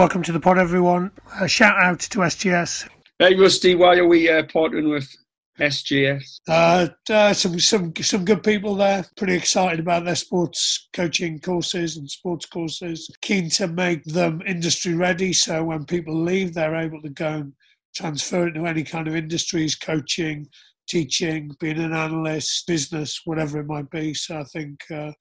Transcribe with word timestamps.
Welcome 0.00 0.22
to 0.22 0.32
the 0.32 0.40
pod, 0.40 0.56
everyone. 0.56 1.10
A 1.42 1.46
shout 1.46 1.76
out 1.78 2.00
to 2.00 2.20
SGS. 2.20 2.88
Hey, 3.18 3.34
Rusty, 3.34 3.74
why 3.74 3.98
are 3.98 4.08
we 4.08 4.30
uh, 4.30 4.44
partnering 4.44 4.90
with 4.90 5.14
SGS? 5.60 6.40
Uh, 6.48 6.88
uh, 7.10 7.34
some 7.34 7.60
some 7.60 7.92
some 8.00 8.24
good 8.24 8.42
people 8.42 8.74
there. 8.74 9.04
Pretty 9.18 9.34
excited 9.34 9.78
about 9.78 10.06
their 10.06 10.14
sports 10.14 10.88
coaching 10.94 11.38
courses 11.38 11.98
and 11.98 12.10
sports 12.10 12.46
courses. 12.46 13.14
Keen 13.20 13.50
to 13.50 13.68
make 13.68 14.02
them 14.04 14.40
industry 14.46 14.94
ready, 14.94 15.34
so 15.34 15.64
when 15.64 15.84
people 15.84 16.18
leave, 16.18 16.54
they're 16.54 16.76
able 16.76 17.02
to 17.02 17.10
go 17.10 17.28
and 17.28 17.52
transfer 17.94 18.48
it 18.48 18.52
to 18.52 18.64
any 18.64 18.84
kind 18.84 19.06
of 19.06 19.14
industries, 19.14 19.74
coaching, 19.74 20.48
teaching, 20.90 21.50
being 21.60 21.78
an 21.78 21.94
analyst, 21.94 22.66
business, 22.66 23.20
whatever 23.24 23.60
it 23.60 23.66
might 23.66 23.88
be. 23.90 24.12
So 24.12 24.40
I 24.40 24.44
think, 24.44 24.80
uh, 24.90 25.12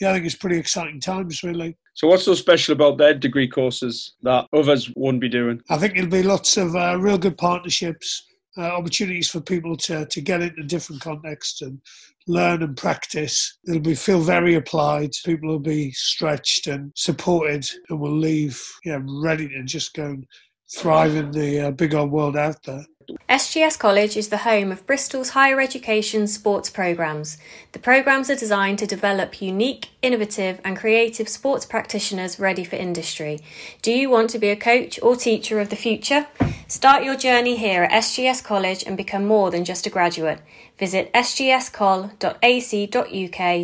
yeah, 0.00 0.10
I 0.10 0.14
think 0.14 0.26
it's 0.26 0.34
pretty 0.34 0.58
exciting 0.58 1.00
times, 1.00 1.42
really. 1.42 1.76
So 1.94 2.08
what's 2.08 2.24
so 2.24 2.34
special 2.34 2.72
about 2.72 2.96
their 2.96 3.14
degree 3.14 3.48
courses 3.48 4.14
that 4.22 4.46
others 4.56 4.90
won't 4.96 5.20
be 5.20 5.28
doing? 5.28 5.60
I 5.68 5.76
think 5.76 5.96
it'll 5.96 6.10
be 6.10 6.22
lots 6.22 6.56
of 6.56 6.74
uh, 6.74 6.96
real 6.98 7.18
good 7.18 7.36
partnerships, 7.36 8.26
uh, 8.56 8.62
opportunities 8.62 9.28
for 9.28 9.40
people 9.40 9.76
to, 9.76 10.06
to 10.06 10.20
get 10.20 10.40
into 10.40 10.62
different 10.62 11.02
contexts 11.02 11.60
and 11.60 11.80
learn 12.26 12.62
and 12.62 12.76
practice. 12.76 13.58
It'll 13.68 13.80
be 13.80 13.94
feel 13.94 14.20
very 14.20 14.54
applied. 14.54 15.10
People 15.24 15.50
will 15.50 15.58
be 15.58 15.92
stretched 15.92 16.66
and 16.66 16.92
supported 16.96 17.68
and 17.90 18.00
will 18.00 18.16
leave 18.16 18.60
yeah, 18.84 19.00
ready 19.04 19.48
to 19.48 19.62
just 19.64 19.92
go 19.94 20.06
and 20.06 20.26
thrive 20.74 21.16
in 21.16 21.30
the 21.32 21.66
uh, 21.66 21.70
big 21.72 21.94
old 21.94 22.10
world 22.10 22.36
out 22.36 22.62
there. 22.64 22.84
SGS 23.28 23.78
College 23.78 24.16
is 24.16 24.28
the 24.28 24.38
home 24.38 24.70
of 24.70 24.86
Bristol's 24.86 25.30
higher 25.30 25.60
education 25.60 26.26
sports 26.26 26.68
programmes. 26.70 27.38
The 27.72 27.78
programmes 27.78 28.30
are 28.30 28.36
designed 28.36 28.78
to 28.80 28.86
develop 28.86 29.40
unique, 29.40 29.90
innovative, 30.02 30.60
and 30.64 30.76
creative 30.76 31.28
sports 31.28 31.64
practitioners 31.66 32.38
ready 32.38 32.64
for 32.64 32.76
industry. 32.76 33.40
Do 33.82 33.92
you 33.92 34.10
want 34.10 34.30
to 34.30 34.38
be 34.38 34.48
a 34.48 34.56
coach 34.56 35.00
or 35.02 35.16
teacher 35.16 35.60
of 35.60 35.70
the 35.70 35.76
future? 35.76 36.26
Start 36.68 37.02
your 37.04 37.16
journey 37.16 37.56
here 37.56 37.84
at 37.84 38.02
SGS 38.02 38.44
College 38.44 38.84
and 38.86 38.96
become 38.96 39.26
more 39.26 39.50
than 39.50 39.64
just 39.64 39.86
a 39.86 39.90
graduate. 39.90 40.40
Visit 40.78 41.12
sgscol.ac.uk 41.12 42.10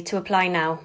to 0.05 0.17
apply 0.17 0.49
now. 0.49 0.81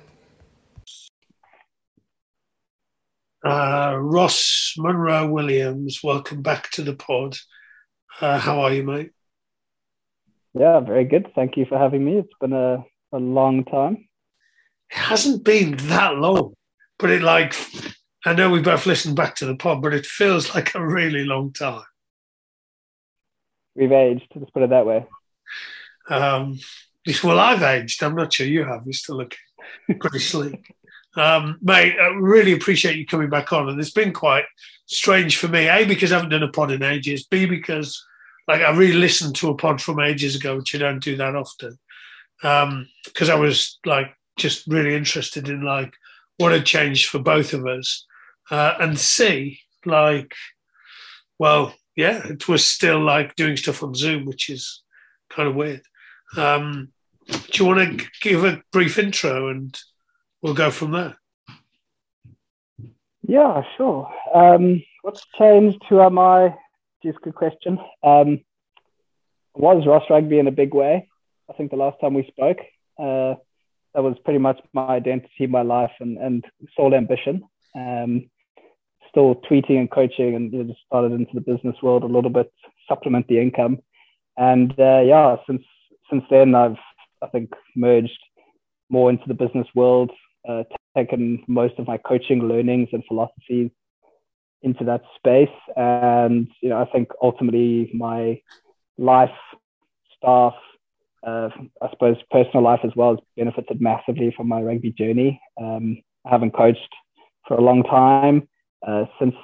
Uh, 3.44 3.96
Ross 4.00 4.76
Munro 4.78 5.28
Williams, 5.28 6.02
welcome 6.04 6.44
back 6.44 6.70
to 6.72 6.84
the 6.84 6.94
pod. 6.94 7.38
Uh, 8.22 8.38
how 8.38 8.62
are 8.62 8.72
you, 8.72 8.84
mate? 8.84 9.12
Yeah, 10.54 10.80
very 10.82 11.06
good. 11.06 11.32
Thank 11.34 11.58
you 11.58 11.66
for 11.66 11.78
having 11.80 12.06
me. 12.06 12.20
It's 12.20 12.34
been 12.40 12.54
a, 12.54 12.86
a 13.12 13.18
long 13.18 13.66
time. 13.66 14.08
It 14.92 14.98
hasn't 14.98 15.44
been 15.44 15.76
that 15.88 16.16
long, 16.18 16.54
but 17.00 17.10
it 17.10 17.24
like, 17.24 17.56
I 18.24 18.34
know 18.34 18.52
we 18.52 18.62
both 18.62 18.86
listened 18.86 19.16
back 19.16 19.36
to 19.36 19.48
the 19.48 19.56
pod, 19.56 19.82
but 19.82 19.96
it 19.96 20.06
feels 20.06 20.54
like 20.54 20.76
a 20.76 20.86
really 20.86 21.26
long 21.26 21.52
time. 21.52 21.82
We've 23.76 23.92
aged, 23.92 24.28
let's 24.36 24.52
put 24.52 24.64
it 24.64 24.70
that 24.70 24.86
way. 24.86 25.08
Um, 26.08 26.60
well, 27.24 27.40
I've 27.40 27.64
aged. 27.64 28.04
I'm 28.04 28.16
not 28.16 28.34
sure 28.34 28.46
you 28.46 28.66
have. 28.66 28.82
You're 28.86 28.94
still 28.94 29.18
looking 29.18 29.40
pretty 30.00 30.20
sleek. 30.20 30.76
Um, 31.16 31.58
mate, 31.62 31.96
I 32.00 32.08
really 32.20 32.52
appreciate 32.52 32.98
you 32.98 33.06
coming 33.08 33.30
back 33.30 33.52
on. 33.52 33.68
And 33.68 33.80
it's 33.80 33.92
been 33.92 34.14
quite 34.14 34.46
strange 34.86 35.38
for 35.38 35.48
me. 35.48 35.70
A, 35.70 35.86
because 35.86 36.12
I 36.12 36.16
haven't 36.16 36.30
done 36.30 36.44
a 36.44 36.52
pod 36.52 36.72
in 36.72 36.84
ages. 36.84 37.26
B, 37.26 37.46
because 37.46 38.06
like 38.52 38.62
I 38.62 38.76
really 38.76 38.94
listened 38.94 39.36
to 39.38 39.50
a 39.50 39.56
pod 39.56 39.82
from 39.82 40.00
ages 40.00 40.36
ago, 40.36 40.58
which 40.58 40.74
you 40.74 40.80
don't 40.80 41.04
do 41.04 41.16
that 41.18 41.36
often. 41.36 41.78
Because 42.42 43.30
um, 43.30 43.32
I 43.32 43.36
was 43.36 43.80
like 43.86 44.16
just 44.38 44.68
really 44.68 44.96
interested 44.96 45.48
in 45.48 45.64
like 45.64 45.94
what 46.38 46.52
had 46.52 46.66
changed 46.66 47.10
for 47.10 47.20
both 47.20 47.54
of 47.54 47.66
us. 47.66 48.06
Uh, 48.50 48.76
and 48.82 49.00
see 49.00 49.62
like, 49.86 50.34
well, 51.40 51.74
yeah, 51.96 52.28
it 52.28 52.48
was 52.50 52.66
still 52.66 53.00
like 53.00 53.36
doing 53.36 53.56
stuff 53.56 53.82
on 53.82 53.96
Zoom, 53.96 54.26
which 54.26 54.50
is 54.50 54.84
kind 55.30 55.48
of 55.48 55.56
weird. 55.56 55.84
Um, 56.36 56.92
do 57.28 57.40
you 57.54 57.66
want 57.66 58.00
to 58.00 58.08
give 58.22 58.44
a 58.44 58.62
brief 58.74 58.98
intro 59.00 59.48
and 59.48 59.78
we'll 60.42 60.54
go 60.54 60.72
from 60.72 60.92
there. 60.92 61.18
Yeah, 63.28 63.62
sure. 63.78 64.12
Um, 64.34 64.84
what's 65.04 65.26
changed? 65.38 65.82
Who 65.90 66.02
am 66.02 66.18
I? 66.18 66.56
Just 67.04 67.18
a 67.18 67.22
good 67.22 67.36
question. 67.36 67.80
Um, 68.04 68.42
was 69.56 69.86
Ross 69.88 70.04
Rugby 70.10 70.40
in 70.40 70.48
a 70.48 70.52
big 70.52 70.74
way? 70.74 71.10
I 71.50 71.54
think 71.54 71.72
the 71.72 71.78
last 71.78 72.00
time 72.00 72.14
we 72.14 72.28
spoke, 72.28 72.60
uh, 73.00 73.36
that 73.94 74.04
was 74.04 74.18
pretty 74.24 74.40
much 74.40 74.60
my 74.74 74.88
identity, 74.88 75.48
my 75.48 75.64
life, 75.64 75.92
and, 76.00 76.18
and 76.18 76.46
sole 76.78 76.94
ambition. 76.94 77.44
Um, 77.76 78.30
still 79.10 79.36
tweeting 79.50 79.80
and 79.80 79.92
coaching, 79.92 80.36
and 80.36 80.54
you 80.54 80.60
know, 80.60 80.70
just 80.70 80.86
started 80.86 81.12
into 81.12 81.32
the 81.34 81.42
business 81.42 81.76
world 81.82 82.04
a 82.04 82.08
little 82.08 82.30
bit, 82.30 82.54
supplement 82.88 83.28
the 83.28 83.42
income. 83.42 83.80
And 84.38 84.72
uh, 84.80 85.02
yeah, 85.02 85.36
since 85.48 85.64
since 86.10 86.24
then, 86.30 86.56
I've 86.56 86.78
I 87.22 87.28
think 87.28 87.52
merged 87.76 88.18
more 88.90 89.10
into 89.10 89.24
the 89.28 89.34
business 89.34 89.68
world, 89.76 90.12
uh, 90.48 90.64
taken 90.96 91.44
most 91.48 91.80
of 91.80 91.88
my 91.88 91.98
coaching 91.98 92.48
learnings 92.48 92.90
and 92.94 93.04
philosophies 93.08 93.72
into 94.64 94.84
that 94.86 95.02
space. 95.16 95.50
And, 95.76 96.48
you 96.62 96.70
know, 96.70 96.82
I 96.82 96.86
think 96.86 97.10
ultimately 97.22 97.92
my 97.94 98.42
life, 98.98 99.30
staff, 100.18 100.54
uh, 101.26 101.50
I 101.82 101.90
suppose 101.92 102.18
personal 102.32 102.64
life 102.64 102.82
as 102.84 102.92
well 102.96 103.12
has 103.12 103.20
benefited 103.38 103.82
massively 103.82 104.34
from 104.36 104.48
my 104.48 104.62
rugby 104.62 104.92
journey. 104.92 105.42
Um, 105.60 106.02
I 106.26 106.30
haven't 106.30 106.56
coached 106.56 106.94
for 107.48 107.58
a 107.58 107.62
long 107.62 107.84
time, 107.84 108.48
uh, 108.88 109.06
since 109.20 109.36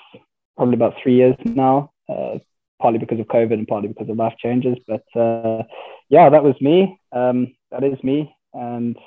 probably 0.55 0.75
about 0.75 0.95
three 1.01 1.15
years 1.15 1.35
now, 1.45 1.91
uh, 2.09 2.39
partly 2.81 2.99
because 2.99 3.19
of 3.19 3.27
COVID 3.27 3.53
and 3.53 3.67
partly 3.67 3.89
because 3.89 4.09
of 4.09 4.17
life 4.17 4.35
changes. 4.39 4.77
But 4.87 5.03
uh, 5.19 5.63
yeah, 6.09 6.29
that 6.29 6.43
was 6.43 6.55
me. 6.61 6.99
Um, 7.11 7.55
that 7.71 7.83
is 7.83 8.01
me. 8.03 8.33
And 8.53 8.97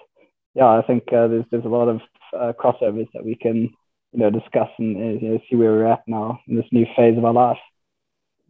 yeah, 0.54 0.68
I 0.68 0.82
think 0.82 1.04
uh, 1.12 1.28
there's 1.28 1.44
there's 1.50 1.64
a 1.64 1.68
lot 1.68 1.88
of 1.88 2.00
uh, 2.36 2.52
crossovers 2.58 3.08
that 3.14 3.24
we 3.24 3.34
can 3.34 3.70
you 4.12 4.20
know 4.20 4.30
discuss 4.30 4.68
and 4.78 4.96
uh, 4.96 5.20
you 5.20 5.28
know, 5.28 5.40
see 5.48 5.56
where 5.56 5.72
we're 5.72 5.86
at 5.86 6.02
now 6.06 6.40
in 6.48 6.56
this 6.56 6.66
new 6.72 6.86
phase 6.96 7.16
of 7.16 7.24
our 7.24 7.32
life. 7.32 7.58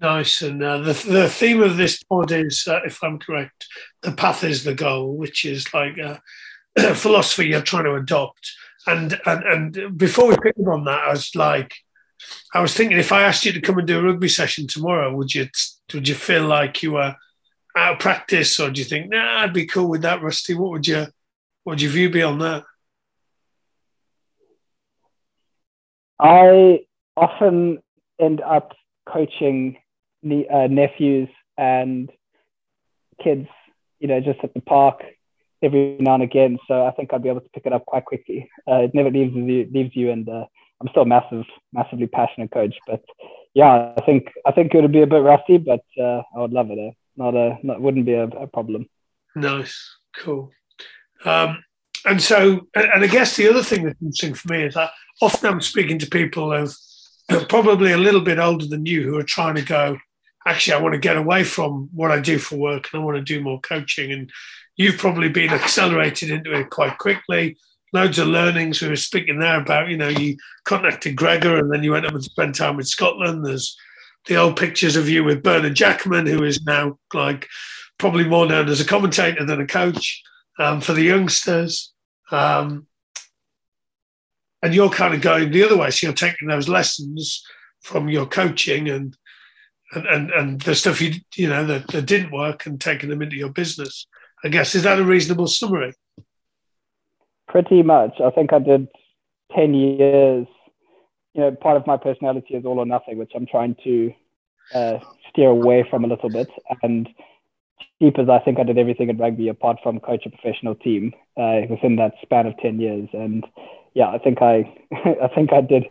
Nice, 0.01 0.41
and 0.41 0.63
uh, 0.63 0.79
the 0.79 0.93
the 0.93 1.29
theme 1.29 1.63
of 1.63 1.77
this 1.77 2.03
pod 2.03 2.33
is, 2.33 2.67
uh, 2.67 2.81
if 2.87 3.03
I'm 3.05 3.19
correct, 3.19 3.67
the 4.01 4.13
path 4.13 4.45
is 4.45 4.65
the 4.65 4.75
goal, 4.75 5.15
which 5.15 5.45
is 5.45 5.73
like 5.75 5.99
a, 6.79 6.95
philosophy 6.95 7.49
you're 7.49 7.61
trying 7.61 7.85
to 7.85 7.95
adopt. 7.95 8.51
And 8.87 9.21
and 9.27 9.45
and 9.77 9.99
before 9.99 10.29
we 10.29 10.37
pick 10.43 10.55
up 10.59 10.73
on 10.73 10.85
that, 10.85 11.05
I 11.05 11.11
was 11.11 11.35
like, 11.35 11.75
I 12.55 12.61
was 12.61 12.75
thinking, 12.75 12.99
if 12.99 13.13
I 13.13 13.25
asked 13.25 13.45
you 13.45 13.53
to 13.53 13.61
come 13.61 13.77
and 13.77 13.87
do 13.87 13.99
a 13.99 14.03
rugby 14.03 14.29
session 14.29 14.67
tomorrow, 14.67 15.15
would 15.15 15.35
you 15.35 15.49
would 15.93 16.09
you 16.09 16.15
feel 16.15 16.47
like 16.47 16.83
you 16.83 16.93
were 16.93 17.15
out 17.77 17.93
of 17.95 17.99
practice, 17.99 18.59
or 18.59 18.71
do 18.71 18.81
you 18.81 18.87
think, 18.87 19.11
nah, 19.11 19.41
I'd 19.41 19.53
be 19.53 19.67
cool 19.67 19.89
with 19.89 20.01
that, 20.03 20.23
Rusty? 20.23 20.55
What 20.55 20.71
would 20.71 20.87
you 20.87 21.09
what 21.65 21.73
would 21.73 21.83
your 21.83 21.93
view 21.93 22.09
be 22.09 22.23
on 22.23 22.39
that? 22.39 22.65
I 26.21 26.81
often 27.17 27.79
end 28.21 28.41
up 28.43 28.73
coaching 29.09 29.77
uh, 30.25 30.67
nephews 30.69 31.29
and 31.57 32.11
kids, 33.23 33.49
you 33.99 34.09
know, 34.09 34.21
just 34.21 34.41
at 34.43 34.53
the 34.55 34.61
park 34.61 35.03
every 35.63 35.97
now 35.99 36.15
and 36.15 36.23
again. 36.23 36.59
So 36.69 36.87
I 36.87 36.91
think 36.93 37.13
I'd 37.13 37.23
be 37.23 37.29
able 37.29 37.41
to 37.41 37.49
pick 37.51 37.67
it 37.67 37.73
up 37.73 37.87
quite 37.87 38.05
quickly. 38.05 38.51
Uh, 38.71 38.83
it 38.83 38.95
never 38.95 39.11
leaves 39.11 39.35
you, 39.35 39.69
leaves 39.73 39.97
you, 39.97 40.11
and 40.11 40.29
uh, 40.29 40.45
I'm 40.81 40.89
still 40.91 41.03
a 41.03 41.07
massive, 41.07 41.45
massively 41.73 42.07
passionate 42.07 42.51
coach. 42.51 42.75
But 42.87 43.03
yeah, 43.55 43.95
I 43.97 44.01
think 44.05 44.29
I 44.47 44.53
think 44.53 44.75
it 44.75 44.81
would 44.81 44.93
be 44.93 45.03
a 45.03 45.07
bit 45.07 45.23
rusty, 45.23 45.59
but 45.59 45.85
uh, 45.99 46.23
I 46.35 46.41
would 46.41 46.53
love 46.53 46.71
it. 46.71 46.79
Eh? 46.79 46.91
Not 47.17 47.35
a, 47.35 47.59
not 47.63 47.81
wouldn't 47.81 48.07
be 48.07 48.15
a, 48.15 48.25
a 48.25 48.47
problem. 48.47 48.89
Nice, 49.35 49.97
cool. 50.17 50.51
Um, 51.25 51.63
and 52.07 52.23
so, 52.23 52.67
and 52.75 53.05
I 53.05 53.07
guess 53.07 53.37
the 53.37 53.49
other 53.49 53.63
thing 53.63 53.85
that's 53.85 54.01
interesting 54.01 54.35
for 54.35 54.53
me 54.53 54.65
is 54.65 54.75
that 54.75 54.91
often 55.21 55.51
I'm 55.51 55.61
speaking 55.61 55.99
to 55.99 56.07
people 56.07 56.57
who 56.57 57.37
are 57.37 57.45
probably 57.47 57.93
a 57.93 57.99
little 57.99 58.21
bit 58.21 58.39
older 58.39 58.67
than 58.67 58.87
you 58.87 59.03
who 59.03 59.19
are 59.19 59.25
trying 59.25 59.55
to 59.57 59.63
go, 59.63 59.99
actually, 60.47 60.75
I 60.75 60.81
want 60.81 60.95
to 60.95 61.01
get 61.01 61.17
away 61.17 61.45
from 61.45 61.89
what 61.93 62.11
I 62.11 62.21
do 62.21 62.39
for 62.39 62.57
work 62.57 62.89
and 62.93 63.03
I 63.03 63.05
want 63.05 63.19
to 63.19 63.23
do 63.23 63.43
more 63.43 63.61
coaching. 63.61 64.13
And 64.13 64.31
you've 64.77 64.99
probably 64.99 65.29
been 65.29 65.51
accelerated 65.51 66.31
into 66.31 66.53
it 66.53 66.71
quite 66.71 66.99
quickly. 66.99 67.57
Loads 67.93 68.19
of 68.19 68.29
learnings. 68.29 68.81
We 68.81 68.89
were 68.89 68.97
speaking 68.97 69.39
there 69.39 69.61
about, 69.61 69.89
you 69.89 69.97
know, 69.97 70.09
you 70.09 70.37
contacted 70.65 71.17
Gregor 71.17 71.59
and 71.59 71.73
then 71.73 71.83
you 71.83 71.93
went 71.93 72.07
up 72.07 72.15
and 72.15 72.25
spent 72.25 72.55
time 72.55 72.77
with 72.77 72.89
Scotland. 72.89 73.45
There's 73.45 73.77
the 74.27 74.37
old 74.37 74.57
pictures 74.57 74.97
of 74.97 75.09
you 75.09 75.25
with 75.25 75.43
Bernard 75.43 75.75
Jackman, 75.75 76.27
who 76.27 76.45
is 76.45 76.63
now 76.65 76.99
like 77.13 77.49
probably 77.99 78.25
more 78.25 78.47
known 78.47 78.69
as 78.69 78.81
a 78.81 78.87
commentator 78.87 79.45
than 79.45 79.61
a 79.61 79.67
coach 79.67 80.23
um, 80.61 80.81
for 80.81 80.93
the 80.93 81.03
youngsters. 81.03 81.93
Um, 82.31 82.87
and 84.63 84.75
you're 84.75 84.91
kind 84.91 85.15
of 85.15 85.23
going 85.23 85.51
the 85.51 85.65
other 85.65 85.77
way. 85.77 85.91
So 85.91 86.07
you're 86.07 86.15
taking 86.15 86.49
those 86.49 86.69
lessons 86.69 87.43
from 87.83 88.09
your 88.09 88.27
coaching 88.27 88.89
and 88.89 89.17
and, 89.93 90.07
and, 90.07 90.31
and 90.31 90.61
the 90.61 90.75
stuff 90.77 91.01
you 91.01 91.15
you 91.35 91.49
know 91.49 91.65
that, 91.67 91.89
that 91.89 92.07
didn't 92.07 92.31
work 92.31 92.67
and 92.67 92.81
taking 92.81 93.09
them 93.09 93.23
into 93.23 93.37
your 93.37 93.49
business. 93.49 94.07
I 94.45 94.49
guess 94.49 94.75
is 94.75 94.85
that 94.85 95.01
a 95.01 95.05
reasonable 95.05 95.47
summary? 95.47 95.95
Pretty 97.49 97.83
much. 97.83 98.21
I 98.21 98.31
think 98.31 98.53
I 98.53 98.61
did 98.61 98.87
ten 99.57 99.75
years, 99.75 100.47
you 101.35 101.41
know, 101.41 101.51
part 101.53 101.77
of 101.77 101.87
my 101.87 101.97
personality 101.97 102.55
is 102.55 102.65
all 102.65 102.79
or 102.79 102.87
nothing, 102.87 103.19
which 103.19 103.33
I'm 103.35 103.47
trying 103.47 103.77
to 103.83 104.13
uh, 104.75 104.99
steer 105.31 105.49
away 105.49 105.87
from 105.91 106.05
a 106.05 106.09
little 106.09 106.31
bit. 106.31 106.49
And 106.83 107.09
keepers, 107.99 108.29
I 108.29 108.39
think 108.41 108.59
I 108.59 108.65
did 108.65 108.79
everything 108.79 109.09
in 109.09 109.19
rugby 109.19 109.49
apart 109.49 109.79
from 109.83 110.01
coach 110.01 110.27
a 110.27 110.31
professional 110.31 110.75
team 110.75 111.13
uh, 111.37 111.61
within 111.69 111.97
that 111.97 112.15
span 112.23 112.47
of 112.47 112.57
10 112.59 112.81
years. 112.81 113.09
And 113.13 113.45
yeah, 113.95 114.09
I 114.09 114.19
think 114.19 114.43
I, 114.43 114.73
I 115.23 115.29
think 115.35 115.53
I 115.53 115.61
did, 115.61 115.85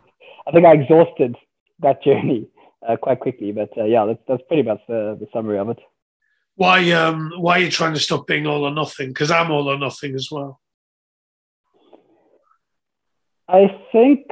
I 0.48 0.52
think 0.52 0.66
I 0.66 0.74
exhausted 0.74 1.36
that 1.80 2.04
journey 2.04 2.48
uh, 2.88 2.98
quite 2.98 3.20
quickly. 3.20 3.52
But 3.52 3.70
uh, 3.78 3.86
yeah, 3.86 4.06
that's, 4.06 4.22
that's 4.28 4.44
pretty 4.48 4.64
much 4.64 4.82
the, 4.88 5.18
the 5.20 5.28
summary 5.34 5.58
of 5.58 5.70
it. 5.70 5.80
Why, 6.56 6.92
um, 6.92 7.32
why 7.38 7.60
are 7.60 7.64
you 7.64 7.72
trying 7.72 7.94
to 7.94 8.00
stop 8.00 8.28
being 8.28 8.46
all 8.46 8.66
or 8.66 8.72
nothing? 8.72 9.10
Because 9.10 9.32
I'm 9.32 9.52
all 9.52 9.70
or 9.70 9.78
nothing 9.78 10.16
as 10.16 10.30
well. 10.30 10.60
I 13.48 13.68
think 13.92 14.28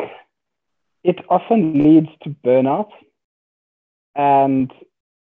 it 1.04 1.20
often 1.30 1.82
leads 1.84 2.10
to 2.24 2.36
burnout 2.46 2.90
and 4.16 4.72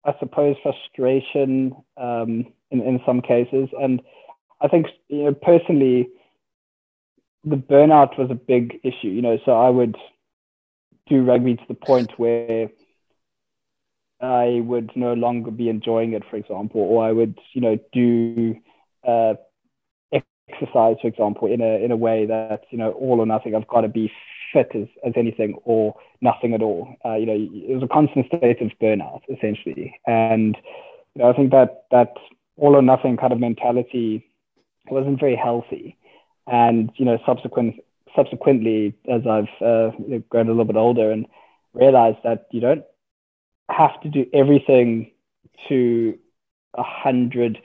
I 0.05 0.13
suppose 0.19 0.55
frustration 0.61 1.75
um, 1.97 2.47
in, 2.71 2.81
in 2.81 2.99
some 3.05 3.21
cases. 3.21 3.69
And 3.79 4.01
I 4.61 4.67
think, 4.67 4.87
you 5.07 5.25
know, 5.25 5.33
personally, 5.33 6.09
the 7.43 7.55
burnout 7.55 8.17
was 8.17 8.29
a 8.31 8.35
big 8.35 8.79
issue, 8.83 9.07
you 9.07 9.21
know, 9.21 9.37
so 9.45 9.51
I 9.51 9.69
would 9.69 9.95
do 11.07 11.23
rugby 11.23 11.55
to 11.55 11.63
the 11.67 11.73
point 11.73 12.11
where 12.17 12.69
I 14.21 14.61
would 14.63 14.91
no 14.95 15.13
longer 15.13 15.51
be 15.51 15.67
enjoying 15.67 16.13
it, 16.13 16.23
for 16.29 16.37
example, 16.37 16.81
or 16.81 17.05
I 17.05 17.11
would, 17.11 17.37
you 17.53 17.61
know, 17.61 17.77
do 17.91 18.55
uh, 19.05 19.33
exercise, 20.49 20.97
for 21.01 21.07
example, 21.07 21.51
in 21.51 21.61
a 21.61 21.83
in 21.83 21.91
a 21.91 21.97
way 21.97 22.25
that 22.25 22.63
you 22.69 22.77
know 22.77 22.91
all 22.91 23.19
or 23.19 23.25
nothing. 23.25 23.55
I've 23.55 23.67
got 23.67 23.81
to 23.81 23.89
be 23.89 24.11
fit 24.53 24.71
as, 24.75 24.87
as 25.05 25.13
anything 25.15 25.55
or 25.65 25.95
nothing 26.21 26.53
at 26.53 26.61
all. 26.61 26.95
Uh, 27.03 27.15
you 27.15 27.25
know, 27.25 27.35
it 27.35 27.73
was 27.73 27.83
a 27.83 27.93
constant 27.93 28.27
state 28.27 28.61
of 28.61 28.71
burnout 28.81 29.21
essentially, 29.29 29.99
and 30.07 30.55
you 31.15 31.21
know, 31.21 31.29
I 31.29 31.33
think 31.33 31.51
that 31.51 31.85
that 31.91 32.13
all 32.55 32.75
or 32.75 32.81
nothing 32.81 33.17
kind 33.17 33.33
of 33.33 33.39
mentality 33.39 34.25
wasn't 34.89 35.19
very 35.19 35.35
healthy. 35.35 35.97
And 36.47 36.91
you 36.95 37.05
know, 37.05 37.17
subsequent 37.25 37.75
subsequently, 38.15 38.93
as 39.09 39.21
I've 39.27 39.49
uh, 39.61 39.91
grown 40.29 40.47
a 40.47 40.51
little 40.51 40.65
bit 40.65 40.75
older 40.75 41.11
and 41.11 41.25
realized 41.73 42.19
that 42.23 42.47
you 42.51 42.59
don't 42.59 42.83
have 43.69 43.99
to 44.01 44.09
do 44.09 44.25
everything 44.33 45.11
to 45.69 46.17
a 46.75 46.83
hundred 46.83 47.59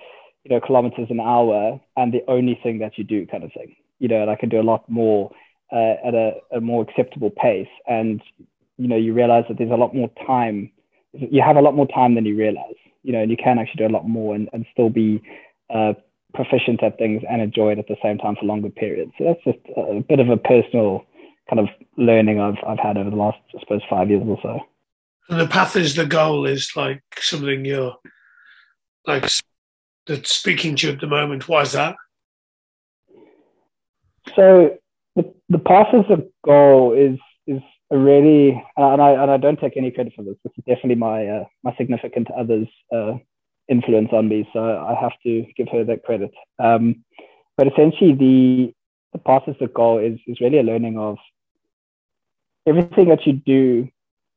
you 0.44 0.55
know 0.55 0.61
kilometers 0.61 1.08
an 1.11 1.20
hour 1.20 1.81
and 1.96 2.12
the 2.12 2.23
only 2.29 2.58
thing 2.62 2.79
that 2.79 2.96
you 2.96 3.05
do 3.05 3.26
kind 3.26 3.44
of 3.44 3.52
thing 3.52 3.75
you 3.99 4.08
know 4.08 4.23
and 4.23 4.31
i 4.31 4.37
can 4.37 4.49
do 4.49 4.61
a 4.61 4.62
lot 4.62 4.88
more 4.88 5.31
uh, 5.72 5.94
at 6.04 6.14
a, 6.14 6.32
a, 6.52 6.60
more 6.60 6.82
acceptable 6.82 7.30
pace. 7.30 7.68
And 7.86 8.22
you 8.76 8.88
know 8.88 8.96
you 8.96 9.12
realize 9.12 9.44
that 9.48 9.58
there's 9.58 9.70
a 9.70 9.76
lot 9.76 9.94
more 9.94 10.10
time. 10.26 10.70
You 11.12 11.42
have 11.42 11.56
a 11.56 11.62
lot 11.62 11.74
more 11.74 11.88
time 11.88 12.14
than 12.14 12.24
you 12.24 12.36
realize 12.36 12.74
you 13.02 13.12
know 13.12 13.22
and 13.22 13.30
you 13.30 13.36
can 13.36 13.58
actually 13.58 13.86
do 13.86 13.92
a 13.92 13.96
lot 13.96 14.08
more 14.08 14.34
and, 14.34 14.48
and 14.52 14.66
still 14.72 14.90
be 14.90 15.22
uh, 15.74 15.94
proficient 16.34 16.82
at 16.82 16.98
things 16.98 17.22
and 17.28 17.40
enjoy 17.40 17.72
it 17.72 17.78
at 17.78 17.88
the 17.88 17.96
same 18.02 18.18
time 18.18 18.36
for 18.36 18.44
longer 18.44 18.70
periods. 18.70 19.12
So 19.18 19.24
that's 19.24 19.44
just 19.44 19.76
a 19.76 20.00
bit 20.00 20.20
of 20.20 20.28
a 20.28 20.36
personal 20.36 21.04
kind 21.48 21.60
of 21.60 21.68
learning 21.96 22.38
I've, 22.38 22.58
I've 22.66 22.78
had 22.78 22.98
over 22.98 23.08
the 23.08 23.16
last 23.16 23.38
i 23.56 23.60
suppose 23.60 23.80
five 23.88 24.10
years 24.10 24.22
or 24.26 24.38
so. 24.42 24.60
And 25.30 25.40
the 25.40 25.46
path 25.46 25.76
is 25.76 25.94
the 25.94 26.06
goal 26.06 26.46
is 26.46 26.72
like 26.76 27.02
something 27.18 27.64
you're 27.64 27.96
like 29.06 29.30
that's 30.06 30.34
speaking 30.34 30.76
to 30.76 30.88
you 30.88 30.92
at 30.92 31.00
the 31.00 31.06
moment. 31.06 31.48
Why 31.48 31.62
is 31.62 31.72
that? 31.72 31.96
So 34.36 34.76
the, 35.48 35.58
path 35.58 35.88
as 35.94 36.04
goal 36.44 36.92
is 36.92 37.18
is 37.46 37.62
really 37.90 38.62
and 38.76 39.02
I 39.02 39.10
and 39.10 39.30
I 39.30 39.36
don't 39.36 39.58
take 39.58 39.76
any 39.76 39.90
credit 39.90 40.12
for 40.14 40.22
this. 40.22 40.36
This 40.44 40.52
is 40.58 40.64
definitely 40.64 40.96
my 40.96 41.26
uh, 41.26 41.44
my 41.62 41.74
significant 41.76 42.30
other's 42.30 42.68
uh, 42.92 43.14
influence 43.68 44.10
on 44.12 44.28
me, 44.28 44.48
so 44.52 44.60
I 44.60 44.94
have 45.00 45.12
to 45.24 45.46
give 45.56 45.68
her 45.72 45.84
that 45.84 46.04
credit. 46.04 46.32
Um, 46.58 47.04
but 47.56 47.66
essentially, 47.66 48.14
the 48.14 48.74
the 49.12 49.42
as 49.48 49.56
a 49.60 49.66
goal 49.66 49.98
is 49.98 50.18
is 50.26 50.40
really 50.40 50.58
a 50.58 50.62
learning 50.62 50.98
of 50.98 51.16
everything 52.66 53.08
that 53.08 53.26
you 53.26 53.32
do 53.32 53.88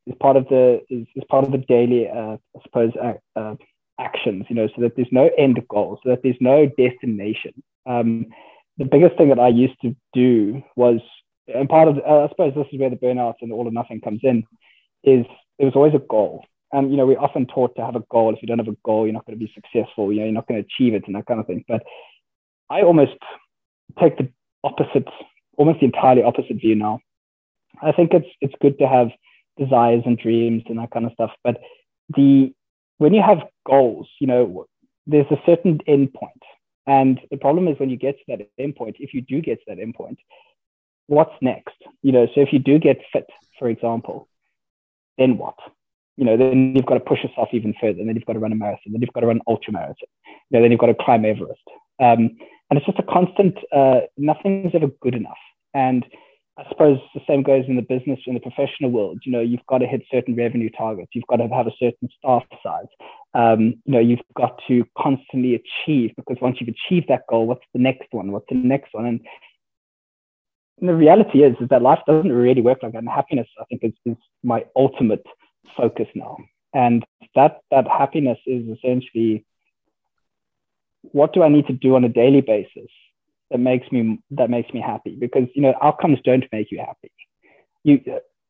is 0.07 0.15
part 0.19 0.37
of 0.37 0.47
the 0.49 0.81
is, 0.89 1.05
is 1.15 1.23
part 1.29 1.45
of 1.45 1.51
the 1.51 1.57
daily 1.57 2.09
uh, 2.09 2.37
I 2.37 2.61
suppose 2.63 2.91
uh, 3.35 3.55
actions. 3.99 4.45
You 4.49 4.55
know, 4.55 4.67
so 4.75 4.81
that 4.81 4.95
there's 4.95 5.11
no 5.11 5.29
end 5.37 5.61
goal, 5.69 5.99
so 6.03 6.09
that 6.09 6.23
there's 6.23 6.37
no 6.39 6.65
destination. 6.77 7.53
Um, 7.85 8.27
the 8.77 8.85
biggest 8.85 9.17
thing 9.17 9.29
that 9.29 9.39
I 9.39 9.49
used 9.49 9.79
to 9.81 9.95
do 10.13 10.63
was, 10.75 10.99
and 11.47 11.69
part 11.69 11.87
of, 11.87 11.97
uh, 11.97 12.25
I 12.25 12.29
suppose 12.29 12.53
this 12.55 12.67
is 12.71 12.79
where 12.79 12.89
the 12.89 12.95
burnout 12.95 13.35
and 13.41 13.51
all 13.51 13.67
or 13.67 13.71
nothing 13.71 14.01
comes 14.01 14.21
in, 14.23 14.43
is 15.03 15.25
there 15.57 15.67
was 15.67 15.75
always 15.75 15.93
a 15.93 15.99
goal. 15.99 16.45
And, 16.71 16.89
you 16.89 16.97
know, 16.97 17.05
we're 17.05 17.19
often 17.19 17.47
taught 17.47 17.75
to 17.75 17.85
have 17.85 17.95
a 17.95 18.03
goal. 18.09 18.33
If 18.33 18.41
you 18.41 18.47
don't 18.47 18.59
have 18.59 18.67
a 18.67 18.77
goal, 18.85 19.05
you're 19.05 19.13
not 19.13 19.25
going 19.25 19.37
to 19.37 19.45
be 19.45 19.51
successful. 19.53 20.11
You 20.11 20.19
know, 20.19 20.25
you're 20.25 20.33
not 20.33 20.47
going 20.47 20.63
to 20.63 20.67
achieve 20.67 20.93
it 20.93 21.03
and 21.05 21.15
that 21.15 21.25
kind 21.25 21.39
of 21.39 21.47
thing. 21.47 21.65
But 21.67 21.83
I 22.69 22.83
almost 22.83 23.17
take 23.99 24.17
the 24.17 24.29
opposite, 24.63 25.07
almost 25.57 25.81
the 25.81 25.87
entirely 25.87 26.23
opposite 26.23 26.61
view 26.61 26.75
now. 26.75 27.01
I 27.81 27.91
think 27.91 28.13
it's, 28.13 28.27
it's 28.39 28.53
good 28.61 28.79
to 28.79 28.87
have 28.87 29.09
desires 29.57 30.03
and 30.05 30.17
dreams 30.17 30.63
and 30.67 30.79
that 30.79 30.91
kind 30.91 31.05
of 31.05 31.11
stuff. 31.11 31.31
But 31.43 31.57
the, 32.15 32.53
when 32.99 33.13
you 33.13 33.21
have 33.21 33.39
goals, 33.67 34.07
you 34.21 34.27
know, 34.27 34.65
there's 35.07 35.29
a 35.29 35.41
certain 35.45 35.79
end 35.87 36.13
point 36.13 36.31
and 36.87 37.19
the 37.29 37.37
problem 37.37 37.67
is 37.67 37.79
when 37.79 37.89
you 37.89 37.97
get 37.97 38.17
to 38.17 38.23
that 38.29 38.47
endpoint, 38.59 38.95
if 38.99 39.13
you 39.13 39.21
do 39.21 39.41
get 39.41 39.59
to 39.59 39.65
that 39.67 39.77
endpoint, 39.77 40.17
what's 41.07 41.33
next? 41.41 41.75
You 42.01 42.11
know, 42.11 42.27
so 42.33 42.41
if 42.41 42.51
you 42.51 42.59
do 42.59 42.79
get 42.79 42.97
fit, 43.13 43.27
for 43.59 43.69
example, 43.69 44.27
then 45.17 45.37
what? 45.37 45.55
You 46.17 46.25
know, 46.25 46.37
then 46.37 46.75
you've 46.75 46.85
got 46.85 46.95
to 46.95 46.99
push 46.99 47.23
yourself 47.23 47.49
even 47.53 47.73
further. 47.79 47.99
And 47.99 48.07
then 48.07 48.15
you've 48.15 48.25
got 48.25 48.33
to 48.33 48.39
run 48.39 48.51
a 48.51 48.55
marathon. 48.55 48.91
Then 48.91 49.01
you've 49.01 49.13
got 49.13 49.21
to 49.21 49.27
run 49.27 49.41
ultra 49.47 49.73
marathon. 49.73 49.95
You 50.49 50.57
know, 50.57 50.61
then 50.61 50.71
you've 50.71 50.79
got 50.79 50.87
to 50.87 50.95
climb 50.95 51.25
Everest. 51.25 51.61
Um, 51.99 52.37
and 52.69 52.77
it's 52.77 52.85
just 52.85 52.99
a 52.99 53.03
constant. 53.03 53.57
Uh, 53.71 54.01
nothing's 54.17 54.73
ever 54.73 54.87
good 55.01 55.15
enough. 55.15 55.37
And 55.73 56.05
I 56.57 56.67
suppose 56.69 56.99
the 57.15 57.21
same 57.27 57.43
goes 57.43 57.65
in 57.67 57.75
the 57.77 57.81
business 57.81 58.19
in 58.27 58.33
the 58.33 58.39
professional 58.39 58.91
world. 58.91 59.21
You 59.25 59.31
know, 59.31 59.39
you've 59.39 59.65
got 59.67 59.79
to 59.79 59.87
hit 59.87 60.03
certain 60.11 60.35
revenue 60.35 60.69
targets. 60.69 61.11
You've 61.13 61.27
got 61.27 61.37
to 61.37 61.47
have 61.47 61.67
a 61.67 61.71
certain 61.79 62.09
staff 62.17 62.43
size. 62.61 62.87
Um, 63.33 63.81
you 63.85 63.93
know, 63.93 63.99
you've 63.99 64.19
got 64.35 64.59
to 64.67 64.85
constantly 64.97 65.55
achieve 65.55 66.11
because 66.17 66.37
once 66.41 66.57
you've 66.59 66.75
achieved 66.75 67.07
that 67.07 67.25
goal, 67.29 67.47
what's 67.47 67.65
the 67.73 67.79
next 67.79 68.07
one? 68.11 68.31
What's 68.31 68.47
the 68.49 68.55
next 68.55 68.93
one? 68.93 69.05
And, 69.05 69.21
the 70.83 70.95
reality 70.95 71.43
is, 71.43 71.55
is 71.61 71.69
that 71.69 71.83
life 71.83 71.99
doesn't 72.07 72.31
really 72.31 72.61
work 72.61 72.79
like 72.81 72.93
that. 72.93 72.97
And 72.99 73.07
happiness, 73.09 73.47
I 73.59 73.65
think, 73.65 73.83
is, 73.83 73.93
is 74.03 74.17
my 74.43 74.65
ultimate 74.75 75.23
focus 75.77 76.07
now. 76.15 76.37
And 76.73 77.05
that 77.35 77.59
that 77.69 77.87
happiness 77.87 78.39
is 78.45 78.65
essentially 78.67 79.45
what 81.03 81.33
do 81.33 81.43
I 81.43 81.49
need 81.49 81.67
to 81.67 81.73
do 81.73 81.95
on 81.95 82.03
a 82.03 82.09
daily 82.09 82.41
basis 82.41 82.89
that 83.51 83.59
makes 83.59 83.91
me 83.91 84.19
that 84.31 84.49
makes 84.49 84.73
me 84.73 84.81
happy 84.81 85.15
because 85.19 85.47
you 85.53 85.61
know 85.61 85.73
outcomes 85.81 86.19
don't 86.23 86.45
make 86.51 86.71
you 86.71 86.79
happy 86.79 87.11
you 87.83 88.01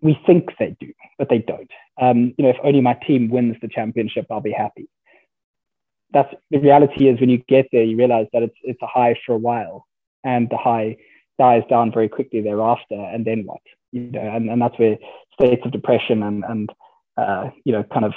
we 0.01 0.17
think 0.25 0.50
they 0.60 0.75
do 0.79 0.91
but 1.17 1.29
they 1.29 1.39
don't 1.39 1.70
um, 2.01 2.34
you 2.38 2.43
know 2.43 2.50
if 2.50 2.58
only 2.63 2.81
my 2.81 2.93
team 2.93 3.29
wins 3.29 3.55
the 3.62 3.67
championship 3.67 4.25
i'll 4.29 4.41
be 4.41 4.51
happy 4.51 4.88
that's 6.13 6.34
the 6.51 6.60
reality 6.60 7.08
is 7.08 7.20
when 7.20 7.29
you 7.29 7.39
get 7.48 7.67
there 7.72 7.84
you 7.84 7.98
realize 7.98 8.27
that 8.34 8.43
it's 8.43 8.58
it's 8.63 8.81
a 8.81 8.88
high 8.88 9.15
for 9.25 9.34
a 9.34 9.38
while 9.38 9.86
and 10.24 10.50
the 10.50 10.58
high 10.58 10.96
dies 11.39 11.63
down 11.70 11.91
very 11.91 12.08
quickly 12.08 12.41
thereafter 12.41 12.96
and 12.96 13.25
then 13.25 13.43
what 13.46 13.62
you 13.91 14.01
know 14.12 14.22
and, 14.22 14.50
and 14.50 14.62
that's 14.62 14.77
where 14.77 14.98
states 15.34 15.62
of 15.65 15.72
depression 15.72 16.24
and 16.24 16.43
and 16.48 16.72
uh, 17.17 17.50
you 17.65 17.74
know 17.74 17.84
kind 17.84 18.05
of 18.05 18.13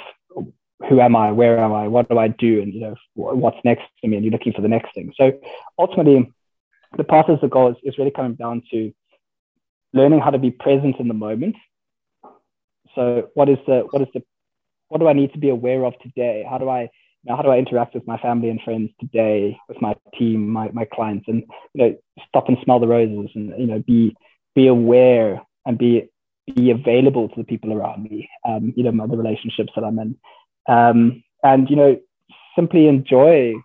who 0.89 0.99
am 0.99 1.15
I? 1.15 1.31
Where 1.31 1.59
am 1.59 1.73
I? 1.73 1.87
What 1.87 2.09
do 2.09 2.17
I 2.17 2.27
do? 2.27 2.61
And 2.61 2.73
you 2.73 2.81
know, 2.81 2.95
what's 3.13 3.57
next 3.63 3.83
to 4.01 4.07
me? 4.07 4.17
And 4.17 4.25
you're 4.25 4.31
looking 4.31 4.53
for 4.53 4.61
the 4.61 4.67
next 4.67 4.93
thing. 4.93 5.13
So 5.15 5.31
ultimately, 5.79 6.31
the 6.97 7.03
path 7.03 7.29
as 7.29 7.39
the 7.41 7.47
goal 7.47 7.71
is, 7.71 7.77
is 7.83 7.97
really 7.97 8.11
coming 8.11 8.35
down 8.35 8.61
to 8.71 8.93
learning 9.93 10.19
how 10.19 10.29
to 10.29 10.39
be 10.39 10.51
present 10.51 10.97
in 10.99 11.07
the 11.07 11.13
moment. 11.13 11.55
So 12.95 13.29
what 13.33 13.49
is 13.49 13.57
the 13.67 13.87
what 13.91 14.01
is 14.01 14.07
the 14.13 14.23
what 14.89 14.99
do 14.99 15.07
I 15.07 15.13
need 15.13 15.33
to 15.33 15.39
be 15.39 15.49
aware 15.49 15.85
of 15.85 15.93
today? 15.99 16.45
How 16.49 16.57
do 16.57 16.69
I 16.69 16.81
you 17.25 17.31
know, 17.31 17.37
how 17.37 17.41
do 17.41 17.49
I 17.49 17.57
interact 17.57 17.95
with 17.95 18.05
my 18.05 18.17
family 18.17 18.49
and 18.49 18.61
friends 18.61 18.91
today, 18.99 19.57
with 19.67 19.81
my 19.81 19.95
team, 20.17 20.47
my, 20.47 20.69
my 20.71 20.85
clients, 20.85 21.25
and 21.27 21.43
you 21.73 21.83
know, 21.83 21.95
stop 22.27 22.47
and 22.49 22.57
smell 22.63 22.79
the 22.79 22.87
roses, 22.87 23.31
and 23.33 23.49
you 23.57 23.65
know, 23.65 23.79
be 23.79 24.15
be 24.53 24.67
aware 24.67 25.41
and 25.65 25.77
be 25.77 26.07
be 26.55 26.69
available 26.69 27.27
to 27.29 27.35
the 27.37 27.43
people 27.43 27.73
around 27.73 28.03
me. 28.03 28.29
Um, 28.47 28.73
you 28.75 28.83
know, 28.83 29.07
the 29.07 29.17
relationships 29.17 29.73
that 29.75 29.83
I'm 29.83 29.97
in, 29.97 30.17
um, 30.69 31.23
and 31.43 31.69
you 31.69 31.75
know, 31.75 31.99
simply 32.55 32.87
enjoy 32.87 33.55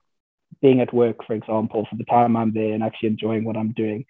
being 0.62 0.80
at 0.80 0.92
work, 0.92 1.24
for 1.26 1.34
example, 1.34 1.86
for 1.88 1.96
the 1.96 2.04
time 2.04 2.36
I'm 2.36 2.52
there 2.52 2.72
and 2.72 2.82
actually 2.82 3.08
enjoying 3.08 3.44
what 3.44 3.56
I'm 3.56 3.72
doing, 3.72 4.04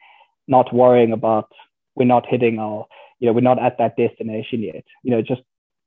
not 0.49 0.75
worrying 0.75 1.13
about 1.13 1.51
we're 1.95 2.05
not 2.05 2.27
hitting 2.27 2.59
our, 2.59 2.87
you 3.19 3.27
know, 3.27 3.33
we're 3.33 3.41
not 3.41 3.59
at 3.59 3.79
that 3.79 3.97
destination 3.97 4.63
yet. 4.63 4.85
You 5.03 5.13
know, 5.13 5.23
just 5.23 5.43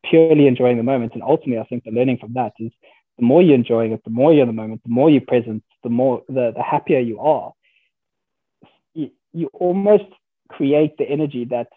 purely 0.05 0.48
enjoying 0.48 0.77
the 0.77 0.84
moment. 0.84 1.13
And 1.13 1.24
ultimately, 1.24 1.60
I 1.60 1.65
think 1.65 1.84
the 1.84 1.91
learning 1.91 2.17
from 2.17 2.34
that 2.34 2.53
is 2.60 2.72
the 3.17 3.25
more 3.25 3.41
you're 3.41 3.55
enjoying 3.55 3.91
it, 3.91 4.03
the 4.03 4.10
more 4.10 4.34
you're 4.34 4.43
in 4.43 4.48
the 4.48 4.53
moment, 4.53 4.82
the 4.84 4.89
more 4.89 5.10
you're 5.10 5.22
present, 5.22 5.63
the 5.84 5.89
more 5.89 6.24
the, 6.27 6.53
the 6.55 6.63
happier 6.63 7.00
you 7.00 7.20
are. 7.20 7.53
You, 8.93 9.12
you 9.34 9.50
almost 9.53 10.05
create 10.50 10.98
the 10.98 11.05
energy 11.05 11.46
that 11.46 11.67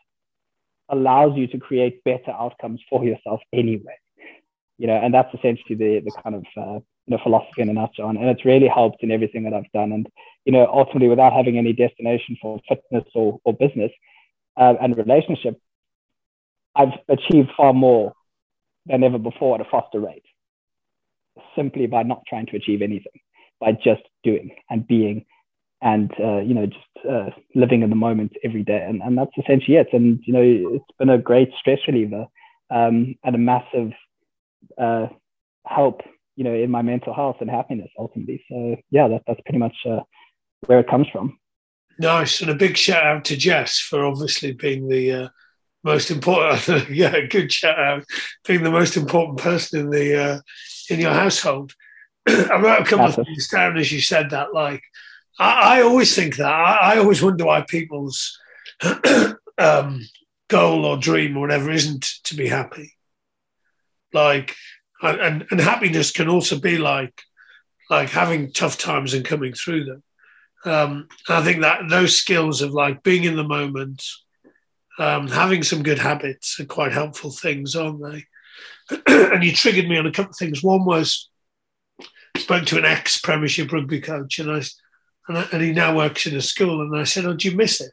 allows 0.89 1.37
you 1.37 1.47
to 1.49 1.59
create 1.59 2.05
better 2.05 2.31
outcomes 2.31 2.81
for 2.89 3.05
yourself 3.05 3.41
anyway. 3.53 3.97
You 4.79 4.87
know, 4.89 4.97
and 4.97 5.13
that's 5.15 5.33
essentially 5.35 5.75
the 5.75 6.03
the 6.05 6.13
kind 6.23 6.37
of 6.37 6.45
uh, 6.57 6.81
you 7.07 7.17
know 7.17 7.23
philosophy 7.23 7.63
in 7.63 7.69
a 7.69 7.73
nutshell, 7.73 8.09
and 8.09 8.19
it's 8.19 8.45
really 8.45 8.69
helped 8.69 9.03
in 9.03 9.11
everything 9.11 9.45
that 9.45 9.55
I've 9.55 9.71
done. 9.73 9.93
And 9.93 10.07
you 10.45 10.53
know, 10.53 10.67
ultimately, 10.73 11.09
without 11.09 11.33
having 11.33 11.59
any 11.59 11.73
destination 11.73 12.37
for 12.41 12.61
fitness 12.69 13.05
or 13.15 13.39
or 13.45 13.53
business 13.55 13.93
uh, 14.57 14.75
and 14.81 14.97
relationship, 14.97 15.61
I've 16.75 16.99
achieved 17.09 17.51
far 17.57 17.73
more 17.73 18.13
than 18.87 19.03
ever 19.03 19.19
before 19.19 19.57
at 19.57 19.67
a 19.67 19.71
faster 19.71 20.01
rate, 20.01 20.25
simply 21.55 21.87
by 21.87 22.03
not 22.03 22.23
trying 22.29 22.47
to 22.47 22.57
achieve 22.57 22.83
anything, 22.83 23.21
by 23.61 23.73
just 23.73 24.03
doing 24.23 24.51
and 24.71 24.87
being 24.87 25.25
and 25.83 26.11
uh, 26.19 26.39
you 26.39 26.55
know 26.55 26.67
just 26.67 27.07
uh, 27.09 27.31
living 27.55 27.83
in 27.83 27.91
the 27.91 27.97
moment 27.97 28.33
every 28.45 28.63
day. 28.63 28.85
And, 28.89 29.03
and 29.03 29.17
that's 29.17 29.37
essentially 29.39 29.77
it. 29.77 29.89
And 29.93 30.21
you 30.27 30.33
know 30.33 30.77
it's 30.77 30.99
been 30.99 31.11
a 31.11 31.19
great 31.19 31.51
stress 31.59 31.79
reliever 31.87 32.27
um, 32.71 33.15
and 33.25 33.35
a 33.35 33.39
massive 33.39 33.93
uh, 34.79 35.07
help 35.67 36.01
you 36.37 36.45
know 36.45 36.55
in 36.55 36.71
my 36.71 36.83
mental 36.83 37.15
health 37.15 37.37
and 37.41 37.51
happiness 37.51 37.91
ultimately 37.99 38.45
so 38.49 38.77
yeah 38.91 39.09
that, 39.09 39.23
that's 39.27 39.41
pretty 39.43 39.59
much 39.59 39.77
uh, 39.89 40.01
where 40.67 40.81
it 40.81 40.89
comes 40.89 41.07
from 41.13 41.39
nice 41.99 42.41
and 42.41 42.51
a 42.51 42.55
big 42.55 42.77
shout 42.77 43.05
out 43.05 43.25
to 43.25 43.37
jess 43.37 43.79
for 43.79 44.05
obviously 44.05 44.53
being 44.53 44.89
the 44.89 45.13
uh, 45.13 45.29
most 45.83 46.11
important 46.11 46.89
yeah 46.91 47.21
good 47.27 47.53
shout 47.53 47.79
out 47.79 48.05
being 48.47 48.63
the 48.63 48.71
most 48.71 48.97
important 48.97 49.39
person 49.39 49.81
in 49.81 49.91
the 49.91 50.23
uh, 50.23 50.41
in 50.91 51.01
your 51.01 51.13
household 51.13 51.73
i 52.29 52.61
wrote 52.61 52.81
a 52.81 52.85
couple 52.85 53.07
of 53.07 53.15
things 53.15 53.49
down 53.49 53.77
as 53.77 53.91
you 53.91 54.01
said 54.01 54.31
that 54.31 54.53
like 54.53 54.83
I, 55.39 55.79
I 55.79 55.83
always 55.83 56.15
think 56.15 56.37
that. 56.37 56.47
I, 56.47 56.95
I, 56.95 56.99
always 56.99 57.23
wonder 57.23 57.47
why 57.47 57.63
people's 57.63 58.39
um, 59.59 60.07
goal 60.49 60.85
or 60.85 60.97
dream 60.97 61.37
or 61.37 61.41
whatever 61.41 61.71
isn't 61.71 62.07
to 62.25 62.37
be 62.37 62.49
happy. 62.49 62.95
Like, 64.13 64.55
and, 65.03 65.47
and 65.51 65.61
happiness 65.61 66.11
can 66.11 66.29
also 66.29 66.59
be 66.59 66.79
like, 66.79 67.23
like 67.91 68.11
having 68.11 68.53
tough 68.53 68.79
times 68.79 69.15
and 69.15 69.25
coming 69.25 69.53
through 69.53 69.85
them. 69.85 70.03
Um, 70.65 71.09
I 71.29 71.43
think 71.43 71.61
that 71.61 71.83
those 71.89 72.19
skills 72.19 72.63
of 72.63 72.73
like 72.73 73.03
being 73.03 73.25
in 73.25 73.37
the 73.37 73.45
moment, 73.45 74.03
um, 74.99 75.29
having 75.29 75.63
some 75.63 75.83
good 75.83 75.99
habits 75.99 76.59
are 76.59 76.65
quite 76.65 76.93
helpful 76.93 77.31
things, 77.31 77.77
aren't 77.77 78.03
they? 78.03 78.25
and 79.07 79.45
you 79.45 79.53
triggered 79.53 79.89
me 79.89 79.99
on 79.99 80.07
a 80.07 80.13
couple 80.13 80.31
of 80.31 80.37
things. 80.37 80.63
One 80.63 80.85
was 80.85 81.29
spoke 82.37 82.67
to 82.67 82.79
an 82.79 82.85
ex 82.85 83.19
Premiership 83.19 83.73
rugby 83.73 84.01
coach, 84.01 84.39
and 84.39 84.51
I 84.51 84.63
and, 85.29 85.39
I, 85.39 85.47
and, 85.53 85.63
he 85.63 85.73
now 85.73 85.97
works 85.97 86.27
in 86.27 86.37
a 86.37 86.41
school. 86.41 86.81
And 86.81 86.97
I 86.97 87.05
said, 87.05 87.25
"Oh, 87.27 87.35
do 87.35 87.49
you 87.49 87.57
miss 87.57 87.81
it?" 87.81 87.93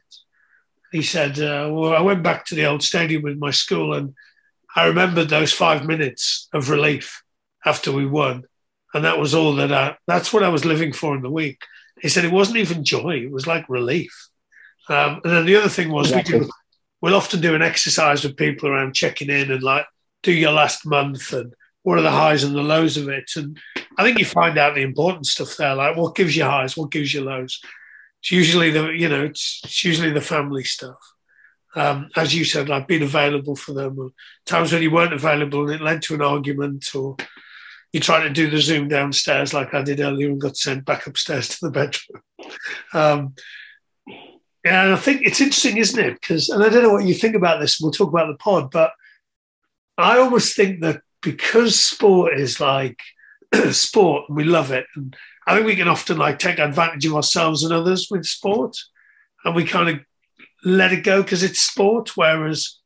He 0.92 1.02
said, 1.02 1.38
uh, 1.38 1.68
"Well, 1.70 1.94
I 1.94 2.00
went 2.00 2.22
back 2.22 2.44
to 2.46 2.54
the 2.54 2.66
old 2.66 2.82
stadium 2.82 3.22
with 3.22 3.38
my 3.38 3.50
school, 3.50 3.94
and 3.94 4.14
I 4.74 4.86
remembered 4.86 5.28
those 5.28 5.52
five 5.52 5.86
minutes 5.86 6.48
of 6.52 6.70
relief 6.70 7.22
after 7.64 7.92
we 7.92 8.06
won, 8.06 8.44
and 8.92 9.04
that 9.04 9.18
was 9.18 9.34
all 9.34 9.54
that 9.56 9.72
I. 9.72 9.96
That's 10.06 10.32
what 10.32 10.42
I 10.42 10.48
was 10.48 10.64
living 10.64 10.92
for 10.92 11.14
in 11.14 11.22
the 11.22 11.30
week." 11.30 11.62
He 12.00 12.08
said 12.08 12.24
it 12.24 12.32
wasn't 12.32 12.58
even 12.58 12.84
joy; 12.84 13.20
it 13.24 13.30
was 13.30 13.46
like 13.46 13.68
relief. 13.68 14.28
Um, 14.88 15.20
and 15.24 15.32
then 15.32 15.46
the 15.46 15.56
other 15.56 15.68
thing 15.68 15.90
was 15.90 16.10
exactly. 16.10 16.40
we 16.40 16.44
do, 16.44 16.50
we'll 17.00 17.14
often 17.14 17.40
do 17.40 17.54
an 17.54 17.62
exercise 17.62 18.24
with 18.24 18.36
people 18.36 18.68
around 18.68 18.94
checking 18.94 19.30
in 19.30 19.50
and 19.50 19.62
like 19.62 19.86
do 20.22 20.32
your 20.32 20.52
last 20.52 20.84
month 20.84 21.32
and 21.32 21.54
what 21.82 21.98
are 21.98 22.02
the 22.02 22.10
highs 22.10 22.44
and 22.44 22.54
the 22.54 22.62
lows 22.62 22.96
of 22.96 23.08
it. 23.08 23.30
And 23.36 23.58
I 23.96 24.02
think 24.02 24.18
you 24.18 24.24
find 24.24 24.58
out 24.58 24.74
the 24.74 24.82
important 24.82 25.26
stuff 25.26 25.56
there, 25.56 25.74
like 25.74 25.96
what 25.96 26.14
gives 26.14 26.36
you 26.36 26.44
highs, 26.44 26.76
what 26.76 26.90
gives 26.90 27.14
you 27.14 27.22
lows. 27.22 27.60
It's 28.20 28.30
usually 28.30 28.70
the 28.70 28.88
you 28.88 29.08
know 29.08 29.24
it's, 29.24 29.60
it's 29.64 29.84
usually 29.84 30.10
the 30.10 30.20
family 30.20 30.64
stuff. 30.64 30.98
Um, 31.76 32.10
as 32.16 32.34
you 32.34 32.44
said, 32.44 32.70
I've 32.70 32.86
been 32.86 33.02
available 33.02 33.56
for 33.56 33.72
them. 33.72 34.12
Times 34.46 34.72
when 34.72 34.82
you 34.82 34.90
weren't 34.90 35.12
available 35.12 35.64
and 35.64 35.80
it 35.80 35.84
led 35.84 36.02
to 36.02 36.14
an 36.14 36.22
argument, 36.22 36.94
or 36.94 37.16
you 37.92 38.00
tried 38.00 38.24
to 38.24 38.30
do 38.30 38.50
the 38.50 38.60
Zoom 38.60 38.88
downstairs 38.88 39.52
like 39.52 39.74
I 39.74 39.82
did 39.82 40.00
earlier 40.00 40.28
and 40.28 40.40
got 40.40 40.56
sent 40.56 40.84
back 40.84 41.06
upstairs 41.06 41.48
to 41.48 41.58
the 41.60 41.70
bedroom. 41.70 42.22
Um, 42.92 43.34
yeah, 44.64 44.84
and 44.84 44.92
I 44.94 44.96
think 44.96 45.22
it's 45.22 45.40
interesting, 45.40 45.76
isn't 45.76 46.02
it? 46.02 46.14
Because, 46.20 46.48
and 46.48 46.62
I 46.62 46.68
don't 46.68 46.82
know 46.82 46.92
what 46.92 47.04
you 47.04 47.14
think 47.14 47.34
about 47.34 47.60
this. 47.60 47.80
We'll 47.80 47.92
talk 47.92 48.08
about 48.08 48.28
the 48.28 48.36
pod, 48.36 48.70
but 48.70 48.92
I 49.98 50.18
almost 50.18 50.56
think 50.56 50.80
that 50.80 51.02
because 51.22 51.78
sport 51.78 52.38
is 52.38 52.60
like 52.60 52.98
sport 53.70 54.24
and 54.28 54.36
we 54.36 54.44
love 54.44 54.70
it. 54.70 54.86
And 54.94 55.16
I 55.46 55.54
think 55.54 55.66
we 55.66 55.76
can 55.76 55.88
often 55.88 56.18
like 56.18 56.38
take 56.38 56.58
advantage 56.58 57.06
of 57.06 57.14
ourselves 57.14 57.62
and 57.62 57.72
others 57.72 58.08
with 58.10 58.24
sport 58.24 58.76
and 59.44 59.54
we 59.54 59.64
kind 59.64 59.88
of 59.88 60.00
let 60.64 60.92
it 60.92 61.04
go 61.04 61.22
because 61.22 61.42
it's 61.42 61.60
sport. 61.60 62.16
Whereas 62.16 62.78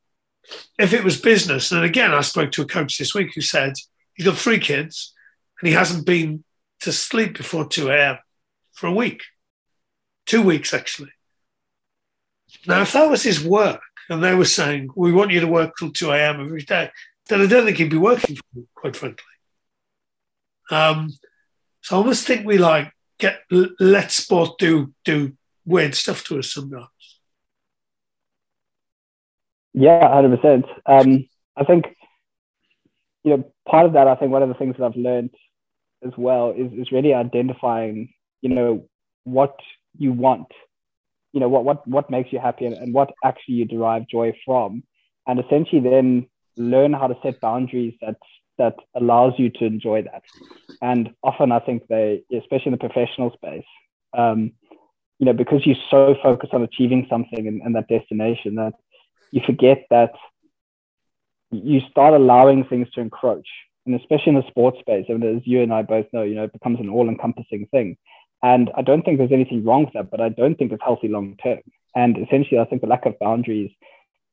if 0.78 0.92
it 0.92 1.04
was 1.04 1.20
business, 1.20 1.72
and 1.72 1.84
again, 1.84 2.12
I 2.12 2.20
spoke 2.20 2.52
to 2.52 2.62
a 2.62 2.66
coach 2.66 2.98
this 2.98 3.14
week 3.14 3.34
who 3.34 3.40
said 3.40 3.74
he's 4.14 4.26
got 4.26 4.36
three 4.36 4.58
kids 4.58 5.14
and 5.60 5.68
he 5.68 5.74
hasn't 5.74 6.06
been 6.06 6.44
to 6.80 6.92
sleep 6.92 7.36
before 7.36 7.66
2 7.66 7.90
a.m. 7.90 8.18
for 8.72 8.86
a 8.86 8.94
week, 8.94 9.22
two 10.26 10.42
weeks 10.42 10.72
actually. 10.72 11.12
Now, 12.66 12.82
if 12.82 12.92
that 12.92 13.10
was 13.10 13.22
his 13.22 13.44
work 13.44 13.80
and 14.08 14.22
they 14.22 14.34
were 14.34 14.44
saying, 14.44 14.90
we 14.96 15.12
want 15.12 15.32
you 15.32 15.40
to 15.40 15.46
work 15.46 15.74
till 15.78 15.92
2 15.92 16.10
a.m. 16.12 16.40
every 16.40 16.62
day, 16.62 16.90
then 17.28 17.42
I 17.42 17.46
don't 17.46 17.64
think 17.64 17.76
he'd 17.76 17.90
be 17.90 17.98
working 17.98 18.36
for 18.36 18.62
quite 18.74 18.96
frankly. 18.96 19.24
Um, 20.70 21.12
so 21.82 21.96
I 21.96 21.98
almost 21.98 22.26
think 22.26 22.46
we 22.46 22.58
like 22.58 22.92
get 23.18 23.40
let 23.50 24.12
sport 24.12 24.58
do 24.58 24.92
do 25.04 25.32
weird 25.64 25.94
stuff 25.94 26.24
to 26.24 26.38
us 26.38 26.52
sometimes. 26.52 26.88
Yeah, 29.78 30.12
hundred 30.12 30.40
percent. 30.40 30.64
Um, 30.86 31.28
I 31.56 31.62
think 31.62 31.84
you 33.22 33.36
know 33.36 33.52
part 33.68 33.86
of 33.86 33.92
that. 33.92 34.08
I 34.08 34.16
think 34.16 34.32
one 34.32 34.42
of 34.42 34.48
the 34.48 34.56
things 34.56 34.74
that 34.76 34.84
I've 34.84 34.96
learned 34.96 35.30
as 36.04 36.10
well 36.18 36.50
is 36.50 36.72
is 36.72 36.90
really 36.90 37.14
identifying 37.14 38.12
you 38.40 38.48
know 38.48 38.88
what 39.22 39.54
you 39.96 40.12
want, 40.12 40.48
you 41.32 41.38
know 41.38 41.48
what 41.48 41.64
what 41.64 41.86
what 41.86 42.10
makes 42.10 42.32
you 42.32 42.40
happy 42.40 42.66
and, 42.66 42.74
and 42.74 42.92
what 42.92 43.12
actually 43.24 43.54
you 43.54 43.66
derive 43.66 44.08
joy 44.08 44.36
from, 44.44 44.82
and 45.28 45.38
essentially 45.38 45.80
then 45.80 46.26
learn 46.56 46.92
how 46.92 47.06
to 47.06 47.16
set 47.22 47.40
boundaries 47.40 47.94
that 48.00 48.16
that 48.58 48.74
allows 48.96 49.34
you 49.38 49.48
to 49.48 49.64
enjoy 49.64 50.02
that. 50.02 50.22
And 50.82 51.10
often, 51.22 51.52
I 51.52 51.60
think 51.60 51.86
they, 51.86 52.24
especially 52.36 52.72
in 52.72 52.78
the 52.78 52.88
professional 52.88 53.30
space, 53.32 53.70
um, 54.16 54.50
you 55.20 55.26
know, 55.26 55.34
because 55.34 55.64
you're 55.64 55.76
so 55.88 56.16
focused 56.20 56.52
on 56.52 56.64
achieving 56.64 57.06
something 57.08 57.46
and, 57.46 57.62
and 57.62 57.76
that 57.76 57.86
destination 57.86 58.56
that 58.56 58.72
you 59.30 59.42
forget 59.46 59.86
that 59.90 60.12
you 61.50 61.80
start 61.90 62.14
allowing 62.14 62.64
things 62.64 62.90
to 62.92 63.00
encroach. 63.00 63.48
And 63.86 63.98
especially 63.98 64.30
in 64.30 64.40
the 64.40 64.48
sports 64.48 64.78
space, 64.80 65.06
I 65.08 65.14
mean, 65.14 65.36
as 65.36 65.46
you 65.46 65.62
and 65.62 65.72
I 65.72 65.82
both 65.82 66.06
know, 66.12 66.22
you 66.22 66.34
know, 66.34 66.44
it 66.44 66.52
becomes 66.52 66.78
an 66.78 66.90
all-encompassing 66.90 67.68
thing. 67.70 67.96
And 68.42 68.70
I 68.76 68.82
don't 68.82 69.02
think 69.02 69.18
there's 69.18 69.32
anything 69.32 69.64
wrong 69.64 69.86
with 69.86 69.94
that, 69.94 70.10
but 70.10 70.20
I 70.20 70.28
don't 70.28 70.56
think 70.56 70.72
it's 70.72 70.82
healthy 70.84 71.08
long 71.08 71.36
term. 71.42 71.60
And 71.96 72.18
essentially, 72.18 72.60
I 72.60 72.66
think 72.66 72.82
the 72.82 72.88
lack 72.88 73.06
of 73.06 73.18
boundaries 73.18 73.70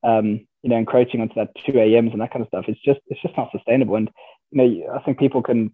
um, 0.06 0.46
you 0.62 0.70
know, 0.70 0.78
encroaching 0.78 1.22
onto 1.22 1.36
that 1.36 1.52
2 1.66 1.78
a.m.s 1.78 2.12
and 2.14 2.22
that 2.22 2.32
kind 2.32 2.42
of 2.42 2.48
stuff. 2.48 2.66
It's 2.68 2.82
just, 2.82 3.00
it's 3.08 3.22
just 3.22 3.36
not 3.38 3.52
sustainable. 3.52 3.96
And, 3.96 4.10
you 4.52 4.86
know, 4.86 4.94
I 4.96 5.02
think 5.02 5.20
people 5.20 5.42
can 5.42 5.74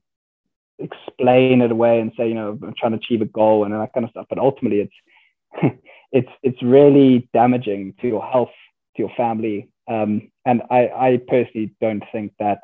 explain 0.80 1.62
it 1.62 1.72
away 1.72 2.00
and 2.00 2.12
say, 2.18 2.28
you 2.28 2.34
know, 2.34 2.58
I'm 2.62 2.74
trying 2.78 2.94
to 2.94 2.98
achieve 2.98 3.22
a 3.22 3.26
goal 3.26 3.64
and 3.64 3.74
that 3.74 3.94
kind 3.94 4.06
of 4.06 4.10
stuff. 4.12 4.26
But 4.30 4.40
ultimately 4.40 4.82
it's, 4.82 5.76
it's, 6.12 6.32
it's 6.44 6.64
really 6.64 7.30
damaging 7.34 7.96
to 8.02 8.08
your 8.08 8.24
health, 8.24 8.50
to 8.96 9.04
your 9.04 9.12
family. 9.16 9.70
Um, 9.90 10.32
and 10.46 10.62
I, 10.70 10.88
I 10.88 11.20
personally 11.28 11.74
don't 11.82 12.04
think 12.12 12.34
that 12.40 12.60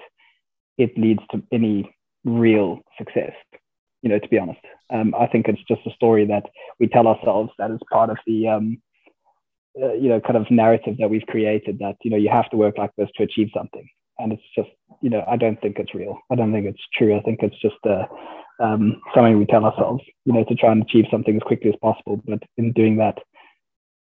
it 0.77 0.98
leads 0.98 1.22
to 1.31 1.41
any 1.51 1.93
real 2.24 2.81
success, 2.98 3.34
you 4.01 4.10
know, 4.10 4.19
to 4.19 4.27
be 4.27 4.38
honest. 4.38 4.60
Um, 4.89 5.13
I 5.19 5.27
think 5.27 5.48
it's 5.48 5.63
just 5.67 5.86
a 5.86 5.91
story 5.96 6.25
that 6.25 6.46
we 6.79 6.88
tell 6.88 7.07
ourselves 7.07 7.51
that 7.57 7.72
is 7.72 7.79
part 7.91 8.10
of 8.10 8.17
the, 8.25 8.48
um, 8.48 8.81
uh, 9.81 9.93
you 9.93 10.10
know 10.10 10.19
kind 10.19 10.38
of 10.38 10.50
narrative 10.50 10.96
that 10.98 11.10
we've 11.10 11.25
created 11.27 11.77
that 11.77 11.96
you 12.03 12.10
know 12.10 12.17
you 12.17 12.29
have 12.29 12.50
to 12.50 12.57
work 12.57 12.79
like 12.79 12.89
this 12.98 13.10
to 13.15 13.22
achieve 13.22 13.50
something 13.55 13.88
and 14.17 14.34
it's 14.34 14.41
just 14.55 14.69
you 15.01 15.10
know 15.10 15.24
i 15.27 15.38
don't 15.38 15.62
think 15.62 15.77
it's 15.77 15.93
real 15.93 16.17
i 16.31 16.36
don't 16.36 16.51
think 16.51 16.65
it's 16.65 16.81
true 16.93 17.15
i 17.15 17.22
think 17.22 17.43
it's 17.43 17.60
just 17.62 17.75
uh, 17.88 18.05
um, 18.60 19.00
something 19.13 19.38
we 19.38 19.46
tell 19.46 19.65
ourselves 19.65 20.03
you 20.25 20.34
know 20.34 20.43
to 20.46 20.55
try 20.55 20.72
and 20.72 20.81
achieve 20.81 21.05
something 21.12 21.36
as 21.36 21.43
quickly 21.43 21.69
as 21.69 21.75
possible 21.79 22.19
but 22.25 22.41
in 22.57 22.72
doing 22.72 22.98
that 22.98 23.19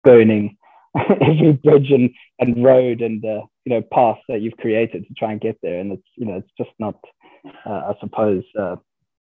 burning 0.05 0.57
every 1.21 1.53
bridge 1.53 1.91
and, 1.91 2.11
and 2.39 2.65
road 2.65 3.01
and 3.01 3.25
uh, 3.25 3.43
you 3.65 3.73
know 3.73 3.83
path 3.83 4.19
that 4.29 4.41
you've 4.41 4.57
created 4.57 5.07
to 5.07 5.15
try 5.15 5.33
and 5.33 5.41
get 5.41 5.59
there. 5.63 5.81
And 5.81 5.93
it's 5.93 6.09
you 6.17 6.27
know 6.27 6.37
it's 6.37 6.53
just 6.59 6.71
not 6.79 6.97
uh, 7.67 7.91
i 7.91 7.95
suppose 8.01 8.45
uh, 8.59 8.77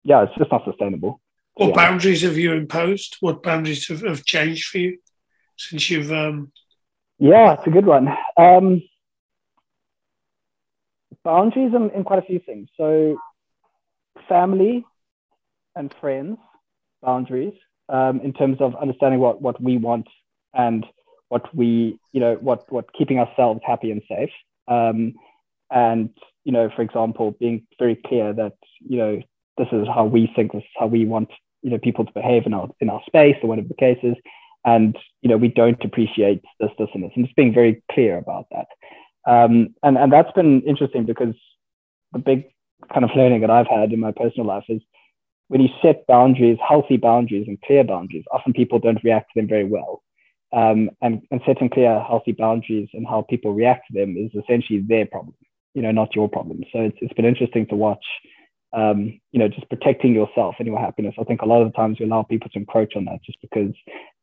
yeah 0.03 0.23
it's 0.23 0.35
just 0.35 0.51
not 0.51 0.65
sustainable 0.65 1.21
what 1.59 1.75
boundaries 1.75 2.21
have 2.21 2.37
you 2.37 2.53
imposed? 2.53 3.17
What 3.19 3.43
boundaries 3.43 3.87
have, 3.89 4.01
have 4.01 4.23
changed 4.23 4.67
for 4.67 4.77
you 4.77 4.97
since 5.57 5.89
you've 5.89 6.09
um... 6.09 6.53
yeah 7.17 7.53
it's 7.53 7.67
a 7.67 7.69
good 7.69 7.85
one. 7.85 8.07
Um, 8.37 8.81
boundaries 11.25 11.73
in, 11.75 11.89
in 11.91 12.05
quite 12.05 12.19
a 12.19 12.25
few 12.25 12.39
things. 12.39 12.69
So 12.77 13.17
family 14.29 14.85
and 15.75 15.93
friends 15.99 16.37
boundaries 17.01 17.53
um, 17.89 18.21
in 18.21 18.31
terms 18.31 18.57
of 18.61 18.75
understanding 18.75 19.19
what 19.19 19.41
what 19.41 19.61
we 19.61 19.77
want 19.77 20.07
and 20.53 20.85
what 21.29 21.55
we, 21.55 21.97
you 22.11 22.19
know, 22.19 22.35
what 22.35 22.71
what 22.71 22.93
keeping 22.93 23.19
ourselves 23.19 23.61
happy 23.65 23.91
and 23.91 24.01
safe. 24.07 24.31
Um, 24.67 25.13
and 25.71 26.09
you 26.43 26.51
know, 26.51 26.69
for 26.75 26.81
example, 26.81 27.35
being 27.39 27.65
very 27.77 27.95
clear 27.95 28.33
that 28.33 28.53
you 28.79 28.97
know 28.97 29.21
this 29.57 29.67
is 29.71 29.87
how 29.87 30.05
we 30.05 30.31
think, 30.35 30.51
this 30.51 30.61
is 30.61 30.69
how 30.77 30.87
we 30.87 31.05
want 31.05 31.29
you 31.61 31.69
know 31.69 31.77
people 31.77 32.05
to 32.05 32.13
behave 32.13 32.45
in 32.45 32.53
our 32.53 32.69
in 32.79 32.89
our 32.89 33.01
space 33.05 33.35
or 33.41 33.47
whatever 33.47 33.67
the 33.67 33.73
case 33.75 33.99
is, 34.03 34.15
and 34.65 34.97
you 35.21 35.29
know 35.29 35.37
we 35.37 35.47
don't 35.47 35.83
appreciate 35.83 36.43
this, 36.59 36.71
this, 36.77 36.89
and 36.93 37.03
this, 37.03 37.11
and 37.15 37.25
just 37.25 37.35
being 37.35 37.53
very 37.53 37.81
clear 37.91 38.17
about 38.17 38.47
that. 38.51 38.67
Um, 39.27 39.75
and 39.83 39.97
and 39.97 40.11
that's 40.11 40.31
been 40.31 40.61
interesting 40.63 41.05
because 41.05 41.35
the 42.13 42.19
big 42.19 42.45
kind 42.91 43.03
of 43.03 43.11
learning 43.15 43.41
that 43.41 43.51
I've 43.51 43.67
had 43.67 43.91
in 43.91 43.99
my 43.99 44.11
personal 44.11 44.47
life 44.47 44.63
is 44.69 44.81
when 45.49 45.61
you 45.61 45.69
set 45.81 46.07
boundaries, 46.07 46.57
healthy 46.65 46.97
boundaries 46.97 47.45
and 47.47 47.59
clear 47.61 47.83
boundaries, 47.83 48.23
often 48.31 48.53
people 48.53 48.79
don't 48.79 49.03
react 49.03 49.31
to 49.33 49.41
them 49.41 49.49
very 49.49 49.65
well. 49.65 50.01
Um, 50.51 50.89
and, 51.01 51.21
and 51.29 51.41
setting 51.45 51.69
clear, 51.69 52.03
healthy 52.07 52.31
boundaries 52.31 52.89
and 52.93 53.05
how 53.07 53.23
people 53.29 53.53
react 53.53 53.83
to 53.87 53.99
them 53.99 54.17
is 54.17 54.31
essentially 54.33 54.83
their 54.87 55.05
problem, 55.05 55.35
you 55.75 55.83
know, 55.83 55.91
not 55.91 56.15
your 56.15 56.27
problem. 56.27 56.63
So 56.73 56.79
it's, 56.79 56.97
it's 57.01 57.13
been 57.13 57.25
interesting 57.25 57.67
to 57.67 57.75
watch, 57.75 58.03
um, 58.73 59.19
you 59.31 59.39
know, 59.39 59.47
just 59.47 59.69
protecting 59.69 60.15
yourself 60.15 60.55
and 60.57 60.67
your 60.67 60.79
happiness. 60.79 61.13
I 61.19 61.23
think 61.23 61.43
a 61.43 61.45
lot 61.45 61.61
of 61.61 61.71
the 61.71 61.77
times 61.77 61.99
we 61.99 62.07
allow 62.07 62.23
people 62.23 62.49
to 62.49 62.59
encroach 62.59 62.95
on 62.95 63.05
that 63.05 63.19
just 63.23 63.37
because, 63.41 63.73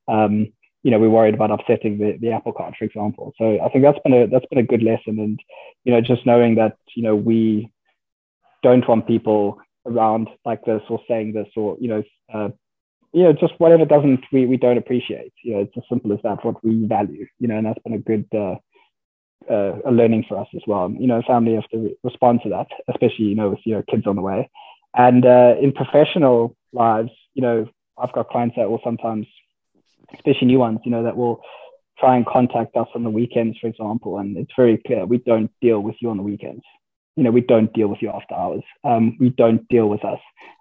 um, 0.08 0.52
you 0.82 0.90
know, 0.90 0.98
we're 0.98 1.10
worried 1.10 1.34
about 1.34 1.50
upsetting 1.50 1.98
the, 1.98 2.16
the 2.20 2.32
apple 2.32 2.52
cart, 2.52 2.74
for 2.78 2.84
example. 2.84 3.32
So 3.38 3.58
I 3.60 3.68
think 3.68 3.84
that's 3.84 3.98
been 4.04 4.14
a 4.14 4.26
that's 4.28 4.46
been 4.46 4.60
a 4.60 4.62
good 4.62 4.84
lesson, 4.84 5.18
and 5.18 5.40
you 5.82 5.92
know, 5.92 6.00
just 6.00 6.24
knowing 6.24 6.54
that 6.56 6.76
you 6.94 7.02
know 7.02 7.16
we 7.16 7.72
don't 8.62 8.88
want 8.88 9.08
people 9.08 9.58
around 9.84 10.28
like 10.44 10.64
this 10.64 10.82
or 10.88 11.00
saying 11.08 11.32
this 11.32 11.48
or 11.56 11.76
you 11.80 11.88
know 11.88 12.02
uh, 12.32 12.50
you 13.16 13.22
know 13.22 13.32
just 13.32 13.54
whatever 13.56 13.86
doesn't 13.86 14.20
we, 14.30 14.44
we 14.44 14.58
don't 14.58 14.76
appreciate. 14.76 15.32
You 15.42 15.54
know 15.54 15.60
it's 15.60 15.76
as 15.76 15.84
simple 15.88 16.12
as 16.12 16.18
that 16.22 16.44
what 16.44 16.62
we 16.62 16.86
value 16.86 17.26
you 17.38 17.48
know 17.48 17.56
and 17.56 17.66
that's 17.66 17.82
been 17.82 17.94
a 17.94 17.98
good 17.98 18.26
uh, 18.34 18.56
uh, 19.50 19.78
a 19.86 19.90
learning 19.90 20.26
for 20.28 20.38
us 20.38 20.48
as 20.54 20.60
well. 20.66 20.90
You 20.90 21.06
know 21.06 21.22
family 21.26 21.54
have 21.54 21.68
to 21.70 21.78
re- 21.78 21.96
respond 22.04 22.40
to 22.42 22.50
that 22.50 22.68
especially 22.88 23.24
you 23.24 23.34
know 23.34 23.50
with 23.50 23.60
you 23.64 23.74
know 23.74 23.82
kids 23.90 24.06
on 24.06 24.16
the 24.16 24.22
way. 24.22 24.50
And 24.94 25.24
uh, 25.24 25.54
in 25.60 25.72
professional 25.72 26.56
lives 26.74 27.10
you 27.34 27.42
know 27.42 27.66
i've 27.98 28.12
got 28.12 28.28
clients 28.28 28.56
that 28.56 28.68
will 28.68 28.80
sometimes 28.84 29.26
especially 30.12 30.48
new 30.48 30.58
ones 30.58 30.80
you 30.84 30.90
know 30.90 31.02
that 31.04 31.16
will 31.16 31.40
try 31.98 32.16
and 32.16 32.26
contact 32.26 32.76
us 32.76 32.88
on 32.94 33.02
the 33.02 33.10
weekends 33.10 33.56
for 33.58 33.68
example. 33.68 34.18
And 34.18 34.36
it's 34.36 34.52
very 34.54 34.76
clear 34.86 35.06
we 35.06 35.18
don't 35.18 35.50
deal 35.62 35.80
with 35.80 35.96
you 36.02 36.10
on 36.10 36.18
the 36.18 36.22
weekends 36.22 36.64
you 37.16 37.22
know, 37.22 37.30
we 37.30 37.40
don't 37.40 37.72
deal 37.72 37.88
with 37.88 38.02
you 38.02 38.10
after 38.10 38.34
hours. 38.34 38.62
Um, 38.84 39.16
we 39.18 39.30
don't 39.30 39.66
deal 39.68 39.88
with 39.88 40.04
us 40.04 40.20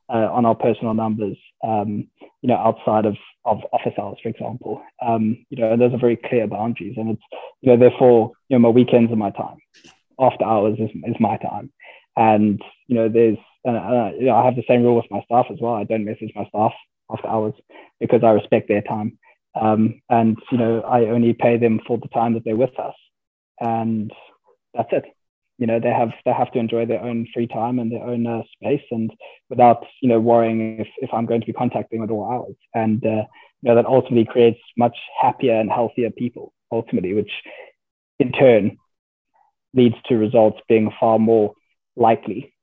uh, 0.09 0.29
on 0.31 0.45
our 0.45 0.55
personal 0.55 0.93
numbers, 0.93 1.37
um, 1.63 2.07
you 2.41 2.47
know, 2.47 2.55
outside 2.55 3.05
of, 3.05 3.17
of 3.43 3.59
office 3.73 3.93
hours, 3.99 4.17
for 4.23 4.29
example. 4.29 4.81
Um, 5.05 5.45
you 5.49 5.57
know, 5.57 5.73
and 5.73 5.81
those 5.81 5.93
are 5.93 5.99
very 5.99 6.15
clear 6.15 6.47
boundaries. 6.47 6.95
And 6.97 7.11
it's, 7.11 7.21
you 7.61 7.71
know, 7.71 7.77
therefore, 7.77 8.31
you 8.47 8.55
know, 8.55 8.61
my 8.61 8.69
weekends 8.69 9.11
are 9.11 9.17
my 9.17 9.31
time. 9.31 9.57
After 10.17 10.45
hours 10.45 10.77
is, 10.79 10.89
is 11.05 11.15
my 11.19 11.37
time. 11.37 11.71
And, 12.15 12.61
you 12.87 12.95
know, 12.95 13.09
there's, 13.09 13.37
uh, 13.67 13.71
uh, 13.71 14.11
you 14.17 14.27
know, 14.27 14.35
I 14.35 14.45
have 14.45 14.55
the 14.55 14.63
same 14.67 14.83
rule 14.83 14.95
with 14.95 15.11
my 15.11 15.21
staff 15.25 15.47
as 15.51 15.57
well. 15.59 15.73
I 15.73 15.83
don't 15.83 16.05
message 16.05 16.31
my 16.35 16.45
staff 16.47 16.71
after 17.11 17.27
hours 17.27 17.53
because 17.99 18.23
I 18.23 18.29
respect 18.29 18.69
their 18.69 18.81
time. 18.81 19.17
Um, 19.59 20.01
and, 20.09 20.37
you 20.51 20.57
know, 20.57 20.81
I 20.81 21.07
only 21.07 21.33
pay 21.33 21.57
them 21.57 21.81
for 21.85 21.97
the 21.97 22.07
time 22.09 22.33
that 22.35 22.43
they're 22.45 22.55
with 22.55 22.77
us. 22.79 22.95
And 23.59 24.13
that's 24.73 24.89
it 24.93 25.05
you 25.57 25.67
know 25.67 25.79
they 25.79 25.89
have 25.89 26.11
they 26.25 26.33
have 26.33 26.51
to 26.51 26.59
enjoy 26.59 26.85
their 26.85 27.01
own 27.01 27.27
free 27.33 27.47
time 27.47 27.79
and 27.79 27.91
their 27.91 28.03
own 28.03 28.27
uh, 28.27 28.41
space 28.53 28.83
and 28.91 29.11
without 29.49 29.85
you 30.01 30.09
know 30.09 30.19
worrying 30.19 30.79
if, 30.79 30.87
if 30.97 31.09
i'm 31.13 31.25
going 31.25 31.41
to 31.41 31.47
be 31.47 31.53
contacting 31.53 32.03
at 32.03 32.11
all 32.11 32.29
hours 32.29 32.55
and 32.73 33.05
uh, 33.05 33.23
you 33.61 33.69
know 33.69 33.75
that 33.75 33.85
ultimately 33.85 34.25
creates 34.25 34.59
much 34.77 34.97
happier 35.21 35.53
and 35.53 35.71
healthier 35.71 36.09
people 36.11 36.53
ultimately 36.71 37.13
which 37.13 37.31
in 38.19 38.31
turn 38.31 38.77
leads 39.73 39.95
to 40.05 40.15
results 40.15 40.59
being 40.67 40.91
far 40.99 41.19
more 41.19 41.53
likely 41.95 42.53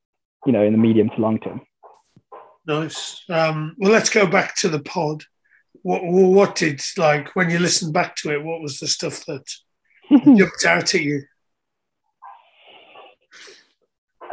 you 0.47 0.53
know 0.53 0.63
in 0.63 0.73
the 0.73 0.79
medium 0.79 1.09
to 1.11 1.21
long 1.21 1.39
term. 1.39 1.61
Nice. 2.67 3.23
Um, 3.29 3.75
well 3.79 3.93
let's 3.93 4.11
go 4.11 4.27
back 4.27 4.57
to 4.57 4.69
the 4.69 4.81
pod. 4.81 5.25
What 5.83 6.03
what 6.05 6.55
did 6.55 6.81
like 6.97 7.35
when 7.35 7.51
you 7.51 7.59
listened 7.59 7.93
back 7.93 8.17
to 8.17 8.33
it 8.33 8.43
what 8.43 8.61
was 8.61 8.79
the 8.79 8.87
stuff 8.87 9.25
that 9.27 9.45
jumped 10.11 10.65
out 10.65 10.95
at 10.95 11.01
you 11.01 11.23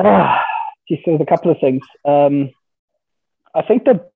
Ah, 0.01 0.41
geez, 0.87 0.99
there's 1.05 1.19
a 1.19 1.25
couple 1.25 1.51
of 1.51 1.57
things. 1.59 1.81
Um, 2.05 2.51
I 3.53 3.61
think 3.63 3.83
the 3.83 4.09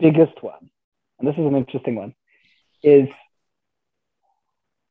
biggest 0.00 0.42
one, 0.42 0.70
and 1.18 1.28
this 1.28 1.34
is 1.34 1.44
an 1.44 1.56
interesting 1.56 1.94
one, 1.94 2.14
is 2.82 3.08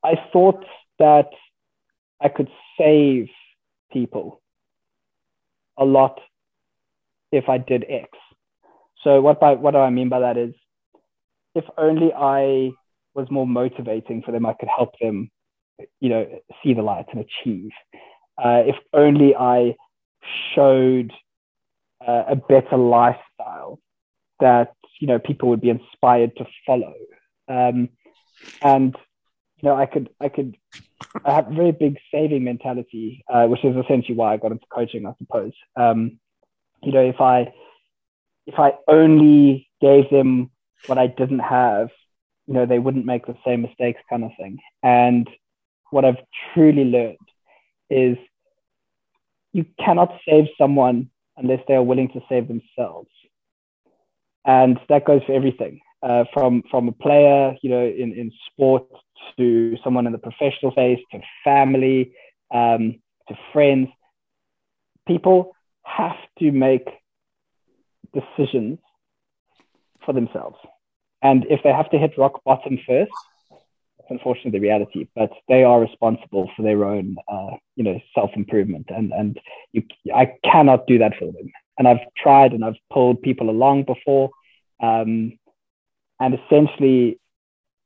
I 0.04 0.16
thought 0.32 0.64
that 1.00 1.30
I 2.22 2.30
could 2.30 2.50
save 2.78 3.28
people 3.92 4.42
a 5.78 5.86
lot 5.86 6.20
if 7.32 7.50
I 7.50 7.58
did 7.58 7.86
X. 7.90 8.10
So 9.04 9.22
what 9.22 9.40
by 9.40 9.54
what 9.54 9.72
do 9.72 9.78
I 9.80 9.90
mean 9.90 10.10
by 10.10 10.20
that 10.20 10.38
is 10.38 10.54
if 11.56 11.66
only 11.78 12.12
I 12.14 12.72
was 13.16 13.32
more 13.32 13.48
motivating 13.48 14.22
for 14.22 14.32
them, 14.32 14.46
I 14.46 14.54
could 14.54 14.70
help 14.70 14.94
them, 15.02 15.32
you 16.00 16.10
know, 16.10 16.28
see 16.64 16.74
the 16.74 16.82
light 16.84 17.06
and 17.12 17.26
achieve. 17.26 17.72
Uh, 18.38 18.64
if 18.66 18.76
only 18.94 19.34
I 19.36 19.76
showed 20.54 21.12
uh, 22.06 22.24
a 22.30 22.36
better 22.36 22.78
lifestyle 22.78 23.80
that 24.40 24.74
you 25.00 25.08
know 25.08 25.20
people 25.20 25.50
would 25.50 25.62
be 25.62 25.70
inspired 25.70 26.36
to 26.38 26.46
follow. 26.66 26.94
Um, 27.48 27.90
and 28.62 28.96
you 29.58 29.70
know, 29.70 29.76
I 29.76 29.86
could 29.86 30.10
I 30.20 30.30
could 30.30 30.58
I 31.24 31.34
have 31.34 31.52
a 31.52 31.56
very 31.56 31.72
big 31.72 31.98
saving 32.12 32.44
mentality, 32.44 33.24
uh, 33.32 33.46
which 33.46 33.64
is 33.64 33.76
essentially 33.76 34.16
why 34.16 34.34
I 34.34 34.38
got 34.38 34.52
into 34.52 34.66
coaching, 34.74 35.06
I 35.06 35.14
suppose. 35.18 35.54
Um, 35.76 36.20
you 36.84 36.92
know, 36.92 37.04
if 37.04 37.22
I 37.22 37.54
if 38.46 38.60
I 38.60 38.74
only 38.88 39.70
gave 39.82 40.10
them 40.10 40.52
what 40.88 40.98
I 40.98 41.08
didn't 41.08 41.40
have, 41.40 41.90
you 42.48 42.54
know, 42.54 42.66
they 42.66 42.80
wouldn't 42.80 43.06
make 43.06 43.26
the 43.26 43.38
same 43.46 43.62
mistakes, 43.62 44.02
kind 44.10 44.24
of 44.24 44.32
thing. 44.38 44.60
And 44.84 45.28
what 45.90 46.06
I've 46.06 46.24
truly 46.54 46.86
learned 46.86 47.18
is 47.90 48.18
you 49.56 49.66
cannot 49.80 50.12
save 50.28 50.48
someone 50.58 51.10
unless 51.38 51.62
they 51.66 51.76
are 51.76 51.82
willing 51.92 52.10
to 52.10 52.20
save 52.28 52.50
themselves. 52.50 53.10
And 54.46 54.78
that 54.90 55.06
goes 55.06 55.22
for 55.26 55.32
everything, 55.32 55.80
uh, 56.04 56.26
from 56.34 56.62
from 56.70 56.90
a 56.90 56.92
player, 56.92 57.56
you 57.62 57.70
know, 57.70 57.86
in, 57.86 58.12
in 58.22 58.32
sport 58.52 58.84
to 59.38 59.78
someone 59.82 60.08
in 60.08 60.12
the 60.12 60.18
professional 60.18 60.72
phase 60.74 61.00
to 61.12 61.22
family, 61.46 62.14
um, 62.54 63.00
to 63.30 63.36
friends. 63.54 63.88
People 65.08 65.56
have 65.84 66.18
to 66.40 66.52
make 66.52 66.90
decisions 68.14 68.80
for 70.06 70.14
themselves. 70.14 70.58
And 71.22 71.46
if 71.50 71.62
they 71.64 71.72
have 71.72 71.90
to 71.92 71.98
hit 71.98 72.18
rock 72.18 72.44
bottom 72.44 72.78
first, 72.86 73.12
unfortunately 74.10 74.52
the 74.52 74.60
reality, 74.60 75.08
but 75.16 75.32
they 75.48 75.64
are 75.64 75.80
responsible 75.80 76.50
for 76.56 76.64
their 76.64 76.84
own, 76.86 77.18
uh, 77.28 77.52
you 77.76 77.84
know, 77.84 78.00
self 78.14 78.32
improvement, 78.36 78.88
and 78.90 79.12
and 79.12 79.40
you, 79.72 79.84
I 80.14 80.34
cannot 80.44 80.88
do 80.88 80.98
that 81.00 81.14
for 81.18 81.26
them. 81.26 81.52
And 81.78 81.88
I've 81.88 82.06
tried 82.18 82.54
and 82.54 82.64
I've 82.64 82.78
pulled 82.92 83.22
people 83.22 83.50
along 83.50 83.84
before, 83.84 84.30
um, 84.82 85.38
and 86.20 86.40
essentially, 86.40 87.20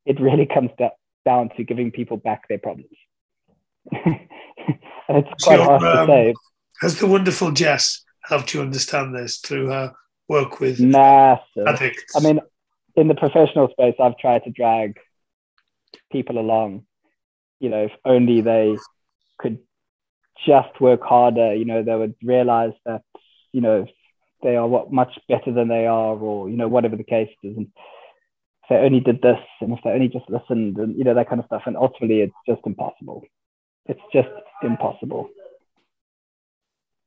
it 0.06 0.20
really 0.20 0.46
comes 0.54 0.72
down 1.26 1.50
to 1.58 1.64
giving 1.64 1.92
people 1.92 2.18
back 2.18 2.48
their 2.48 2.60
problems. 2.60 2.90
and 3.92 4.20
it's 5.10 5.44
quite 5.44 5.60
hard 5.60 5.84
um, 5.84 6.08
to 6.08 6.12
say. 6.12 6.34
Has 6.82 7.00
the 7.00 7.08
wonderful 7.08 7.52
Jess 7.52 8.04
helped 8.24 8.54
you 8.54 8.62
understand 8.62 9.16
this 9.16 9.38
through 9.38 9.68
her 9.68 9.94
work 10.28 10.60
with 10.60 10.80
Massive. 10.80 11.68
addicts? 11.68 12.16
I 12.16 12.22
mean, 12.22 12.40
in 12.96 13.08
the 13.08 13.16
professional 13.16 13.70
space, 13.72 13.96
I've 14.00 14.18
tried 14.18 14.44
to 14.46 14.52
drag 14.52 14.98
people 16.12 16.38
along. 16.38 16.86
You 17.60 17.70
know, 17.70 17.86
if 17.86 17.92
only 18.06 18.42
they 18.42 18.78
could 19.38 19.60
just 20.46 20.80
work 20.80 21.02
harder, 21.04 21.56
you 21.56 21.66
know, 21.66 21.84
they 21.84 21.96
would 21.96 22.16
realize 22.24 22.74
that, 22.86 23.02
you 23.52 23.62
know, 23.62 23.86
they 24.42 24.56
are 24.56 24.68
what 24.68 24.92
much 24.92 25.20
better 25.28 25.52
than 25.52 25.68
they 25.68 25.86
are, 25.86 26.16
or, 26.16 26.50
you 26.50 26.56
know, 26.56 26.68
whatever 26.68 26.96
the 26.96 27.04
case 27.04 27.30
is. 27.44 27.58
And 27.58 27.68
if 28.64 28.70
they 28.70 28.76
only 28.78 29.02
did 29.02 29.22
this 29.22 29.40
and 29.60 29.74
if 29.74 29.80
they 29.84 29.90
only 29.90 30.08
just 30.08 30.30
listened 30.30 30.78
and, 30.78 30.98
you 30.98 31.04
know, 31.04 31.14
that 31.14 31.28
kind 31.28 31.40
of 31.40 31.46
stuff. 31.48 31.64
And 31.66 31.76
ultimately, 31.76 32.22
it's 32.22 32.34
just 32.48 32.62
impossible. 32.66 33.26
It's 33.88 34.02
just 34.14 34.30
impossible. 34.64 35.30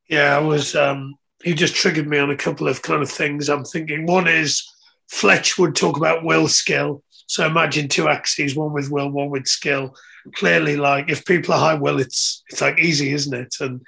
Yeah, 0.08 0.36
I 0.36 0.40
was, 0.40 0.74
um, 0.74 1.14
he 1.42 1.54
just 1.54 1.74
triggered 1.74 2.06
me 2.06 2.18
on 2.18 2.30
a 2.30 2.36
couple 2.36 2.68
of 2.68 2.82
kind 2.82 3.02
of 3.02 3.10
things. 3.10 3.48
I'm 3.48 3.64
thinking 3.64 4.04
one 4.04 4.28
is 4.28 4.68
Fletch 5.08 5.58
would 5.58 5.74
talk 5.74 5.96
about 5.96 6.24
will 6.24 6.48
skill 6.48 7.02
so 7.32 7.46
imagine 7.46 7.88
two 7.88 8.08
axes, 8.08 8.54
one 8.54 8.74
with 8.74 8.90
will, 8.90 9.08
one 9.08 9.30
with 9.30 9.46
skill. 9.46 9.96
Clearly, 10.34 10.76
like 10.76 11.10
if 11.10 11.24
people 11.24 11.54
are 11.54 11.60
high 11.60 11.80
will, 11.80 11.98
it's 11.98 12.44
it's 12.50 12.60
like 12.60 12.78
easy, 12.78 13.14
isn't 13.14 13.32
it? 13.32 13.54
And 13.58 13.80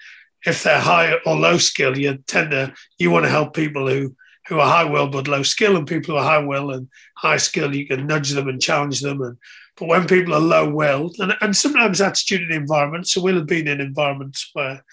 if 0.46 0.62
they're 0.62 0.80
high 0.80 1.12
or 1.26 1.36
low 1.36 1.58
skill, 1.58 1.98
you 1.98 2.16
tend 2.26 2.52
to 2.52 2.72
you 2.98 3.10
want 3.10 3.26
to 3.26 3.30
help 3.30 3.54
people 3.54 3.86
who 3.86 4.14
who 4.48 4.60
are 4.60 4.70
high 4.76 4.90
will 4.90 5.08
but 5.08 5.28
low 5.28 5.42
skill, 5.42 5.76
and 5.76 5.86
people 5.86 6.14
who 6.14 6.20
are 6.20 6.24
high 6.24 6.46
will 6.46 6.70
and 6.70 6.88
high 7.18 7.36
skill, 7.36 7.76
you 7.76 7.86
can 7.86 8.06
nudge 8.06 8.30
them 8.30 8.48
and 8.48 8.62
challenge 8.62 9.00
them 9.00 9.20
and 9.20 9.36
But 9.76 9.88
when 9.88 10.06
people 10.06 10.34
are 10.34 10.40
low 10.40 10.70
will, 10.70 11.10
and, 11.18 11.34
and 11.40 11.56
sometimes 11.56 11.98
that's 11.98 12.24
due 12.24 12.38
to 12.38 12.46
the 12.46 12.54
environment. 12.54 13.08
So 13.08 13.20
we'll 13.20 13.36
have 13.36 13.46
been 13.46 13.68
in 13.68 13.80
environments 13.80 14.50
where, 14.54 14.84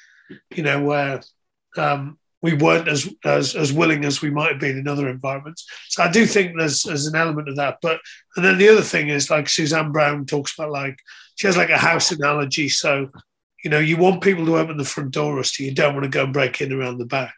you 0.56 0.64
know, 0.64 0.84
where 0.84 1.22
um, 1.78 2.18
we 2.42 2.54
weren't 2.54 2.88
as, 2.88 3.14
as 3.24 3.56
as 3.56 3.72
willing 3.72 4.04
as 4.04 4.22
we 4.22 4.32
might 4.32 4.52
have 4.52 4.60
been 4.60 4.78
in 4.78 4.88
other 4.88 5.08
environments. 5.10 5.66
So 5.90 6.04
I 6.04 6.12
do 6.12 6.26
think 6.26 6.58
there's 6.58 6.84
there's 6.84 7.08
an 7.08 7.16
element 7.16 7.50
of 7.50 7.56
that. 7.58 7.78
But 7.82 8.00
and 8.36 8.44
then 8.44 8.58
the 8.58 8.70
other 8.70 8.82
thing 8.82 9.10
is 9.10 9.30
like 9.30 9.48
Suzanne 9.48 9.92
Brown 9.92 10.26
talks 10.26 10.54
about 10.58 10.72
like 10.72 11.00
she 11.36 11.48
has 11.48 11.58
like 11.58 11.70
a 11.70 11.78
house 11.78 12.12
analogy. 12.12 12.70
So 12.70 13.10
you 13.64 13.70
know 13.70 13.80
you 13.80 13.98
want 13.98 14.24
people 14.24 14.46
to 14.46 14.58
open 14.58 14.78
the 14.78 14.86
front 14.86 15.12
door, 15.12 15.36
Rusty. 15.36 15.66
You 15.66 15.74
don't 15.74 15.94
want 15.94 16.04
to 16.04 16.10
go 16.10 16.24
and 16.24 16.34
break 16.34 16.62
in 16.62 16.74
around 16.74 16.98
the 16.98 17.06
back. 17.06 17.36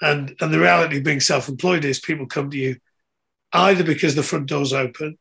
And 0.00 0.34
and 0.40 0.52
the 0.52 0.60
reality 0.60 0.98
of 0.98 1.04
being 1.04 1.20
self-employed 1.20 1.84
is 1.84 2.00
people 2.00 2.26
come 2.26 2.50
to 2.50 2.58
you 2.58 2.76
either 3.52 3.84
because 3.84 4.14
the 4.14 4.22
front 4.22 4.46
door's 4.46 4.72
open 4.72 5.18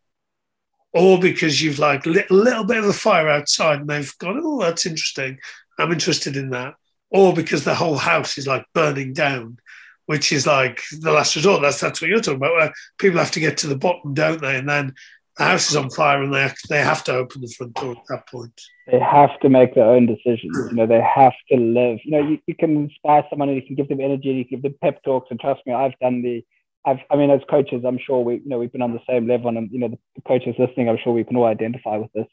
or 0.93 1.19
because 1.19 1.61
you've 1.61 1.79
like 1.79 2.05
lit 2.05 2.29
a 2.31 2.33
little 2.33 2.63
bit 2.63 2.77
of 2.77 2.85
a 2.85 2.93
fire 2.93 3.29
outside 3.29 3.81
and 3.81 3.89
they've 3.89 4.17
gone, 4.17 4.41
oh, 4.43 4.59
that's 4.61 4.85
interesting. 4.85 5.37
I'm 5.77 5.91
interested 5.91 6.35
in 6.35 6.49
that 6.49 6.73
or 7.09 7.33
because 7.33 7.63
the 7.63 7.75
whole 7.75 7.97
house 7.97 8.37
is 8.37 8.47
like 8.47 8.65
burning 8.73 9.13
down, 9.13 9.57
which 10.05 10.31
is 10.31 10.45
like 10.47 10.81
the 10.99 11.11
last 11.11 11.35
resort. 11.35 11.61
That's 11.61 11.79
that's 11.79 12.01
what 12.01 12.09
you're 12.09 12.19
talking 12.19 12.37
about. 12.37 12.53
Where 12.53 12.73
people 12.97 13.19
have 13.19 13.31
to 13.31 13.39
get 13.39 13.57
to 13.59 13.67
the 13.67 13.77
bottom, 13.77 14.13
don't 14.13 14.41
they? 14.41 14.57
And 14.57 14.67
then 14.67 14.93
the 15.37 15.43
house 15.43 15.69
is 15.69 15.75
on 15.75 15.89
fire, 15.89 16.21
and 16.23 16.33
they 16.33 16.49
they 16.69 16.81
have 16.81 17.03
to 17.05 17.13
open 17.13 17.41
the 17.41 17.47
front 17.47 17.73
door 17.73 17.91
at 17.91 18.03
that 18.09 18.27
point. 18.29 18.59
They 18.87 18.99
have 18.99 19.37
to 19.41 19.49
make 19.49 19.75
their 19.75 19.89
own 19.89 20.05
decisions. 20.05 20.55
You 20.69 20.73
know, 20.73 20.87
they 20.87 21.01
have 21.01 21.33
to 21.51 21.57
live. 21.57 21.99
You 22.03 22.11
know, 22.11 22.27
you, 22.27 22.39
you 22.47 22.55
can 22.55 22.75
inspire 22.77 23.23
someone, 23.29 23.49
and 23.49 23.57
you 23.57 23.65
can 23.65 23.75
give 23.75 23.89
them 23.89 23.99
energy, 23.99 24.29
you 24.29 24.45
can 24.45 24.61
give 24.61 24.63
them 24.63 24.75
pep 24.81 25.03
talks. 25.03 25.27
And 25.31 25.39
trust 25.39 25.61
me, 25.65 25.73
I've 25.73 25.97
done 25.99 26.21
the. 26.21 26.45
I've, 26.85 26.99
I 27.09 27.15
mean, 27.15 27.31
as 27.31 27.41
coaches, 27.49 27.83
I'm 27.85 27.97
sure 27.97 28.23
we, 28.23 28.35
you 28.35 28.43
know, 28.45 28.59
we've 28.59 28.71
been 28.71 28.83
on 28.83 28.93
the 28.93 29.01
same 29.09 29.27
level, 29.27 29.49
and 29.49 29.69
you 29.71 29.79
know, 29.79 29.89
the 29.89 30.21
coaches 30.27 30.55
listening, 30.57 30.87
I'm 30.87 30.99
sure 31.03 31.13
we 31.13 31.23
can 31.23 31.35
all 31.35 31.45
identify 31.45 31.97
with 31.97 32.13
this. 32.13 32.27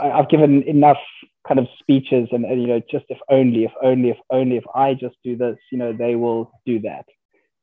I've 0.00 0.30
given 0.30 0.62
enough 0.62 0.98
kind 1.46 1.60
of 1.60 1.66
speeches 1.78 2.28
and, 2.32 2.44
and, 2.44 2.60
you 2.60 2.66
know 2.66 2.80
just 2.90 3.04
if 3.08 3.18
only 3.28 3.64
if 3.64 3.72
only 3.82 4.10
if 4.10 4.16
only 4.30 4.56
if 4.56 4.64
i 4.74 4.94
just 4.94 5.16
do 5.22 5.36
this 5.36 5.56
you 5.70 5.78
know 5.78 5.92
they 5.92 6.14
will 6.14 6.50
do 6.66 6.80
that. 6.80 7.04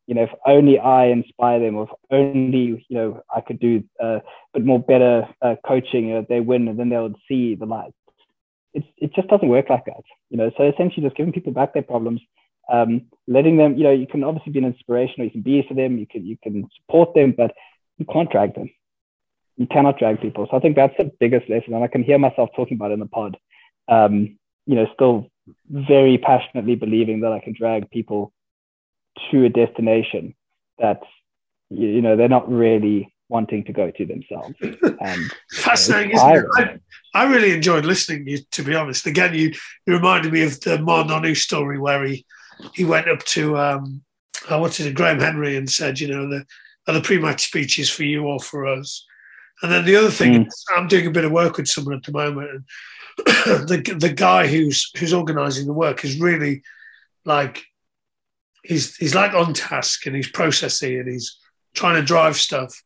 You 0.07 0.15
know 0.15 0.23
if 0.23 0.31
only 0.45 0.79
i 0.79 1.05
inspire 1.05 1.59
them 1.59 1.75
or 1.75 1.83
if 1.83 1.89
only 2.11 2.85
you 2.89 2.97
know 2.97 3.21
i 3.33 3.41
could 3.41 3.59
do 3.59 3.83
uh, 4.01 4.19
bit 4.53 4.65
more 4.65 4.79
better 4.79 5.27
uh, 5.41 5.55
coaching 5.65 6.09
you 6.09 6.15
know, 6.15 6.25
they 6.27 6.39
win 6.39 6.67
and 6.67 6.77
then 6.77 6.89
they 6.89 6.97
would 6.97 7.15
see 7.27 7.55
the 7.55 7.65
light. 7.65 7.93
It, 8.73 8.83
it 8.97 9.13
just 9.13 9.27
doesn't 9.27 9.47
work 9.47 9.69
like 9.69 9.85
that 9.85 10.03
you 10.29 10.37
know. 10.37 10.51
So 10.57 10.63
essentially 10.63 11.05
just 11.05 11.17
giving 11.17 11.33
people 11.33 11.53
back 11.53 11.73
their 11.73 11.83
problems 11.83 12.21
um, 12.71 13.01
letting 13.27 13.57
them 13.57 13.77
you 13.77 13.83
know 13.83 13.91
you 13.91 14.07
can 14.07 14.23
obviously 14.23 14.51
be 14.51 14.59
an 14.59 14.65
inspiration 14.65 15.21
or 15.21 15.25
you 15.25 15.31
can 15.31 15.41
be 15.41 15.63
for 15.67 15.73
them 15.73 15.97
you 15.97 16.07
can 16.07 16.25
you 16.25 16.37
can 16.41 16.67
support 16.77 17.13
them 17.15 17.33
but 17.35 17.51
you 17.97 18.05
can't 18.05 18.31
drag 18.31 18.55
them. 18.55 18.69
You 19.57 19.67
cannot 19.67 19.99
drag 19.99 20.21
people. 20.21 20.47
So 20.49 20.57
i 20.57 20.59
think 20.59 20.75
that's 20.75 20.95
the 20.97 21.11
biggest 21.19 21.49
lesson 21.49 21.73
and 21.73 21.83
i 21.83 21.87
can 21.87 22.03
hear 22.03 22.19
myself 22.19 22.49
talking 22.55 22.77
about 22.77 22.91
it 22.91 22.95
in 22.95 22.99
the 22.99 23.05
pod 23.05 23.37
um, 23.87 24.37
you 24.65 24.75
know, 24.75 24.87
still 24.93 25.27
very 25.69 26.17
passionately 26.17 26.75
believing 26.75 27.21
that 27.21 27.31
I 27.31 27.39
can 27.39 27.53
drag 27.53 27.89
people 27.89 28.33
to 29.31 29.45
a 29.45 29.49
destination 29.49 30.35
that, 30.79 31.01
you 31.69 32.01
know, 32.01 32.15
they're 32.15 32.29
not 32.29 32.51
really 32.51 33.13
wanting 33.29 33.63
to 33.63 33.73
go 33.73 33.89
to 33.91 34.05
themselves. 34.05 34.55
And, 35.01 35.31
Fascinating, 35.51 36.11
you 36.11 36.17
know, 36.17 36.43
I, 36.57 36.79
I, 37.15 37.23
really 37.23 37.53
enjoyed 37.53 37.85
listening 37.85 38.25
to 38.25 38.31
you, 38.31 38.37
to 38.51 38.63
be 38.63 38.75
honest. 38.75 39.07
Again, 39.07 39.33
you, 39.33 39.51
you 39.87 39.93
reminded 39.93 40.31
me 40.31 40.43
of 40.43 40.59
the 40.59 40.77
Ma'a 40.77 41.07
Nonu 41.07 41.35
story 41.35 41.79
where 41.79 42.05
he, 42.05 42.23
he 42.75 42.85
went 42.85 43.09
up 43.09 43.23
to, 43.23 43.57
um, 43.57 44.03
uh, 44.47 44.59
what's 44.59 44.79
it, 44.79 44.93
Graham 44.93 45.19
Henry 45.19 45.57
and 45.57 45.67
said, 45.67 45.99
you 45.99 46.07
know, 46.07 46.29
the, 46.29 46.45
are 46.87 46.93
the 46.93 47.01
pre-match 47.01 47.47
speeches 47.47 47.89
for 47.89 48.03
you 48.03 48.25
or 48.25 48.39
for 48.39 48.67
us? 48.67 49.03
And 49.61 49.71
then 49.71 49.85
the 49.85 49.95
other 49.95 50.09
thing, 50.09 50.45
mm. 50.45 50.51
I'm 50.75 50.87
doing 50.87 51.07
a 51.07 51.11
bit 51.11 51.25
of 51.25 51.31
work 51.31 51.57
with 51.57 51.67
someone 51.67 51.95
at 51.95 52.03
the 52.03 52.11
moment, 52.11 52.49
and 52.51 52.65
the 53.67 53.95
the 53.97 54.13
guy 54.13 54.47
who's 54.47 54.91
who's 54.97 55.13
organising 55.13 55.67
the 55.67 55.73
work 55.73 56.03
is 56.03 56.19
really 56.19 56.63
like 57.25 57.63
he's 58.63 58.95
he's 58.95 59.15
like 59.15 59.33
on 59.33 59.53
task 59.53 60.05
and 60.05 60.15
he's 60.15 60.29
processing 60.29 60.99
and 60.99 61.07
he's 61.07 61.37
trying 61.73 61.95
to 61.95 62.01
drive 62.01 62.37
stuff, 62.37 62.81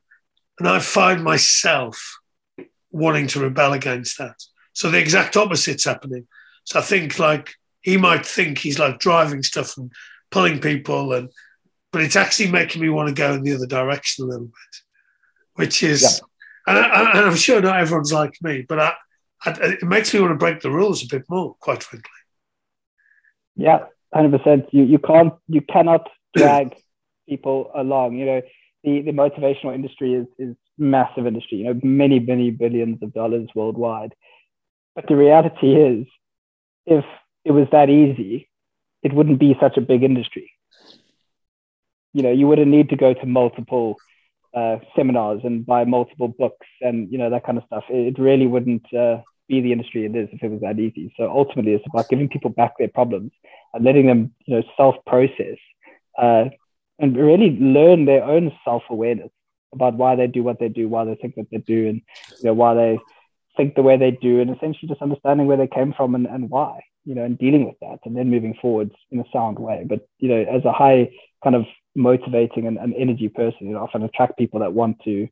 and 0.59 0.67
I 0.67 0.79
find 0.79 1.23
myself 1.23 2.19
wanting 2.91 3.27
to 3.27 3.41
rebel 3.41 3.73
against 3.73 4.17
that. 4.17 4.35
So 4.73 4.89
the 4.89 4.99
exact 4.99 5.37
opposite's 5.37 5.85
happening. 5.85 6.27
So 6.65 6.79
I 6.79 6.81
think 6.81 7.19
like 7.19 7.53
he 7.81 7.97
might 7.97 8.25
think 8.25 8.57
he's 8.57 8.79
like 8.79 8.99
driving 8.99 9.43
stuff 9.43 9.77
and 9.77 9.91
pulling 10.31 10.59
people 10.59 11.13
and 11.13 11.29
but 11.95 12.01
it's 12.01 12.17
actually 12.17 12.51
making 12.51 12.81
me 12.81 12.89
want 12.89 13.07
to 13.07 13.13
go 13.13 13.31
in 13.35 13.41
the 13.41 13.53
other 13.53 13.65
direction 13.65 14.25
a 14.25 14.27
little 14.27 14.47
bit, 14.47 14.81
which 15.53 15.81
is, 15.81 16.01
yeah. 16.01 16.27
And, 16.67 16.77
I, 16.77 17.27
am 17.27 17.35
sure 17.35 17.61
not 17.61 17.79
everyone's 17.79 18.13
like 18.13 18.37
me, 18.41 18.65
but 18.67 18.79
I, 18.79 18.93
it 19.45 19.83
makes 19.83 20.13
me 20.13 20.19
want 20.19 20.31
to 20.31 20.37
break 20.37 20.61
the 20.61 20.71
rules 20.71 21.03
a 21.03 21.07
bit 21.07 21.23
more, 21.29 21.55
quite 21.59 21.83
frankly. 21.83 22.09
Yeah, 23.55 23.85
hundred 24.13 24.37
percent. 24.37 24.65
You 24.71 24.83
you 24.83 24.99
can't 24.99 25.33
you 25.47 25.61
cannot 25.61 26.09
drag 26.35 26.75
people 27.29 27.71
along. 27.75 28.15
You 28.17 28.25
know, 28.25 28.41
the 28.83 29.01
the 29.01 29.11
motivational 29.11 29.73
industry 29.73 30.13
is 30.13 30.27
is 30.37 30.55
massive 30.77 31.27
industry. 31.27 31.59
You 31.59 31.65
know, 31.65 31.79
many 31.83 32.19
many 32.19 32.51
billions 32.51 33.01
of 33.01 33.13
dollars 33.13 33.49
worldwide. 33.55 34.13
But 34.95 35.07
the 35.07 35.15
reality 35.15 35.75
is, 35.75 36.07
if 36.85 37.05
it 37.43 37.51
was 37.51 37.67
that 37.71 37.89
easy, 37.89 38.49
it 39.03 39.13
wouldn't 39.13 39.39
be 39.39 39.55
such 39.59 39.77
a 39.77 39.81
big 39.81 40.03
industry. 40.03 40.51
You 42.13 42.23
know, 42.23 42.31
you 42.31 42.47
wouldn't 42.47 42.71
need 42.71 42.89
to 42.89 42.95
go 42.95 43.13
to 43.13 43.25
multiple 43.25 43.97
uh, 44.55 44.77
seminars 44.95 45.41
and 45.43 45.65
buy 45.65 45.83
multiple 45.83 46.29
books 46.29 46.67
and 46.81 47.11
you 47.11 47.17
know 47.17 47.29
that 47.29 47.45
kind 47.45 47.57
of 47.57 47.65
stuff. 47.65 47.83
It 47.89 48.17
really 48.17 48.47
wouldn't 48.47 48.85
uh, 48.93 49.17
be 49.47 49.61
the 49.61 49.71
industry 49.71 50.05
it 50.05 50.15
is 50.15 50.29
if 50.31 50.41
it 50.41 50.49
was 50.49 50.61
that 50.61 50.79
easy. 50.79 51.13
So 51.17 51.29
ultimately, 51.29 51.73
it's 51.73 51.85
about 51.91 52.09
giving 52.09 52.29
people 52.29 52.49
back 52.49 52.73
their 52.77 52.87
problems 52.87 53.31
and 53.73 53.83
letting 53.83 54.07
them, 54.07 54.33
you 54.45 54.55
know, 54.55 54.63
self-process 54.77 55.57
uh, 56.17 56.45
and 56.99 57.17
really 57.17 57.57
learn 57.59 58.05
their 58.05 58.23
own 58.23 58.51
self-awareness 58.63 59.31
about 59.73 59.95
why 59.95 60.15
they 60.15 60.27
do 60.27 60.41
what 60.41 60.59
they 60.59 60.69
do, 60.69 60.87
why 60.87 61.03
they 61.03 61.15
think 61.15 61.35
that 61.35 61.47
they 61.51 61.57
do, 61.57 61.89
and 61.89 62.01
you 62.39 62.45
know 62.45 62.53
why 62.53 62.73
they 62.73 62.97
think 63.57 63.75
the 63.75 63.83
way 63.83 63.97
they 63.97 64.11
do, 64.11 64.39
and 64.39 64.49
essentially 64.49 64.87
just 64.87 65.01
understanding 65.01 65.47
where 65.47 65.57
they 65.57 65.67
came 65.67 65.93
from 65.93 66.15
and, 66.15 66.25
and 66.27 66.49
why, 66.49 66.79
you 67.03 67.13
know, 67.13 67.23
and 67.23 67.37
dealing 67.37 67.65
with 67.65 67.75
that, 67.81 67.99
and 68.05 68.15
then 68.15 68.29
moving 68.29 68.55
forwards 68.61 68.93
in 69.11 69.19
a 69.19 69.25
sound 69.33 69.59
way. 69.59 69.85
But 69.87 70.07
you 70.19 70.29
know, 70.29 70.41
as 70.43 70.63
a 70.65 70.71
high 70.71 71.11
kind 71.43 71.55
of 71.55 71.65
motivating 71.95 72.67
and, 72.67 72.77
energy 72.95 73.29
person, 73.29 73.67
you 73.67 73.73
know, 73.73 73.83
often 73.83 74.03
attract 74.03 74.37
people 74.37 74.59
that 74.59 74.73
want 74.73 74.97
to 75.03 75.27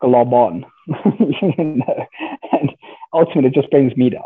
glob 0.00 0.32
on, 0.32 0.64
you 0.86 1.52
know, 1.56 2.06
and 2.52 2.72
ultimately 3.12 3.50
it 3.50 3.54
just 3.54 3.70
brings 3.70 3.96
me 3.96 4.10
down. 4.10 4.24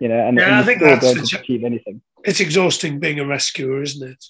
You 0.00 0.08
know, 0.08 0.18
and, 0.18 0.38
yeah, 0.38 0.46
and 0.46 0.54
I 0.56 0.62
think 0.62 0.80
that's 0.80 1.14
don't 1.14 1.32
achieve 1.32 1.64
anything. 1.64 2.02
It's 2.24 2.40
exhausting 2.40 2.98
being 2.98 3.20
a 3.20 3.26
rescuer, 3.26 3.82
isn't 3.82 4.10
it? 4.10 4.24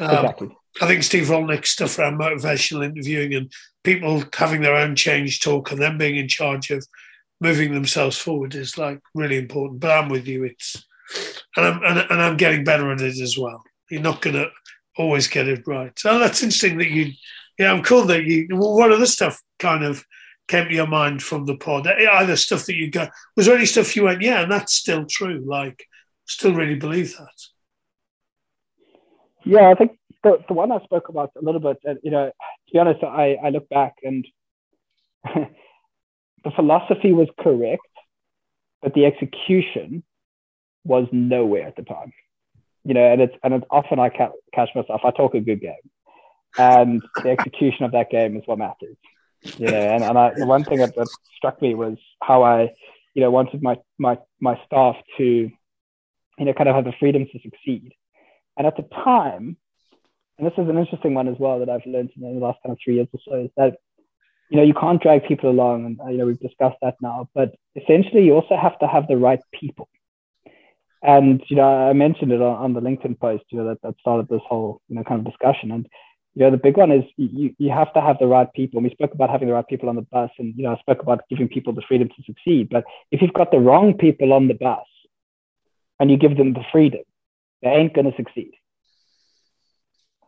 Um, 0.00 0.10
exactly. 0.10 0.56
I 0.80 0.86
think 0.86 1.02
Steve 1.02 1.26
Rollnick's 1.26 1.70
stuff 1.70 1.98
around 1.98 2.18
motivational 2.18 2.84
interviewing 2.84 3.34
and 3.34 3.52
people 3.84 4.22
having 4.36 4.60
their 4.60 4.74
own 4.74 4.96
change 4.96 5.40
talk 5.40 5.70
and 5.70 5.80
then 5.80 5.98
being 5.98 6.16
in 6.16 6.28
charge 6.28 6.70
of 6.70 6.86
moving 7.40 7.72
themselves 7.72 8.18
forward 8.18 8.54
is 8.54 8.76
like 8.76 9.00
really 9.14 9.38
important. 9.38 9.80
But 9.80 9.92
I'm 9.92 10.08
with 10.08 10.26
you. 10.26 10.44
It's 10.44 10.84
and 11.56 11.66
I'm 11.66 11.82
and, 11.82 12.10
and 12.10 12.22
I'm 12.22 12.36
getting 12.36 12.64
better 12.64 12.92
at 12.92 13.00
it 13.00 13.20
as 13.20 13.38
well. 13.38 13.62
You're 13.90 14.02
not 14.02 14.20
going 14.20 14.36
to 14.36 14.50
always 14.98 15.28
get 15.28 15.48
it 15.48 15.66
right. 15.66 15.96
So 15.98 16.18
that's 16.18 16.42
interesting 16.42 16.76
that 16.78 16.90
you. 16.90 17.12
Yeah, 17.58 17.72
I'm 17.72 17.82
cool 17.82 18.04
that 18.04 18.24
you. 18.24 18.46
Well, 18.50 18.76
what 18.76 18.92
other 18.92 19.06
stuff 19.06 19.40
kind 19.58 19.84
of 19.84 20.04
came 20.48 20.68
to 20.68 20.74
your 20.74 20.86
mind 20.86 21.22
from 21.22 21.46
the 21.46 21.56
pod? 21.56 21.86
Eh, 21.86 22.06
either 22.10 22.36
stuff 22.36 22.66
that 22.66 22.76
you 22.76 22.90
got, 22.90 23.10
was 23.36 23.46
there 23.46 23.56
any 23.56 23.66
stuff 23.66 23.96
you 23.96 24.04
went, 24.04 24.22
yeah, 24.22 24.42
and 24.42 24.52
that's 24.52 24.74
still 24.74 25.06
true? 25.06 25.42
Like, 25.44 25.84
still 26.26 26.54
really 26.54 26.76
believe 26.76 27.16
that? 27.16 27.34
Yeah, 29.44 29.70
I 29.70 29.74
think 29.74 29.98
the, 30.22 30.38
the 30.46 30.54
one 30.54 30.70
I 30.70 30.78
spoke 30.84 31.08
about 31.08 31.32
a 31.40 31.44
little 31.44 31.60
bit, 31.60 31.78
you 32.02 32.10
know, 32.10 32.26
to 32.26 32.72
be 32.72 32.78
honest, 32.78 33.02
I, 33.02 33.36
I 33.42 33.48
look 33.48 33.68
back 33.68 33.94
and 34.02 34.26
the 35.24 36.50
philosophy 36.54 37.12
was 37.12 37.28
correct, 37.40 37.82
but 38.82 38.94
the 38.94 39.06
execution 39.06 40.02
was 40.84 41.08
nowhere 41.12 41.66
at 41.66 41.76
the 41.76 41.82
time. 41.82 42.12
You 42.88 42.94
know, 42.94 43.04
and 43.12 43.20
it's 43.20 43.36
and 43.44 43.52
it's 43.54 43.66
often 43.70 43.98
I 43.98 44.08
catch 44.08 44.68
myself. 44.74 45.02
I 45.04 45.10
talk 45.10 45.34
a 45.34 45.40
good 45.40 45.60
game, 45.60 45.86
and 46.58 47.02
the 47.22 47.30
execution 47.30 47.84
of 47.84 47.92
that 47.92 48.10
game 48.10 48.36
is 48.36 48.42
what 48.46 48.58
matters 48.58 48.96
you 49.42 49.70
know, 49.70 49.80
and, 49.80 50.02
and 50.02 50.18
I, 50.18 50.34
the 50.34 50.46
one 50.46 50.64
thing 50.64 50.78
that, 50.78 50.94
that 50.96 51.08
struck 51.36 51.60
me 51.62 51.74
was 51.74 51.96
how 52.22 52.42
I, 52.42 52.72
you 53.14 53.22
know, 53.22 53.30
wanted 53.30 53.62
my, 53.62 53.76
my, 53.98 54.18
my 54.40 54.60
staff 54.66 54.96
to, 55.18 55.24
you 55.24 56.44
know, 56.44 56.52
kind 56.52 56.68
of 56.68 56.74
have 56.74 56.84
the 56.84 56.92
freedom 56.98 57.26
to 57.26 57.40
succeed. 57.40 57.92
And 58.56 58.66
at 58.66 58.76
the 58.76 58.82
time, 58.82 59.56
and 60.38 60.46
this 60.46 60.54
is 60.58 60.68
an 60.68 60.78
interesting 60.78 61.14
one 61.14 61.28
as 61.28 61.36
well 61.38 61.60
that 61.60 61.68
I've 61.68 61.86
learned 61.86 62.10
in 62.16 62.22
the 62.22 62.44
last 62.44 62.58
kind 62.64 62.72
of 62.72 62.78
three 62.82 62.96
years 62.96 63.08
or 63.12 63.20
so, 63.26 63.44
is 63.44 63.50
that, 63.56 63.76
you 64.50 64.56
know, 64.56 64.62
you 64.62 64.74
can't 64.74 65.02
drag 65.02 65.24
people 65.24 65.50
along. 65.50 65.84
And, 65.84 66.12
you 66.12 66.18
know, 66.18 66.26
we've 66.26 66.40
discussed 66.40 66.78
that 66.82 66.96
now, 67.00 67.28
but 67.34 67.54
essentially 67.76 68.24
you 68.24 68.34
also 68.34 68.56
have 68.56 68.78
to 68.80 68.86
have 68.86 69.08
the 69.08 69.16
right 69.16 69.40
people. 69.52 69.88
And, 71.02 71.42
you 71.48 71.56
know, 71.56 71.88
I 71.88 71.92
mentioned 71.92 72.32
it 72.32 72.42
on, 72.42 72.56
on 72.56 72.72
the 72.72 72.80
LinkedIn 72.80 73.20
post, 73.20 73.44
you 73.50 73.58
know, 73.58 73.68
that, 73.68 73.82
that 73.82 73.94
started 74.00 74.28
this 74.28 74.40
whole, 74.48 74.80
you 74.88 74.96
know, 74.96 75.04
kind 75.04 75.20
of 75.20 75.32
discussion. 75.32 75.70
And, 75.70 75.88
you 76.34 76.44
know, 76.44 76.50
the 76.50 76.56
big 76.56 76.76
one 76.76 76.92
is 76.92 77.04
you, 77.16 77.54
you 77.58 77.70
have 77.70 77.92
to 77.94 78.00
have 78.00 78.18
the 78.18 78.26
right 78.26 78.52
people. 78.52 78.78
And 78.78 78.84
we 78.84 78.90
spoke 78.90 79.12
about 79.12 79.30
having 79.30 79.48
the 79.48 79.54
right 79.54 79.66
people 79.66 79.88
on 79.88 79.96
the 79.96 80.02
bus, 80.02 80.30
and 80.38 80.54
you 80.56 80.62
know, 80.62 80.72
I 80.72 80.78
spoke 80.78 81.02
about 81.02 81.22
giving 81.28 81.48
people 81.48 81.72
the 81.72 81.82
freedom 81.82 82.08
to 82.08 82.22
succeed. 82.24 82.68
But 82.68 82.84
if 83.10 83.20
you've 83.20 83.32
got 83.32 83.50
the 83.50 83.58
wrong 83.58 83.94
people 83.94 84.32
on 84.32 84.46
the 84.46 84.54
bus 84.54 84.86
and 85.98 86.10
you 86.10 86.16
give 86.16 86.36
them 86.36 86.52
the 86.52 86.64
freedom, 86.70 87.02
they 87.62 87.70
ain't 87.70 87.92
going 87.92 88.08
to 88.08 88.16
succeed. 88.16 88.52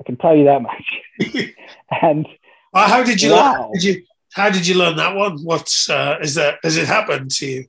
I 0.01 0.03
can 0.05 0.17
tell 0.17 0.35
you 0.35 0.45
that 0.47 0.63
much. 0.63 0.85
and 2.03 2.27
well, 2.73 2.89
how 2.89 3.05
did 3.05 3.23
you 3.23 3.33
wow. 3.33 3.63
learn? 3.63 3.73
Did 3.75 3.85
you 3.85 4.03
how 4.33 4.51
did 4.51 4.67
you 4.67 4.75
learn 4.75 4.97
that 4.97 5.15
one? 5.15 5.39
What's 5.45 5.91
uh, 5.91 6.19
is 6.21 6.35
that? 6.35 6.59
Has 6.63 6.77
it 6.77 6.87
happened 6.87 7.31
to 7.33 7.47
you? 7.47 7.65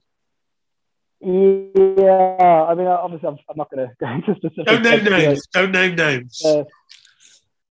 Yeah, 1.24 2.66
I 2.68 2.74
mean, 2.74 2.86
obviously, 2.88 3.28
I'm, 3.28 3.38
I'm 3.48 3.56
not 3.56 3.70
going 3.70 3.88
to 3.88 3.94
go 4.00 4.06
into 4.08 4.34
specifics. 4.34 4.66
Don't 4.66 4.82
name 4.82 5.04
names. 5.04 5.46
Don't 5.52 5.72
name 5.72 5.94
names. 5.94 6.42
Uh, 6.44 6.64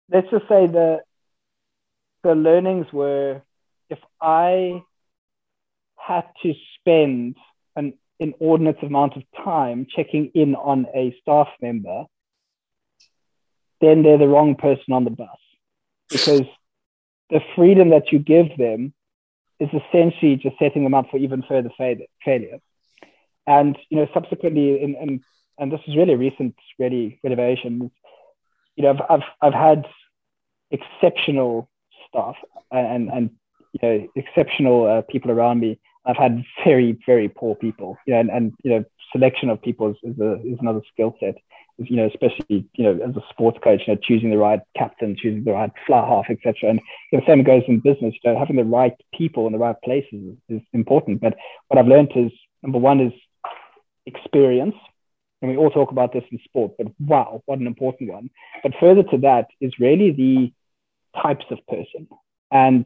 let's 0.09 0.29
just 0.31 0.47
say 0.47 0.67
that 0.67 1.01
the 2.23 2.35
learnings 2.35 2.87
were 2.93 3.41
if 3.89 3.99
I 4.21 4.81
had 5.97 6.23
to 6.43 6.53
spend 6.79 7.35
an 7.75 7.93
inordinate 8.19 8.81
amount 8.81 9.17
of 9.17 9.23
time 9.43 9.87
checking 9.93 10.31
in 10.33 10.55
on 10.55 10.87
a 10.95 11.15
staff 11.21 11.49
member, 11.61 12.05
then 13.81 14.03
they're 14.03 14.17
the 14.17 14.27
wrong 14.27 14.55
person 14.55 14.93
on 14.93 15.03
the 15.03 15.09
bus 15.09 15.27
because 16.09 16.47
the 17.29 17.41
freedom 17.55 17.89
that 17.89 18.11
you 18.11 18.19
give 18.19 18.57
them 18.57 18.93
is 19.59 19.69
essentially 19.69 20.35
just 20.35 20.57
setting 20.59 20.83
them 20.83 20.93
up 20.93 21.09
for 21.09 21.17
even 21.17 21.43
further 21.47 21.69
failure. 21.77 22.59
And 23.47 23.77
you 23.89 23.97
know, 23.97 24.07
subsequently, 24.13 24.81
in, 24.81 24.95
in, 24.95 25.21
and 25.57 25.71
this 25.71 25.81
is 25.87 25.95
really 25.95 26.15
recent, 26.15 26.55
really 26.79 27.19
renovation. 27.23 27.91
You 28.75 28.83
know, 28.83 28.89
I've 28.91 29.01
I've, 29.09 29.27
I've 29.41 29.53
had 29.53 29.85
exceptional 30.71 31.69
staff 32.09 32.35
and 32.71 33.09
and 33.09 33.29
you 33.73 33.79
know 33.81 34.07
exceptional 34.15 34.87
uh, 34.87 35.01
people 35.01 35.31
around 35.31 35.59
me. 35.59 35.79
I've 36.05 36.17
had 36.17 36.43
very 36.65 36.97
very 37.05 37.29
poor 37.29 37.55
people. 37.55 37.97
You 38.05 38.13
know, 38.13 38.19
and, 38.21 38.29
and 38.29 38.53
you 38.63 38.71
know 38.71 38.85
selection 39.11 39.49
of 39.49 39.61
people 39.61 39.91
is, 39.91 39.97
is, 40.03 40.19
a, 40.19 40.33
is 40.41 40.57
another 40.59 40.81
skill 40.91 41.15
set. 41.19 41.35
You 41.77 41.97
know, 41.97 42.07
especially 42.07 42.67
you 42.73 42.83
know 42.83 42.99
as 43.03 43.15
a 43.15 43.23
sports 43.29 43.57
coach, 43.63 43.81
you 43.87 43.93
know 43.93 43.99
choosing 44.01 44.29
the 44.29 44.37
right 44.37 44.61
captain, 44.77 45.15
choosing 45.15 45.43
the 45.43 45.53
right 45.53 45.71
fly 45.87 46.05
half, 46.05 46.25
etc. 46.29 46.69
And 46.69 46.81
the 47.11 47.21
same 47.27 47.43
goes 47.43 47.63
in 47.67 47.79
business. 47.79 48.13
You 48.23 48.31
know, 48.31 48.39
having 48.39 48.57
the 48.57 48.63
right 48.63 48.93
people 49.13 49.47
in 49.47 49.53
the 49.53 49.59
right 49.59 49.75
places 49.83 50.37
is 50.49 50.61
important. 50.73 51.21
But 51.21 51.35
what 51.67 51.79
I've 51.79 51.87
learned 51.87 52.11
is 52.15 52.31
number 52.61 52.79
one 52.79 52.99
is 52.99 53.13
experience 54.05 54.75
and 55.43 55.51
we 55.51 55.57
all 55.57 55.69
talk 55.69 55.91
about 55.91 56.13
this 56.13 56.23
in 56.31 56.39
sport, 56.45 56.71
but 56.77 56.87
wow, 57.01 57.41
what 57.45 57.59
an 57.59 57.67
important 57.67 58.09
one. 58.09 58.29
But 58.63 58.71
further 58.79 59.03
to 59.03 59.17
that 59.19 59.47
is 59.59 59.73
really 59.77 60.11
the 60.11 60.53
types 61.21 61.45
of 61.51 61.59
person. 61.67 62.07
And 62.49 62.85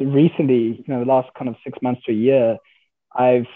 recently, 0.00 0.82
you 0.84 0.84
know, 0.88 0.98
the 0.98 1.06
last 1.06 1.32
kind 1.38 1.48
of 1.48 1.54
six 1.62 1.78
months 1.82 2.02
to 2.06 2.12
a 2.12 2.16
year, 2.16 2.58
I've 3.14 3.46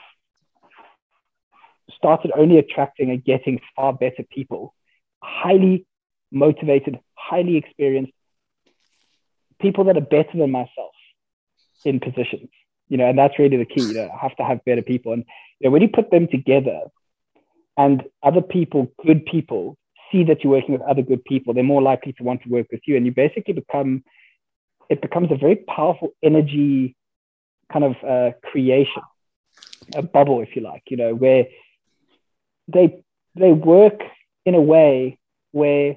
started 1.96 2.30
only 2.36 2.58
attracting 2.58 3.10
and 3.10 3.24
getting 3.24 3.60
far 3.74 3.92
better 3.92 4.22
people, 4.30 4.72
highly 5.20 5.84
motivated, 6.30 7.00
highly 7.14 7.56
experienced 7.56 8.12
people 9.60 9.82
that 9.84 9.96
are 9.96 10.00
better 10.00 10.38
than 10.38 10.52
myself 10.52 10.94
in 11.84 11.98
positions. 11.98 12.50
You 12.88 12.98
know, 12.98 13.08
and 13.08 13.18
that's 13.18 13.36
really 13.38 13.56
the 13.56 13.64
key. 13.64 13.82
You 13.82 13.94
know, 13.94 14.10
I 14.14 14.22
have 14.22 14.36
to 14.36 14.44
have 14.44 14.64
better 14.64 14.82
people. 14.82 15.12
And 15.12 15.24
you 15.60 15.68
know, 15.68 15.72
when 15.72 15.82
you 15.82 15.88
put 15.88 16.10
them 16.10 16.28
together 16.28 16.80
and 17.76 18.04
other 18.22 18.42
people, 18.42 18.92
good 19.04 19.24
people, 19.26 19.76
see 20.10 20.24
that 20.24 20.42
you're 20.42 20.52
working 20.52 20.72
with 20.72 20.82
other 20.82 21.02
good 21.02 21.24
people, 21.24 21.52
they're 21.52 21.62
more 21.64 21.82
likely 21.82 22.12
to 22.14 22.22
want 22.22 22.42
to 22.42 22.48
work 22.48 22.66
with 22.70 22.80
you. 22.86 22.96
And 22.96 23.04
you 23.04 23.12
basically 23.12 23.54
become, 23.54 24.04
it 24.88 25.02
becomes 25.02 25.30
a 25.30 25.36
very 25.36 25.56
powerful 25.56 26.10
energy 26.22 26.96
kind 27.72 27.84
of 27.84 27.96
uh, 28.02 28.36
creation, 28.50 29.02
a 29.94 30.02
bubble, 30.02 30.40
if 30.40 30.56
you 30.56 30.62
like, 30.62 30.82
you 30.88 30.96
know, 30.96 31.14
where 31.14 31.46
they, 32.68 33.02
they 33.34 33.52
work 33.52 34.00
in 34.46 34.54
a 34.54 34.60
way 34.60 35.18
where 35.52 35.96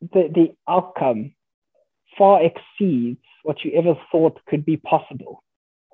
the, 0.00 0.30
the 0.34 0.54
outcome 0.68 1.34
far 2.18 2.40
exceeds 2.42 3.20
what 3.42 3.64
you 3.64 3.72
ever 3.72 3.94
thought 4.10 4.38
could 4.46 4.64
be 4.64 4.76
possible. 4.76 5.42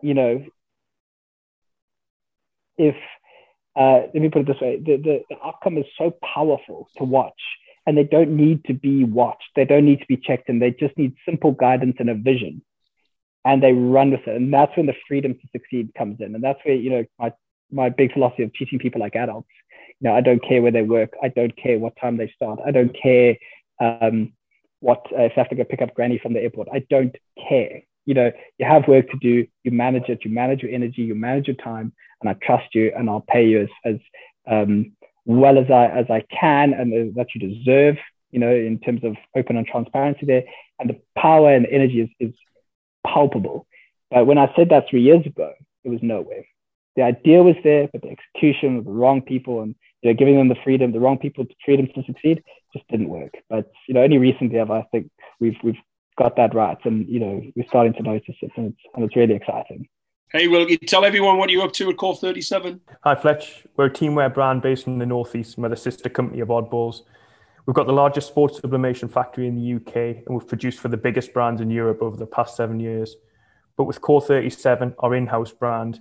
You 0.03 0.15
know, 0.15 0.45
if 2.79 2.97
uh, 3.77 4.01
let 4.13 4.15
me 4.15 4.29
put 4.29 4.43
it 4.43 4.47
this 4.47 4.61
way 4.61 4.77
the, 4.79 4.97
the, 4.97 5.23
the 5.31 5.37
outcome 5.45 5.79
is 5.79 5.85
so 5.97 6.17
powerful 6.35 6.89
to 6.97 7.05
watch 7.05 7.41
and 7.87 7.97
they 7.97 8.05
don't 8.05 8.37
need 8.37 8.65
to 8.67 8.75
be 8.75 9.05
watched. 9.05 9.49
They 9.57 9.65
don't 9.65 9.85
need 9.85 10.01
to 10.01 10.07
be 10.07 10.17
checked 10.17 10.49
and 10.49 10.61
they 10.61 10.71
just 10.73 10.97
need 10.99 11.15
simple 11.25 11.53
guidance 11.53 11.97
and 11.99 12.11
a 12.11 12.15
vision 12.15 12.63
and 13.45 13.63
they 13.63 13.73
run 13.73 14.11
with 14.11 14.27
it. 14.27 14.37
And 14.37 14.53
that's 14.53 14.77
when 14.77 14.87
the 14.87 14.95
freedom 15.07 15.35
to 15.35 15.49
succeed 15.53 15.93
comes 15.97 16.21
in. 16.21 16.35
And 16.35 16.45
that's 16.45 16.59
where 16.65 16.75
you 16.75 16.91
know 16.91 17.05
my 17.19 17.33
my 17.71 17.89
big 17.89 18.13
philosophy 18.13 18.43
of 18.43 18.53
teaching 18.55 18.79
people 18.79 19.01
like 19.01 19.15
adults 19.15 19.51
you 20.01 20.09
know 20.09 20.15
i 20.15 20.23
don't 20.23 20.43
care 20.43 20.63
where 20.63 20.73
they 20.73 20.83
work. 20.83 21.15
I 21.23 21.29
don't 21.29 21.57
care 21.57 21.79
what 21.79 21.95
time 22.01 22.17
they 22.17 22.33
start. 22.35 22.61
I 22.65 22.71
don't 22.71 22.97
care 23.01 23.37
um, 23.81 24.33
what 24.81 25.05
uh, 25.13 25.23
if 25.23 25.33
i 25.37 25.41
have 25.41 25.49
to 25.51 25.57
go 25.57 25.65
pick 25.65 25.83
up 25.83 25.95
granny 25.95 26.19
from 26.19 26.33
the 26.33 26.41
airport. 26.41 26.69
I 26.73 26.85
don't 26.91 27.17
care 27.49 27.83
you 28.09 28.15
know, 28.15 28.33
you 28.57 28.65
have 28.65 28.89
work 28.89 29.07
to 29.11 29.19
do, 29.21 29.47
you 29.65 29.71
manage 29.71 30.09
it, 30.09 30.25
you 30.25 30.31
manage 30.31 30.63
your 30.63 30.73
energy, 30.73 31.03
you 31.03 31.15
manage 31.15 31.47
your 31.47 31.57
time, 31.57 31.93
and 32.23 32.31
I 32.31 32.33
trust 32.43 32.75
you 32.75 32.91
and 32.97 33.11
I'll 33.11 33.27
pay 33.29 33.47
you 33.47 33.61
as, 33.61 33.69
as 33.85 33.97
um, 34.51 34.93
well 35.27 35.59
as 35.59 35.71
I, 35.71 35.89
as 35.89 36.07
I 36.09 36.25
can 36.35 36.73
and 36.73 37.15
that 37.17 37.27
you 37.35 37.41
deserve, 37.47 37.97
you 38.31 38.41
know, 38.41 38.51
in 38.51 38.79
terms 38.79 39.05
of 39.05 39.15
open 39.37 39.59
and 39.59 39.67
transparency 39.67 40.25
there. 40.25 40.45
And 40.79 40.89
the 40.89 40.99
power 41.19 41.53
and 41.53 41.67
energy 41.67 42.01
is, 42.01 42.09
is 42.19 42.35
palpable. 43.07 43.67
But 44.11 44.27
when 44.27 44.39
I 44.39 44.51
said 44.57 44.71
that 44.71 44.87
three 44.89 45.03
years 45.03 45.27
ago, 45.27 45.53
it 45.85 45.91
was 45.91 46.01
nowhere. 46.01 46.47
The 46.97 47.03
idea 47.03 47.43
was 47.43 47.57
there, 47.63 47.91
but 47.93 48.01
the 48.01 48.09
execution 48.09 48.77
with 48.77 48.87
the 48.87 48.91
wrong 48.91 49.21
people 49.21 49.61
and 49.61 49.75
you 50.01 50.11
know, 50.11 50.17
giving 50.17 50.37
them 50.39 50.49
the 50.49 50.57
freedom, 50.65 50.93
the 50.93 51.01
wrong 51.01 51.19
people 51.19 51.45
the 51.45 51.55
freedom 51.63 51.89
to 51.95 52.03
succeed, 52.05 52.43
just 52.73 52.89
didn't 52.89 53.11
work. 53.11 53.35
But 53.51 53.71
you 53.87 53.93
know, 53.93 54.03
only 54.03 54.17
recently 54.17 54.57
have 54.57 54.71
I 54.71 54.87
think 54.93 55.11
we've 55.41 55.59
we've 55.63 55.77
got 56.19 56.37
that 56.37 56.55
right, 56.55 56.79
and 56.85 57.09
you 57.09 57.21
know 57.21 57.43
we're 57.55 57.67
starting 57.69 57.95
to 57.95 58.03
notice 58.03 58.35
it, 58.43 58.51
and 58.57 58.67
it's, 58.67 58.81
and 58.95 59.05
it's 59.05 59.17
really 59.17 59.35
exciting. 59.35 59.89
Hey, 60.31 60.47
Will, 60.49 60.69
you 60.69 60.77
tell 60.77 61.07
everyone 61.07 61.39
what 61.39 61.49
you're 61.49 61.65
up 61.65 61.73
to 61.75 61.89
at 61.89 61.97
Core 61.97 62.15
37? 62.15 62.81
Hi, 63.05 63.15
Fletch. 63.15 63.65
We're 63.77 63.87
a 63.87 63.91
teamwear 63.91 64.33
brand 64.33 64.61
based 64.61 64.87
in 64.87 64.99
the 64.99 65.07
Northeast, 65.07 65.57
and 65.57 65.63
we're 65.63 65.71
the 65.71 65.77
sister 65.77 66.11
company 66.11 66.41
of 66.41 66.49
Oddballs. 66.49 67.03
We've 67.65 67.75
got 67.75 67.87
the 67.87 67.95
largest 67.95 68.29
sports 68.29 68.59
sublimation 68.61 69.09
factory 69.09 69.47
in 69.47 69.55
the 69.55 69.77
UK, 69.77 70.25
and 70.27 70.37
we've 70.37 70.47
produced 70.47 70.81
for 70.81 70.89
the 70.89 70.99
biggest 70.99 71.33
brands 71.33 71.63
in 71.63 71.71
Europe 71.71 72.03
over 72.03 72.17
the 72.17 72.27
past 72.27 72.57
seven 72.57 72.79
years. 72.79 73.17
But 73.77 73.85
with 73.85 74.01
Core 74.03 74.21
37, 74.21 74.97
our 74.99 75.15
in 75.15 75.27
house 75.27 75.53
brand, 75.53 76.01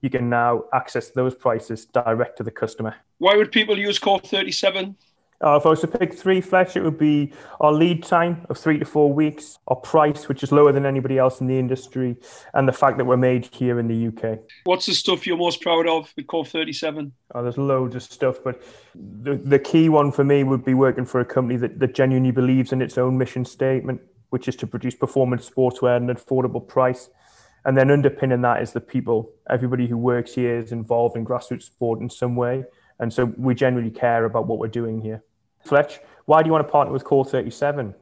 you 0.00 0.08
can 0.08 0.30
now 0.30 0.64
access 0.72 1.10
those 1.10 1.34
prices 1.34 1.86
direct 1.86 2.38
to 2.38 2.44
the 2.44 2.50
customer. 2.50 2.94
Why 3.18 3.36
would 3.36 3.50
people 3.50 3.78
use 3.78 3.98
Core 3.98 4.20
37? 4.20 4.96
Uh, 5.44 5.56
if 5.56 5.66
I 5.66 5.68
was 5.70 5.80
to 5.80 5.86
pick 5.86 6.14
three, 6.14 6.40
Fletch, 6.40 6.76
it 6.76 6.82
would 6.82 6.98
be 6.98 7.32
our 7.60 7.72
lead 7.72 8.02
time 8.02 8.46
of 8.48 8.56
three 8.56 8.78
to 8.78 8.86
four 8.86 9.12
weeks, 9.12 9.58
our 9.68 9.76
price, 9.76 10.28
which 10.28 10.42
is 10.42 10.50
lower 10.50 10.72
than 10.72 10.86
anybody 10.86 11.18
else 11.18 11.40
in 11.40 11.46
the 11.46 11.58
industry, 11.58 12.16
and 12.54 12.66
the 12.66 12.72
fact 12.72 12.96
that 12.96 13.04
we're 13.04 13.18
made 13.18 13.46
here 13.52 13.78
in 13.78 13.86
the 13.86 14.08
UK. 14.08 14.38
What's 14.64 14.86
the 14.86 14.94
stuff 14.94 15.26
you're 15.26 15.36
most 15.36 15.60
proud 15.60 15.86
of 15.86 16.12
with 16.16 16.26
Core 16.26 16.46
37? 16.46 17.12
Oh, 17.34 17.42
there's 17.42 17.58
loads 17.58 17.94
of 17.94 18.02
stuff, 18.02 18.38
but 18.42 18.62
the, 18.94 19.34
the 19.34 19.58
key 19.58 19.90
one 19.90 20.10
for 20.10 20.24
me 20.24 20.42
would 20.42 20.64
be 20.64 20.74
working 20.74 21.04
for 21.04 21.20
a 21.20 21.24
company 21.24 21.58
that, 21.58 21.78
that 21.80 21.94
genuinely 21.94 22.30
believes 22.30 22.72
in 22.72 22.80
its 22.80 22.96
own 22.96 23.18
mission 23.18 23.44
statement, 23.44 24.00
which 24.30 24.48
is 24.48 24.56
to 24.56 24.66
produce 24.66 24.94
performance 24.94 25.48
sportswear 25.48 25.96
at 25.96 26.02
an 26.02 26.14
affordable 26.14 26.66
price. 26.66 27.10
And 27.66 27.76
then 27.76 27.90
underpinning 27.90 28.42
that 28.42 28.62
is 28.62 28.72
the 28.72 28.80
people. 28.80 29.32
Everybody 29.50 29.88
who 29.88 29.98
works 29.98 30.34
here 30.34 30.56
is 30.56 30.70
involved 30.70 31.16
in 31.16 31.26
grassroots 31.26 31.64
sport 31.64 32.00
in 32.00 32.08
some 32.08 32.36
way. 32.36 32.64
And 32.98 33.12
so 33.12 33.26
we 33.36 33.54
generally 33.54 33.90
care 33.90 34.24
about 34.24 34.46
what 34.46 34.58
we're 34.58 34.68
doing 34.68 35.00
here. 35.00 35.22
Fletch, 35.64 36.00
why 36.24 36.42
do 36.42 36.48
you 36.48 36.52
want 36.52 36.66
to 36.66 36.72
partner 36.72 36.92
with 36.92 37.04
Core 37.04 37.24
37? 37.24 37.94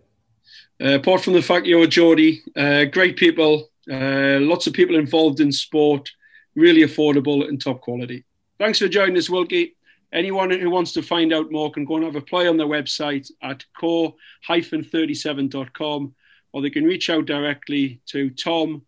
Uh, 0.82 0.94
apart 0.94 1.22
from 1.22 1.32
the 1.32 1.42
fact 1.42 1.66
you're 1.66 1.86
Geordie, 1.86 2.42
uh, 2.56 2.84
great 2.84 3.16
people, 3.16 3.70
uh, 3.90 4.38
lots 4.40 4.66
of 4.66 4.72
people 4.72 4.96
involved 4.96 5.40
in 5.40 5.52
sport, 5.52 6.10
really 6.54 6.82
affordable 6.82 7.48
and 7.48 7.60
top 7.60 7.80
quality. 7.80 8.24
Thanks 8.58 8.78
for 8.78 8.88
joining 8.88 9.16
us, 9.16 9.30
Wilkie. 9.30 9.76
Anyone 10.12 10.50
who 10.50 10.70
wants 10.70 10.92
to 10.92 11.02
find 11.02 11.32
out 11.32 11.50
more 11.50 11.72
can 11.72 11.84
go 11.84 11.96
and 11.96 12.04
have 12.04 12.14
a 12.14 12.20
play 12.20 12.46
on 12.46 12.56
their 12.56 12.68
website 12.68 13.28
at 13.42 13.64
core-37.com 13.78 16.14
or 16.52 16.62
they 16.62 16.70
can 16.70 16.84
reach 16.84 17.10
out 17.10 17.26
directly 17.26 18.00
to 18.06 18.30
tom 18.30 18.82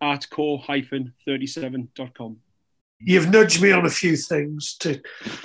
at 0.00 0.30
core-37.com 0.30 2.38
you've 3.04 3.30
nudged 3.30 3.62
me 3.62 3.72
on 3.72 3.86
a 3.86 3.90
few 3.90 4.16
things. 4.16 4.76
To 4.80 5.00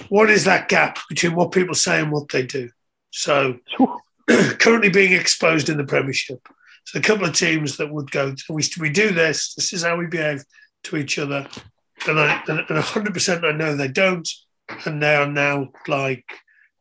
what 0.10 0.30
is 0.30 0.46
that 0.46 0.70
gap 0.70 1.00
between 1.10 1.36
what 1.36 1.52
people 1.52 1.76
say 1.76 2.02
and 2.02 2.12
what 2.12 2.30
they 2.30 2.46
do? 2.46 2.70
So 3.12 3.58
currently 4.60 4.90
being 4.90 5.14
exposed 5.14 5.70
in 5.70 5.78
the 5.78 5.86
Premiership. 5.86 6.48
So 6.86 7.00
a 7.00 7.02
couple 7.02 7.26
of 7.26 7.34
teams 7.34 7.78
that 7.78 7.92
would 7.92 8.12
go, 8.12 8.34
we, 8.50 8.64
we 8.80 8.90
do 8.90 9.12
this. 9.12 9.54
This 9.56 9.74
is 9.74 9.84
how 9.84 9.98
we 9.98 10.08
behave 10.08 10.44
to 10.84 10.98
each 10.98 11.20
other, 11.20 11.48
and 12.08 12.20
I 12.20 12.42
and 12.48 12.60
100% 12.60 13.44
I 13.44 13.52
know 13.52 13.76
they 13.76 13.90
don't, 13.90 14.28
and 14.86 15.02
they 15.02 15.16
are 15.16 15.28
now 15.28 15.70
like 15.88 16.24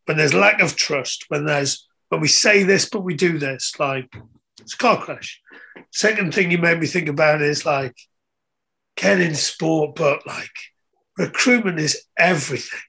when 0.05 0.17
there's 0.17 0.35
lack 0.35 0.61
of 0.61 0.77
trust, 0.77 1.25
when 1.29 1.45
there's 1.45 1.87
when 2.09 2.21
we 2.21 2.29
say 2.29 2.63
this, 2.63 2.89
but 2.89 3.01
we 3.01 3.15
do 3.15 3.39
this. 3.39 3.75
Like 3.81 4.15
it's 4.61 4.75
a 4.75 4.79
car 4.79 5.03
crash. 5.03 5.41
Second 5.93 6.35
thing 6.35 6.51
you 6.51 6.59
made 6.59 6.79
me 6.79 6.87
think 6.87 7.09
about 7.09 7.43
is 7.43 7.67
like 7.67 7.97
Ken 8.97 9.21
in 9.21 9.35
sport, 9.35 9.95
but 9.95 10.27
like 10.27 10.51
recruitment 11.17 11.79
is 11.79 12.03
everything. 12.19 12.81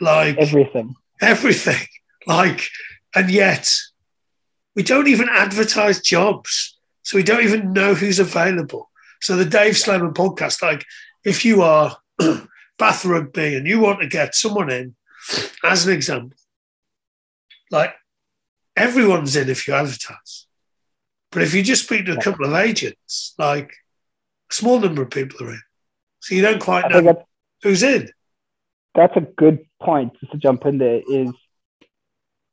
Like 0.00 0.38
everything. 0.38 0.94
Everything. 1.20 1.86
Like, 2.26 2.68
and 3.14 3.30
yet 3.30 3.70
we 4.74 4.82
don't 4.82 5.08
even 5.08 5.28
advertise 5.28 6.00
jobs. 6.00 6.78
So 7.02 7.16
we 7.16 7.22
don't 7.22 7.42
even 7.42 7.72
know 7.72 7.94
who's 7.94 8.18
available. 8.18 8.90
So 9.20 9.36
the 9.36 9.44
Dave 9.44 9.74
Slayman 9.74 10.14
podcast, 10.14 10.62
like 10.62 10.84
if 11.24 11.44
you 11.44 11.62
are 11.62 11.96
Bath 12.78 13.04
Rugby 13.04 13.56
and 13.56 13.66
you 13.66 13.80
want 13.80 14.00
to 14.00 14.06
get 14.06 14.34
someone 14.34 14.70
in, 14.70 14.94
as 15.64 15.86
an 15.86 15.92
example, 15.92 16.38
like 17.70 17.92
everyone's 18.76 19.36
in 19.36 19.50
if 19.50 19.68
you 19.68 19.74
advertise. 19.74 20.46
But 21.32 21.42
if 21.42 21.54
you 21.54 21.62
just 21.62 21.84
speak 21.84 22.06
to 22.06 22.16
a 22.16 22.20
couple 22.20 22.46
of 22.46 22.54
agents, 22.54 23.34
like 23.38 23.72
small 24.50 24.80
number 24.80 25.02
of 25.02 25.10
people 25.10 25.46
are 25.46 25.50
in. 25.50 25.62
So 26.20 26.34
you 26.34 26.42
don't 26.42 26.60
quite 26.60 26.90
know 26.90 27.24
who's 27.62 27.82
in. 27.82 28.10
That's 28.94 29.16
a 29.16 29.20
good 29.20 29.60
point 29.80 30.12
just 30.20 30.32
to 30.32 30.38
jump 30.38 30.66
in 30.66 30.78
there 30.78 31.00
is 31.08 31.30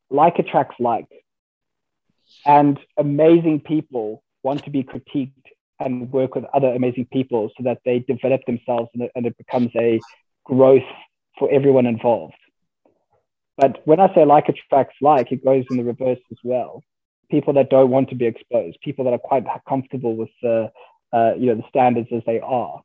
like 0.09 0.39
attracts 0.39 0.75
like. 0.79 1.07
And 2.45 2.79
amazing 2.97 3.61
people 3.61 4.23
want 4.43 4.63
to 4.65 4.69
be 4.69 4.83
critiqued 4.83 5.33
and 5.79 6.11
work 6.11 6.35
with 6.35 6.45
other 6.53 6.73
amazing 6.73 7.07
people 7.11 7.51
so 7.57 7.63
that 7.63 7.79
they 7.85 7.99
develop 7.99 8.41
themselves 8.45 8.89
and 8.93 9.03
it, 9.03 9.11
and 9.15 9.25
it 9.25 9.37
becomes 9.37 9.71
a 9.75 9.99
growth 10.45 10.89
for 11.37 11.51
everyone 11.51 11.85
involved. 11.85 12.33
But 13.57 13.81
when 13.85 13.99
I 13.99 14.13
say 14.13 14.23
like 14.25 14.49
attracts 14.49 14.97
like, 15.01 15.31
it 15.31 15.43
goes 15.43 15.65
in 15.69 15.77
the 15.77 15.83
reverse 15.83 16.19
as 16.31 16.37
well. 16.43 16.83
People 17.29 17.53
that 17.53 17.69
don't 17.69 17.89
want 17.89 18.09
to 18.09 18.15
be 18.15 18.25
exposed, 18.25 18.77
people 18.81 19.05
that 19.05 19.13
are 19.13 19.19
quite 19.19 19.45
comfortable 19.67 20.15
with 20.15 20.29
the, 20.41 20.71
uh, 21.17 21.31
you 21.39 21.47
know, 21.47 21.55
the 21.55 21.69
standards 21.69 22.09
as 22.11 22.23
they 22.25 22.39
are, 22.39 22.81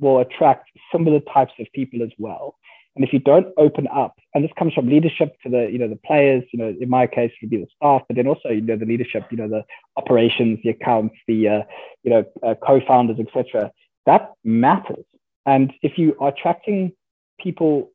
will 0.00 0.18
attract 0.20 0.64
similar 0.90 1.20
types 1.36 1.52
of 1.60 1.66
people 1.72 2.02
as 2.02 2.12
well. 2.18 2.56
And 2.94 3.04
if 3.04 3.12
you 3.14 3.20
don't 3.20 3.48
open 3.56 3.86
up, 3.88 4.14
and 4.34 4.44
this 4.44 4.50
comes 4.58 4.74
from 4.74 4.88
leadership 4.88 5.34
to 5.42 5.48
the, 5.48 5.62
you 5.72 5.78
know, 5.78 5.88
the 5.88 6.00
players, 6.08 6.44
you 6.52 6.58
know, 6.58 6.74
in 6.78 6.88
my 6.88 7.06
case, 7.06 7.30
it 7.32 7.38
would 7.44 7.50
be 7.50 7.62
the 7.64 7.68
staff, 7.76 8.02
but 8.06 8.16
then 8.16 8.26
also, 8.26 8.50
you 8.50 8.60
know, 8.60 8.76
the 8.76 8.84
leadership, 8.84 9.22
you 9.30 9.38
know, 9.38 9.48
the 9.48 9.64
operations, 9.96 10.58
the 10.62 10.70
accounts, 10.70 11.14
the, 11.26 11.38
uh, 11.48 11.62
you 12.02 12.10
know, 12.10 12.24
uh, 12.46 12.54
co-founders, 12.66 13.18
etc. 13.18 13.70
That 14.04 14.32
matters. 14.44 15.06
And 15.46 15.72
if 15.82 15.96
you 15.96 16.16
are 16.20 16.28
attracting 16.28 16.92
people 17.40 17.90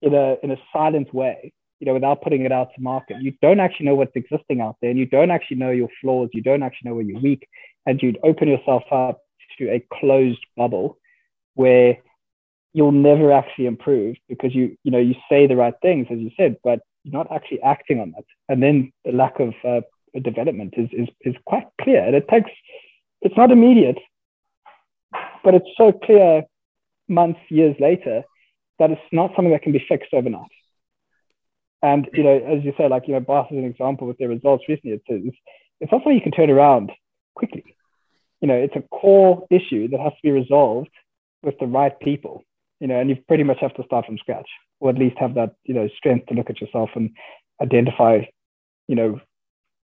in 0.00 0.14
a 0.14 0.36
in 0.42 0.50
a 0.50 0.56
silent 0.72 1.12
way, 1.12 1.52
you 1.80 1.86
know, 1.86 1.94
without 1.94 2.22
putting 2.22 2.42
it 2.44 2.52
out 2.52 2.68
to 2.74 2.80
market, 2.80 3.16
you 3.20 3.32
don't 3.42 3.60
actually 3.60 3.86
know 3.86 3.94
what's 3.94 4.16
existing 4.16 4.60
out 4.60 4.76
there, 4.80 4.90
and 4.90 4.98
you 4.98 5.06
don't 5.06 5.30
actually 5.30 5.58
know 5.58 5.70
your 5.70 5.90
flaws. 6.00 6.30
You 6.32 6.42
don't 6.42 6.62
actually 6.62 6.90
know 6.90 6.96
where 6.96 7.04
you're 7.04 7.20
weak, 7.20 7.46
and 7.88 8.02
you'd 8.02 8.18
open 8.22 8.48
yourself 8.48 8.82
up 8.92 9.22
to 9.56 9.70
a 9.70 9.82
closed 9.98 10.44
bubble 10.58 10.98
where 11.54 11.96
you'll 12.74 12.92
never 12.92 13.32
actually 13.32 13.64
improve 13.64 14.14
because 14.28 14.54
you 14.54 14.76
you 14.84 14.90
know 14.90 14.98
you 14.98 15.14
say 15.30 15.46
the 15.46 15.56
right 15.56 15.74
things 15.80 16.06
as 16.10 16.18
you 16.18 16.30
said 16.36 16.56
but 16.62 16.80
you're 17.02 17.12
not 17.12 17.32
actually 17.32 17.62
acting 17.62 18.00
on 18.00 18.12
that. 18.12 18.24
And 18.48 18.62
then 18.62 18.92
the 19.04 19.12
lack 19.12 19.40
of 19.40 19.54
uh, 19.64 19.80
development 20.20 20.74
is, 20.76 20.88
is 20.92 21.08
is 21.22 21.34
quite 21.46 21.66
clear. 21.80 22.04
And 22.04 22.14
it 22.14 22.28
takes 22.28 22.50
it's 23.22 23.36
not 23.36 23.50
immediate 23.50 23.98
but 25.42 25.54
it's 25.54 25.70
so 25.76 25.90
clear 25.90 26.42
months 27.08 27.40
years 27.48 27.74
later 27.80 28.22
that 28.78 28.90
it's 28.90 29.00
not 29.12 29.32
something 29.34 29.52
that 29.52 29.62
can 29.62 29.72
be 29.72 29.84
fixed 29.88 30.12
overnight. 30.12 30.50
And 31.82 32.06
you 32.12 32.22
know 32.22 32.36
as 32.36 32.62
you 32.64 32.74
say 32.76 32.86
like 32.86 33.08
you 33.08 33.14
know 33.14 33.20
Bath 33.20 33.46
is 33.50 33.56
an 33.56 33.64
example 33.64 34.06
with 34.06 34.18
their 34.18 34.28
results 34.28 34.64
recently. 34.68 34.92
It's, 34.92 35.04
it's 35.08 35.36
it's 35.80 35.92
not 35.92 36.02
something 36.02 36.14
you 36.14 36.20
can 36.20 36.32
turn 36.32 36.50
around 36.50 36.92
quickly 37.34 37.64
you 38.40 38.48
know 38.48 38.54
it's 38.54 38.76
a 38.76 38.82
core 38.88 39.46
issue 39.50 39.88
that 39.88 40.00
has 40.00 40.12
to 40.12 40.22
be 40.22 40.30
resolved 40.30 40.90
with 41.42 41.58
the 41.58 41.66
right 41.66 41.98
people 42.00 42.44
you 42.80 42.86
know, 42.86 42.98
and 42.98 43.10
you 43.10 43.16
pretty 43.26 43.42
much 43.42 43.58
have 43.60 43.74
to 43.74 43.84
start 43.84 44.06
from 44.06 44.18
scratch, 44.18 44.48
or 44.80 44.90
at 44.90 44.98
least 44.98 45.16
have 45.18 45.34
that, 45.34 45.54
you 45.64 45.74
know, 45.74 45.88
strength 45.96 46.26
to 46.26 46.34
look 46.34 46.50
at 46.50 46.60
yourself 46.60 46.90
and 46.94 47.10
identify, 47.60 48.20
you 48.86 48.94
know, 48.94 49.20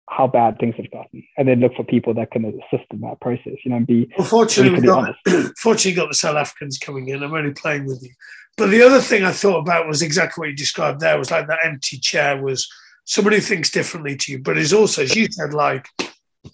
how 0.10 0.26
bad 0.26 0.58
things 0.60 0.74
have 0.76 0.90
gotten, 0.90 1.24
and 1.38 1.48
then 1.48 1.60
look 1.60 1.76
for 1.76 1.84
people 1.84 2.16
that 2.16 2.32
can 2.32 2.46
assist 2.46 2.86
in 2.92 3.02
that 3.02 3.22
process, 3.22 3.54
you 3.64 3.70
know, 3.70 3.78
and 3.78 3.86
be. 3.86 4.12
Well, 4.18 4.28
fortunately, 4.28 4.82
got, 4.82 5.16
fortunately 5.58 5.94
got 5.94 6.10
the 6.10 6.16
South 6.16 6.36
Africans 6.36 6.80
coming 6.80 7.10
in. 7.10 7.22
I'm 7.22 7.34
only 7.34 7.52
playing 7.52 7.86
with 7.86 8.02
you, 8.02 8.12
but 8.58 8.68
the 8.68 8.82
other 8.82 9.02
thing 9.02 9.24
I 9.24 9.32
thought 9.32 9.60
about 9.60 9.88
was 9.88 10.02
exactly 10.02 10.42
what 10.42 10.50
you 10.50 10.56
described 10.56 11.00
there. 11.00 11.18
Was 11.18 11.30
like 11.30 11.48
that 11.48 11.60
empty 11.64 12.00
chair 12.00 12.42
was 12.42 12.68
somebody 13.06 13.36
who 13.36 13.44
thinks 13.44 13.70
differently 13.70 14.16
to 14.16 14.32
you, 14.32 14.40
but 14.40 14.58
is 14.58 14.74
also, 14.74 15.04
as 15.04 15.16
you 15.16 15.28
said, 15.30 15.54
like 15.54 15.88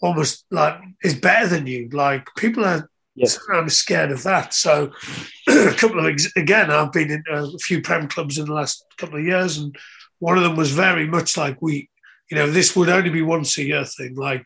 almost 0.01 0.45
like 0.51 0.79
is 1.03 1.15
better 1.15 1.47
than 1.47 1.67
you. 1.67 1.89
Like 1.89 2.27
people 2.37 2.65
are 2.65 2.89
Yes. 3.15 3.39
I'm 3.49 3.69
scared 3.69 4.11
of 4.11 4.23
that. 4.23 4.53
So, 4.53 4.91
a 5.47 5.71
couple 5.71 6.05
of 6.05 6.15
again, 6.35 6.69
I've 6.69 6.91
been 6.91 7.11
in 7.11 7.23
a 7.31 7.57
few 7.59 7.81
prem 7.81 8.09
clubs 8.09 8.37
in 8.37 8.45
the 8.45 8.53
last 8.53 8.85
couple 8.97 9.17
of 9.17 9.25
years, 9.25 9.57
and 9.57 9.73
one 10.19 10.37
of 10.37 10.43
them 10.43 10.57
was 10.57 10.71
very 10.71 11.07
much 11.07 11.37
like 11.37 11.61
we, 11.61 11.89
you 12.29 12.37
know, 12.37 12.49
this 12.49 12.75
would 12.75 12.89
only 12.89 13.09
be 13.09 13.21
once 13.21 13.57
a 13.57 13.63
year 13.63 13.85
thing. 13.85 14.15
Like 14.15 14.45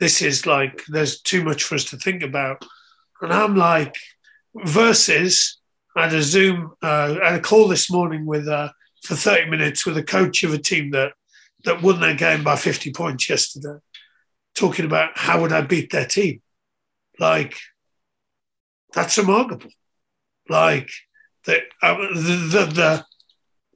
this 0.00 0.20
is 0.20 0.46
like 0.46 0.84
there's 0.88 1.20
too 1.20 1.44
much 1.44 1.62
for 1.62 1.76
us 1.76 1.84
to 1.86 1.96
think 1.96 2.24
about, 2.24 2.64
and 3.22 3.32
I'm 3.32 3.54
like, 3.54 3.94
versus 4.56 5.58
I 5.96 6.04
had 6.04 6.14
a 6.14 6.22
Zoom, 6.22 6.72
uh, 6.82 7.18
I 7.22 7.30
had 7.30 7.38
a 7.38 7.42
call 7.42 7.68
this 7.68 7.88
morning 7.88 8.26
with 8.26 8.48
uh, 8.48 8.70
for 9.04 9.14
30 9.14 9.48
minutes 9.48 9.86
with 9.86 9.96
a 9.96 10.02
coach 10.02 10.42
of 10.42 10.52
a 10.52 10.58
team 10.58 10.90
that 10.90 11.12
that 11.64 11.82
won 11.82 12.00
their 12.00 12.14
game 12.14 12.42
by 12.42 12.56
50 12.56 12.92
points 12.92 13.28
yesterday, 13.28 13.78
talking 14.58 14.84
about 14.84 15.16
how 15.16 15.40
would 15.40 15.52
I 15.52 15.62
beat 15.62 15.90
their 15.90 16.06
team, 16.06 16.42
like 17.18 17.54
that's 18.92 19.18
remarkable. 19.18 19.70
Like 20.48 20.90
the, 21.44 21.60
uh, 21.82 21.96
the, 21.96 23.04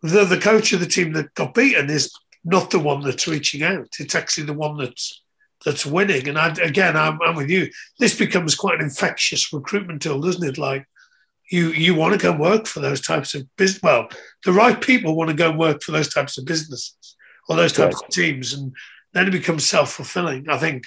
the, 0.02 0.08
the, 0.08 0.24
the 0.24 0.40
coach 0.40 0.72
of 0.72 0.80
the 0.80 0.86
team 0.86 1.12
that 1.12 1.34
got 1.34 1.54
beaten 1.54 1.90
is 1.90 2.12
not 2.44 2.70
the 2.70 2.78
one 2.78 3.02
that's 3.02 3.28
reaching 3.28 3.62
out. 3.62 3.88
It's 3.98 4.14
actually 4.14 4.46
the 4.46 4.52
one 4.54 4.76
that's 4.76 5.22
that's 5.64 5.86
winning. 5.86 6.28
And 6.28 6.38
I, 6.38 6.48
again, 6.54 6.96
I'm, 6.96 7.20
I'm 7.22 7.36
with 7.36 7.48
you. 7.48 7.70
This 7.98 8.18
becomes 8.18 8.54
quite 8.56 8.80
an 8.80 8.84
infectious 8.84 9.52
recruitment 9.52 10.02
tool, 10.02 10.20
doesn't 10.20 10.48
it? 10.48 10.58
Like 10.58 10.86
you 11.50 11.68
you 11.70 11.94
want 11.94 12.14
to 12.14 12.18
go 12.18 12.36
work 12.36 12.66
for 12.66 12.80
those 12.80 13.00
types 13.00 13.34
of 13.34 13.46
business. 13.56 13.82
Well, 13.82 14.08
the 14.44 14.52
right 14.52 14.80
people 14.80 15.14
want 15.14 15.30
to 15.30 15.36
go 15.36 15.52
work 15.52 15.82
for 15.82 15.92
those 15.92 16.12
types 16.12 16.38
of 16.38 16.46
businesses 16.46 17.16
or 17.48 17.56
those 17.56 17.72
types 17.72 17.94
right. 17.96 18.04
of 18.04 18.10
teams, 18.10 18.54
and 18.54 18.72
then 19.12 19.28
it 19.28 19.32
becomes 19.32 19.68
self 19.68 19.92
fulfilling. 19.92 20.48
I 20.48 20.58
think 20.58 20.86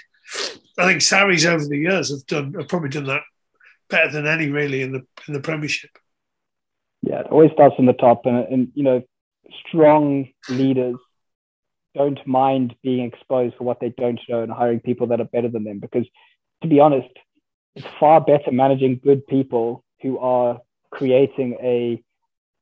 I 0.77 0.85
think 0.85 1.01
Sarries 1.01 1.45
over 1.45 1.65
the 1.65 1.77
years 1.77 2.11
have 2.11 2.25
done 2.27 2.53
have 2.53 2.67
probably 2.67 2.89
done 2.89 3.05
that 3.05 3.21
better 3.89 4.11
than 4.11 4.27
any 4.27 4.49
really 4.49 4.81
in 4.81 4.91
the 4.91 5.05
in 5.27 5.33
the 5.33 5.39
Premiership. 5.39 5.91
Yeah, 7.01 7.21
it 7.21 7.27
always 7.27 7.51
starts 7.51 7.75
from 7.75 7.85
the 7.85 7.93
top, 7.93 8.25
and 8.25 8.38
and 8.38 8.71
you 8.73 8.83
know, 8.83 9.03
strong 9.67 10.29
leaders 10.49 10.97
don't 11.93 12.25
mind 12.27 12.75
being 12.83 13.05
exposed 13.05 13.55
for 13.55 13.63
what 13.63 13.79
they 13.79 13.93
don't 13.97 14.19
know 14.27 14.43
and 14.43 14.51
hiring 14.51 14.81
people 14.81 15.07
that 15.07 15.21
are 15.21 15.25
better 15.25 15.47
than 15.47 15.63
them. 15.63 15.79
Because 15.79 16.05
to 16.61 16.67
be 16.67 16.79
honest, 16.79 17.07
it's 17.75 17.88
far 17.99 18.19
better 18.21 18.51
managing 18.51 18.99
good 19.03 19.25
people 19.27 19.83
who 20.01 20.17
are 20.19 20.59
creating 20.91 21.57
a 21.61 22.01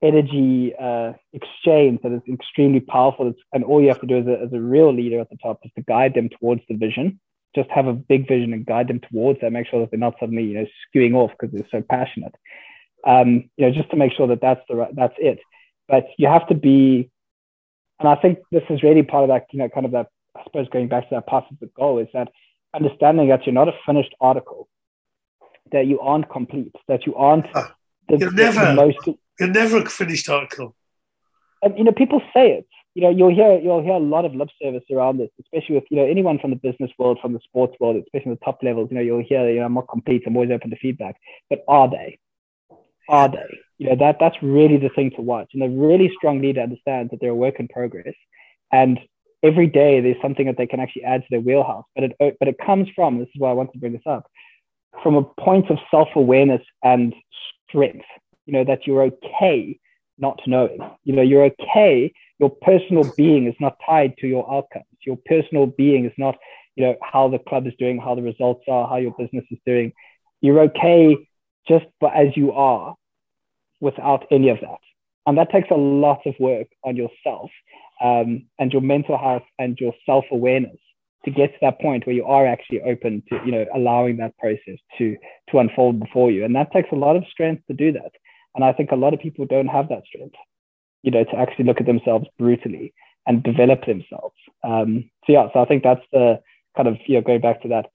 energy 0.04 0.74
uh, 0.80 1.14
exchange 1.32 2.02
that 2.04 2.12
is 2.12 2.22
extremely 2.32 2.82
powerful. 2.82 3.30
It's, 3.30 3.40
and 3.54 3.64
all 3.64 3.82
you 3.82 3.88
have 3.88 4.02
to 4.02 4.08
do 4.08 4.18
as 4.18 4.28
a, 4.28 4.44
as 4.46 4.54
a 4.54 4.60
real 4.60 4.94
leader 4.94 5.20
at 5.20 5.30
the 5.30 5.38
top 5.38 5.60
is 5.64 5.72
to 5.76 5.82
guide 5.82 6.14
them 6.14 6.30
towards 6.30 6.62
the 6.68 6.76
vision 6.76 7.20
just 7.56 7.70
have 7.70 7.88
a 7.88 7.94
big 7.94 8.28
vision 8.28 8.54
and 8.54 8.66
guide 8.66 8.88
them 8.88 9.00
towards 9.12 9.40
that. 9.42 9.52
Make 9.52 9.68
sure 9.68 9.80
that 9.82 9.92
they're 9.92 10.00
not 10.00 10.16
suddenly 10.20 10.44
you 10.44 10.56
know 10.56 10.66
skewing 10.88 11.14
off 11.14 11.32
because 11.32 11.54
they're 11.54 11.68
so 11.72 11.86
passionate. 11.88 12.34
Um, 13.06 13.50
you 13.58 13.66
know, 13.66 13.72
just 13.72 13.90
to 13.92 13.98
make 13.98 14.14
sure 14.14 14.28
that 14.28 14.42
that's 14.42 14.62
the 14.70 14.76
right, 14.76 14.96
that's 14.96 15.16
it. 15.18 15.40
But 15.88 16.08
you 16.18 16.28
have 16.28 16.48
to 16.48 16.56
be, 16.56 17.12
and 18.00 18.10
I 18.10 18.16
think 18.16 18.40
this 18.52 18.64
is 18.70 18.82
really 18.82 19.04
part 19.04 19.24
of 19.24 19.30
that. 19.30 19.48
You 19.52 19.60
know, 19.60 19.70
kind 19.70 19.86
of 19.86 19.92
that. 19.92 20.08
I 20.36 20.44
suppose 20.46 20.68
going 20.70 20.88
back 20.88 21.10
to 21.10 21.16
that 21.16 21.28
path 21.28 21.46
of 21.52 21.60
the 21.60 21.70
goal 21.78 22.00
is 22.00 22.08
that 22.14 22.30
understanding 22.76 23.30
that 23.30 23.46
you're 23.46 23.54
not 23.54 23.68
a 23.68 23.74
finished 23.86 24.16
article, 24.20 24.68
that 25.72 25.86
you 25.86 26.00
aren't 26.00 26.30
complete, 26.30 26.76
that 26.88 27.06
you 27.06 27.16
aren't. 27.16 27.46
Uh, 27.56 27.68
the. 28.10 28.18
The 28.18 28.74
most, 28.76 29.18
you're 29.40 29.50
never 29.50 29.78
a 29.78 29.90
finished 29.90 30.30
article. 30.30 30.76
And 31.62 31.78
you 31.78 31.84
know, 31.84 31.92
people 31.92 32.22
say 32.34 32.52
it 32.52 32.68
you 32.96 33.02
know, 33.02 33.10
you'll 33.10 33.34
hear 33.34 33.60
you'll 33.60 33.82
hear 33.82 33.94
a 33.94 34.00
lot 34.00 34.26
of 34.26 34.36
lip 34.36 34.50
service 34.62 34.84
around 34.92 35.18
this, 35.18 35.30
especially 35.42 35.76
with 35.76 35.86
you 35.90 35.98
know 35.98 36.06
anyone 36.06 36.38
from 36.38 36.52
the 36.52 36.56
business 36.58 36.92
world, 37.00 37.18
from 37.22 37.34
the 37.34 37.40
sports 37.44 37.76
world, 37.80 37.96
especially 37.96 38.34
the 38.34 38.46
top 38.46 38.62
levels. 38.62 38.90
You 38.92 38.98
know, 38.98 39.02
you'll 39.02 39.24
hear 39.24 39.50
you 39.50 39.60
know 39.60 39.66
I'm 39.66 39.74
not 39.74 39.88
complete. 39.88 40.24
I'm 40.28 40.36
always 40.36 40.52
open 40.52 40.70
to 40.70 40.76
feedback, 40.76 41.16
but 41.50 41.64
are 41.68 41.90
they? 41.90 42.20
Are 43.10 43.30
they? 43.30 43.60
You 43.80 43.90
know 43.90 43.96
that 43.96 44.18
that's 44.20 44.38
really 44.44 44.78
the 44.78 44.90
thing 44.90 45.12
to 45.12 45.22
watch. 45.22 45.52
And 45.54 45.64
a 45.64 45.70
really 45.70 46.12
strong 46.16 46.40
leader 46.40 46.62
understands 46.62 47.10
that 47.12 47.20
they're 47.20 47.32
a 47.32 47.36
work 47.36 47.60
in 47.60 47.68
progress, 47.68 48.14
and 48.72 49.00
every 49.42 49.68
day 49.68 50.00
there's 50.00 50.22
something 50.22 50.46
that 50.46 50.58
they 50.58 50.68
can 50.68 50.80
actually 50.80 51.04
add 51.04 51.22
to 51.22 51.28
their 51.32 51.42
wheelhouse. 51.42 51.86
But 51.96 52.04
it 52.04 52.38
but 52.40 52.48
it 52.48 52.60
comes 52.64 52.90
from 52.96 53.18
this 53.18 53.30
is 53.30 53.40
why 53.42 53.50
I 53.50 53.54
want 53.54 53.72
to 53.74 53.80
bring 53.80 53.94
this 53.94 54.06
up 54.06 54.30
from 55.02 55.16
a 55.16 55.24
point 55.24 55.72
of 55.72 55.80
self 55.90 56.10
awareness 56.16 56.62
and 56.84 57.16
strength. 57.68 58.06
You 58.46 58.54
know 58.54 58.64
that 58.64 58.86
you're 58.86 59.04
okay 59.04 59.80
not 60.18 60.40
knowing. 60.46 60.80
You 61.04 61.16
know 61.16 61.22
you're 61.22 61.46
okay 61.46 62.14
your 62.44 62.50
personal 62.50 63.10
being 63.16 63.48
is 63.48 63.56
not 63.62 63.78
tied 63.86 64.18
to 64.18 64.28
your 64.28 64.44
outcomes. 64.52 64.86
Your 65.06 65.18
personal 65.26 65.66
being 65.66 66.06
is 66.06 66.12
not, 66.18 66.36
you 66.76 66.84
know, 66.84 66.96
how 67.02 67.30
the 67.30 67.40
club 67.40 67.68
is 67.68 67.74
doing, 67.80 67.98
how 68.00 68.16
the 68.16 68.22
results 68.22 68.66
are, 68.68 68.86
how 68.86 68.98
your 68.98 69.14
business 69.18 69.46
is 69.50 69.60
doing. 69.66 69.94
You're 70.42 70.60
okay 70.64 71.16
just 71.68 71.86
as 72.14 72.36
you 72.36 72.52
are 72.52 72.96
without 73.80 74.26
any 74.30 74.50
of 74.50 74.60
that. 74.60 74.80
And 75.26 75.38
that 75.38 75.52
takes 75.52 75.70
a 75.72 75.76
lot 75.76 76.20
of 76.26 76.36
work 76.38 76.68
on 76.84 76.98
yourself 76.98 77.50
um, 78.04 78.48
and 78.60 78.74
your 78.74 78.82
mental 78.82 79.18
health 79.18 79.44
and 79.58 79.78
your 79.80 79.94
self 80.06 80.26
awareness 80.30 80.80
to 81.24 81.32
get 81.32 81.54
to 81.54 81.60
that 81.62 81.80
point 81.80 82.06
where 82.06 82.16
you 82.16 82.26
are 82.26 82.46
actually 82.46 82.82
open 82.82 83.24
to, 83.30 83.40
you 83.46 83.54
know, 83.54 83.66
allowing 83.74 84.18
that 84.18 84.38
process 84.38 84.80
to 84.98 85.16
to 85.50 85.60
unfold 85.60 86.02
before 86.02 86.30
you. 86.30 86.44
And 86.44 86.54
that 86.58 86.74
takes 86.74 86.90
a 86.92 86.96
lot 86.96 87.16
of 87.16 87.24
strength 87.32 87.66
to 87.68 87.74
do 87.74 87.94
that. 87.94 88.12
And 88.56 88.64
I 88.64 88.74
think 88.74 88.92
a 88.92 88.96
lot 88.96 89.14
of 89.14 89.20
people 89.20 89.46
don't 89.46 89.68
have 89.68 89.90
that 89.90 90.04
strength, 90.06 90.36
you 91.02 91.12
know, 91.12 91.24
to 91.24 91.36
actually 91.36 91.66
look 91.66 91.80
at 91.80 91.88
themselves 91.88 92.28
brutally 92.38 92.94
and 93.26 93.44
develop 93.44 93.86
themselves. 93.86 94.36
Um, 94.64 95.10
so 95.26 95.34
yeah, 95.34 95.48
so 95.54 95.62
I 95.62 95.66
think 95.66 95.84
that's 95.84 96.06
the 96.12 96.40
kind 96.76 96.88
of 96.88 96.98
you 97.08 97.16
know 97.16 97.22
going 97.22 97.42
back 97.42 97.62
to 97.64 97.70
that 97.70 97.88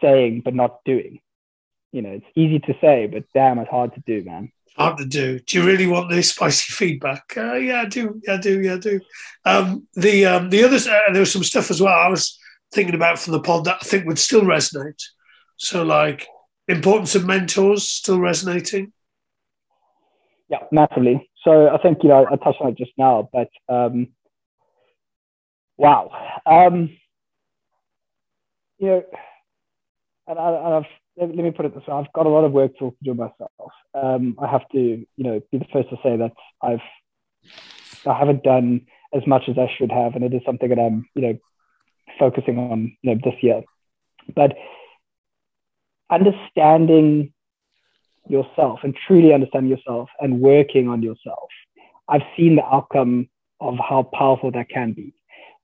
saying 0.00 0.42
but 0.44 0.54
not 0.54 0.80
doing. 0.84 1.20
You 1.92 2.02
know, 2.02 2.10
it's 2.10 2.26
easy 2.34 2.58
to 2.60 2.74
say, 2.80 3.06
but 3.06 3.24
damn, 3.34 3.58
it's 3.58 3.70
hard 3.70 3.94
to 3.94 4.02
do, 4.06 4.24
man 4.24 4.50
hard 4.76 4.98
to 4.98 5.04
do. 5.04 5.38
Do 5.40 5.58
you 5.58 5.66
really 5.66 5.86
want 5.86 6.10
this 6.10 6.30
spicy 6.30 6.72
feedback? 6.72 7.34
Uh, 7.36 7.54
yeah, 7.54 7.82
I 7.82 7.84
do. 7.86 8.20
Yeah, 8.26 8.34
I 8.34 8.38
do. 8.38 8.60
Yeah, 8.60 8.74
I 8.74 8.78
do. 8.78 9.00
Um, 9.44 9.86
the 9.94 10.26
um, 10.26 10.50
the 10.50 10.64
others, 10.64 10.86
uh, 10.86 11.00
there 11.12 11.20
was 11.20 11.32
some 11.32 11.44
stuff 11.44 11.70
as 11.70 11.80
well. 11.80 11.92
I 11.92 12.08
was 12.08 12.38
thinking 12.72 12.94
about 12.94 13.18
from 13.18 13.32
the 13.32 13.40
pod 13.40 13.64
that 13.64 13.78
I 13.82 13.84
think 13.84 14.06
would 14.06 14.18
still 14.18 14.42
resonate. 14.42 15.02
So, 15.56 15.82
like, 15.82 16.26
importance 16.68 17.14
of 17.14 17.26
mentors 17.26 17.88
still 17.88 18.18
resonating. 18.18 18.92
Yeah, 20.52 20.64
massively. 20.70 21.30
So 21.44 21.70
I 21.70 21.78
think 21.78 22.02
you 22.02 22.10
know 22.10 22.26
I 22.30 22.36
touched 22.36 22.60
on 22.60 22.68
it 22.68 22.76
just 22.76 22.92
now, 22.98 23.30
but 23.32 23.48
um, 23.70 24.08
wow, 25.78 26.10
um, 26.44 26.90
you 28.78 28.86
know, 28.86 29.02
and, 30.26 30.38
I, 30.38 30.74
have 30.74 30.84
let, 31.16 31.34
me 31.34 31.50
put 31.52 31.64
it 31.64 31.74
this 31.74 31.86
way: 31.86 31.94
I've 31.94 32.12
got 32.12 32.26
a 32.26 32.28
lot 32.28 32.44
of 32.44 32.52
work 32.52 32.76
to 32.80 32.94
do 33.02 33.14
myself. 33.14 33.72
Um, 33.94 34.36
I 34.38 34.46
have 34.46 34.68
to, 34.72 34.78
you 34.78 35.06
know, 35.16 35.40
be 35.50 35.56
the 35.56 35.64
first 35.72 35.88
to 35.88 35.96
say 36.02 36.18
that 36.18 36.32
I've 36.60 36.80
I 38.06 38.18
haven't 38.18 38.42
done 38.42 38.82
as 39.14 39.26
much 39.26 39.44
as 39.48 39.56
I 39.56 39.72
should 39.78 39.90
have, 39.90 40.16
and 40.16 40.22
it 40.22 40.34
is 40.34 40.42
something 40.44 40.68
that 40.68 40.78
I'm, 40.78 41.08
you 41.14 41.22
know, 41.22 41.38
focusing 42.18 42.58
on, 42.58 42.94
you 43.00 43.14
know, 43.14 43.20
this 43.24 43.42
year. 43.42 43.62
But 44.36 44.54
understanding 46.10 47.32
yourself 48.28 48.80
and 48.82 48.96
truly 49.06 49.32
understanding 49.32 49.70
yourself 49.70 50.08
and 50.20 50.40
working 50.40 50.88
on 50.88 51.02
yourself, 51.02 51.48
I've 52.08 52.22
seen 52.36 52.56
the 52.56 52.64
outcome 52.64 53.28
of 53.60 53.76
how 53.78 54.02
powerful 54.02 54.50
that 54.52 54.68
can 54.68 54.92
be. 54.92 55.14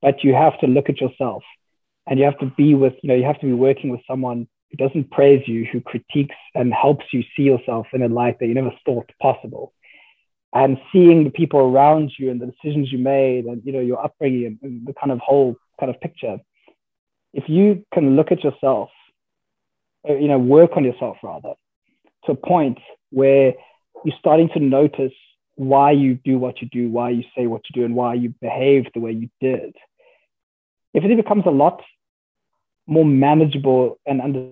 But 0.01 0.23
you 0.23 0.35
have 0.35 0.59
to 0.61 0.67
look 0.67 0.89
at 0.89 1.01
yourself, 1.01 1.43
and 2.07 2.19
you 2.19 2.25
have 2.25 2.39
to 2.39 2.47
be 2.57 2.75
with, 2.75 2.95
you 3.03 3.09
know, 3.09 3.17
you 3.17 3.25
have 3.25 3.41
to 3.41 3.47
be 3.47 3.53
working 3.53 3.91
with 3.91 4.01
someone 4.09 4.47
who 4.71 4.77
doesn't 4.77 5.11
praise 5.11 5.43
you, 5.47 5.67
who 5.71 5.81
critiques 5.81 6.37
and 6.55 6.73
helps 6.73 7.07
you 7.13 7.23
see 7.37 7.43
yourself 7.43 7.87
in 7.93 8.03
a 8.03 8.09
light 8.09 8.39
that 8.39 8.47
you 8.47 8.55
never 8.55 8.73
thought 8.85 9.11
possible. 9.21 9.73
And 10.55 10.79
seeing 10.93 11.25
the 11.25 11.31
people 11.31 11.61
around 11.61 12.13
you 12.19 12.31
and 12.31 12.41
the 12.41 12.47
decisions 12.47 12.91
you 12.91 12.99
made 12.99 13.45
and 13.45 13.63
you 13.65 13.73
know 13.73 13.81
your 13.81 14.03
upbringing 14.03 14.59
and, 14.63 14.87
the 14.87 14.95
kind 14.95 15.13
of 15.13 15.19
whole 15.19 15.57
kind 15.79 15.91
of 15.91 16.01
picture. 16.01 16.39
If 17.35 17.49
you 17.49 17.85
can 17.93 18.17
look 18.17 18.33
at 18.33 18.43
yourself, 18.43 18.91
uh, 20.09 20.15
you 20.15 20.29
know, 20.29 20.39
work 20.39 20.71
on 20.77 20.85
yourself 20.85 21.19
rather, 21.23 21.53
to 22.29 22.33
a 22.33 22.37
point 22.37 22.79
where 23.11 23.55
you're 24.05 24.17
starting 24.19 24.49
to 24.55 24.61
notice 24.61 25.13
why 25.57 25.91
you 25.91 26.15
do 26.25 26.39
what 26.39 26.63
you 26.63 26.69
do, 26.71 26.89
why 26.89 27.11
you 27.11 27.25
say 27.37 27.47
what 27.47 27.63
you 27.69 27.81
do, 27.81 27.85
and 27.85 27.95
why 27.95 28.15
you 28.15 28.33
behave 28.41 28.87
the 28.95 29.01
way 29.01 29.13
you 29.13 29.29
did. 29.41 29.75
If 30.95 31.05
it 31.05 31.17
becomes 31.17 31.45
a 31.47 31.51
lot 31.51 31.83
more 32.87 33.05
manageable 33.05 33.99
and 34.07 34.21
under, 34.21 34.51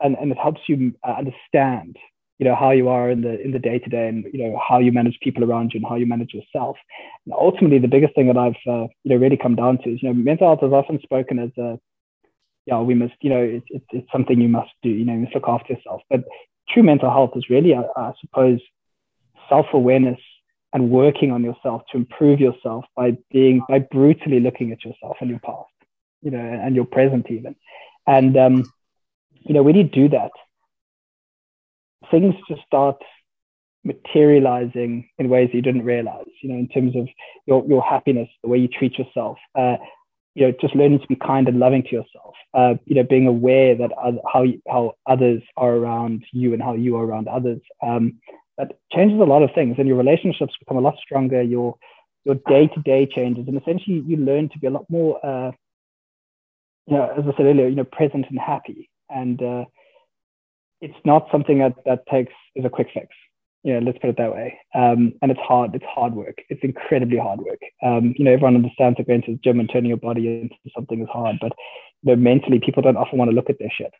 and, 0.00 0.16
and 0.16 0.32
it 0.32 0.38
helps 0.38 0.60
you 0.68 0.94
uh, 1.06 1.12
understand 1.12 1.96
you 2.38 2.44
know 2.44 2.54
how 2.54 2.70
you 2.70 2.88
are 2.88 3.10
in 3.10 3.22
the 3.22 3.40
in 3.40 3.50
the 3.50 3.58
day 3.58 3.78
to 3.78 3.90
day 3.90 4.08
and 4.08 4.24
you 4.32 4.44
know 4.44 4.60
how 4.66 4.78
you 4.78 4.92
manage 4.92 5.18
people 5.22 5.44
around 5.44 5.72
you 5.74 5.78
and 5.78 5.88
how 5.88 5.96
you 5.96 6.06
manage 6.06 6.32
yourself 6.32 6.76
and 7.26 7.34
ultimately 7.34 7.78
the 7.78 7.88
biggest 7.88 8.14
thing 8.14 8.28
that 8.28 8.36
i've 8.36 8.52
uh, 8.68 8.86
you 9.02 9.10
know 9.10 9.16
really 9.16 9.36
come 9.36 9.56
down 9.56 9.76
to 9.78 9.90
is 9.90 10.02
you 10.02 10.08
know 10.08 10.14
mental 10.14 10.46
health 10.46 10.62
is 10.62 10.72
often 10.72 11.00
spoken 11.02 11.38
as 11.40 11.50
a 11.58 11.78
yeah 12.66 12.78
we 12.80 12.94
must 12.94 13.14
you 13.22 13.30
know 13.30 13.42
it's 13.42 13.66
it, 13.70 13.82
it's 13.90 14.12
something 14.12 14.40
you 14.40 14.48
must 14.48 14.70
do 14.82 14.88
you 14.88 15.04
know 15.04 15.14
you 15.14 15.20
must 15.20 15.34
look 15.34 15.48
after 15.48 15.72
yourself 15.72 16.00
but 16.08 16.22
true 16.70 16.82
mental 16.82 17.10
health 17.10 17.32
is 17.36 17.50
really 17.50 17.74
I, 17.74 17.82
I 17.96 18.12
suppose 18.20 18.60
self-awareness 19.48 20.20
and 20.72 20.90
working 20.90 21.30
on 21.30 21.42
yourself 21.42 21.82
to 21.90 21.96
improve 21.96 22.40
yourself 22.40 22.84
by 22.94 23.16
being 23.30 23.62
by 23.68 23.78
brutally 23.78 24.40
looking 24.40 24.72
at 24.72 24.84
yourself 24.84 25.16
and 25.20 25.30
your 25.30 25.40
past 25.40 25.68
you 26.22 26.30
know, 26.30 26.38
and 26.38 26.74
your 26.74 26.84
present 26.84 27.26
even. 27.30 27.54
And 28.06 28.36
um, 28.36 28.72
you 29.40 29.54
know, 29.54 29.62
when 29.62 29.76
you 29.76 29.84
do 29.84 30.08
that, 30.10 30.30
things 32.10 32.34
just 32.48 32.62
start 32.66 32.96
materializing 33.84 35.08
in 35.18 35.28
ways 35.28 35.50
you 35.52 35.62
didn't 35.62 35.84
realize. 35.84 36.26
You 36.42 36.50
know, 36.50 36.58
in 36.58 36.68
terms 36.68 36.96
of 36.96 37.08
your 37.46 37.64
your 37.66 37.82
happiness, 37.82 38.28
the 38.42 38.48
way 38.48 38.58
you 38.58 38.68
treat 38.68 38.98
yourself. 38.98 39.38
Uh, 39.54 39.76
you 40.34 40.46
know, 40.46 40.54
just 40.60 40.74
learning 40.74 41.00
to 41.00 41.06
be 41.06 41.16
kind 41.16 41.48
and 41.48 41.58
loving 41.58 41.82
to 41.82 41.90
yourself. 41.90 42.34
Uh, 42.54 42.74
you 42.84 42.94
know, 42.94 43.02
being 43.02 43.26
aware 43.26 43.74
that 43.76 43.92
other, 43.92 44.18
how 44.32 44.44
how 44.68 44.94
others 45.06 45.42
are 45.56 45.74
around 45.74 46.24
you 46.32 46.52
and 46.52 46.62
how 46.62 46.74
you 46.74 46.96
are 46.96 47.04
around 47.04 47.28
others. 47.28 47.60
Um, 47.82 48.18
that 48.56 48.72
changes 48.92 49.20
a 49.20 49.24
lot 49.24 49.42
of 49.42 49.50
things, 49.54 49.76
and 49.78 49.86
your 49.86 49.96
relationships 49.96 50.54
become 50.58 50.76
a 50.76 50.80
lot 50.80 50.96
stronger. 51.02 51.42
Your 51.42 51.76
your 52.24 52.36
day 52.46 52.66
to 52.68 52.80
day 52.82 53.06
changes, 53.06 53.46
and 53.48 53.60
essentially 53.60 54.02
you 54.06 54.16
learn 54.16 54.48
to 54.50 54.58
be 54.58 54.66
a 54.66 54.70
lot 54.70 54.86
more 54.88 55.24
uh, 55.24 55.52
you 56.88 56.96
know, 56.96 57.10
as 57.10 57.24
I 57.24 57.36
said 57.36 57.46
earlier, 57.46 57.68
you 57.68 57.76
know, 57.76 57.84
present 57.84 58.26
and 58.30 58.38
happy. 58.38 58.88
And 59.10 59.42
uh, 59.42 59.64
it's 60.80 60.98
not 61.04 61.28
something 61.30 61.58
that, 61.58 61.74
that 61.84 62.06
takes 62.06 62.32
is 62.54 62.64
a 62.64 62.70
quick 62.70 62.88
fix. 62.94 63.08
You 63.64 63.74
know, 63.74 63.86
let's 63.86 63.98
put 63.98 64.10
it 64.10 64.16
that 64.18 64.32
way. 64.32 64.58
Um, 64.74 65.12
and 65.20 65.30
it's 65.30 65.40
hard. 65.40 65.74
It's 65.74 65.84
hard 65.84 66.14
work. 66.14 66.36
It's 66.48 66.62
incredibly 66.62 67.18
hard 67.18 67.40
work. 67.40 67.58
Um, 67.82 68.14
you 68.16 68.24
know, 68.24 68.32
everyone 68.32 68.56
understands 68.56 68.96
that 68.96 69.08
going 69.08 69.22
to 69.22 69.32
the 69.32 69.40
gym 69.42 69.60
and 69.60 69.68
turning 69.70 69.88
your 69.88 69.98
body 69.98 70.28
into 70.28 70.54
something 70.74 71.02
is 71.02 71.08
hard, 71.12 71.36
but 71.40 71.52
you 72.02 72.14
know, 72.14 72.16
mentally, 72.16 72.60
people 72.64 72.82
don't 72.82 72.96
often 72.96 73.18
want 73.18 73.30
to 73.30 73.34
look 73.34 73.50
at 73.50 73.58
their 73.58 73.72
shit. 73.76 73.92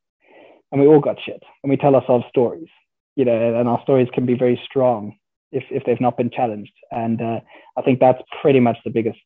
And 0.70 0.80
we 0.80 0.86
all 0.86 1.00
got 1.00 1.16
shit, 1.24 1.42
and 1.62 1.70
we 1.70 1.76
tell 1.76 1.94
ourselves 1.94 2.24
stories. 2.28 2.68
You 3.16 3.24
know, 3.24 3.58
and 3.58 3.68
our 3.68 3.80
stories 3.82 4.08
can 4.14 4.26
be 4.26 4.34
very 4.34 4.60
strong 4.64 5.16
if 5.50 5.64
if 5.70 5.82
they've 5.84 6.00
not 6.00 6.16
been 6.16 6.30
challenged. 6.30 6.72
And 6.90 7.20
uh, 7.20 7.40
I 7.76 7.82
think 7.82 8.00
that's 8.00 8.22
pretty 8.40 8.60
much 8.60 8.78
the 8.84 8.90
biggest 8.90 9.18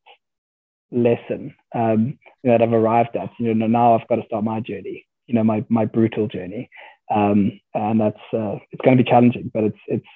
lesson 0.90 1.54
um, 1.74 2.18
that 2.44 2.62
I've 2.62 2.72
arrived 2.72 3.16
at. 3.16 3.30
You 3.38 3.54
know, 3.54 3.66
now 3.66 3.94
I've 3.94 4.08
got 4.08 4.16
to 4.16 4.26
start 4.26 4.44
my 4.44 4.60
journey. 4.60 5.06
You 5.26 5.34
know, 5.34 5.44
my 5.44 5.64
my 5.68 5.84
brutal 5.84 6.26
journey, 6.28 6.70
um, 7.12 7.60
and 7.74 8.00
that's 8.00 8.20
uh, 8.32 8.56
it's 8.70 8.80
going 8.82 8.96
to 8.96 9.02
be 9.02 9.08
challenging, 9.08 9.50
but 9.52 9.64
it's 9.64 9.78
it's 9.86 10.06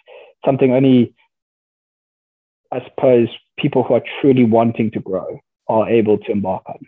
something 0.45 0.73
only 0.73 1.15
I 2.73 2.85
suppose 2.85 3.29
people 3.59 3.83
who 3.83 3.95
are 3.95 4.03
truly 4.21 4.45
wanting 4.45 4.91
to 4.93 5.01
grow 5.01 5.41
are 5.69 5.89
able 5.89 6.19
to 6.19 6.33
embark 6.33 6.63
on. 6.69 6.79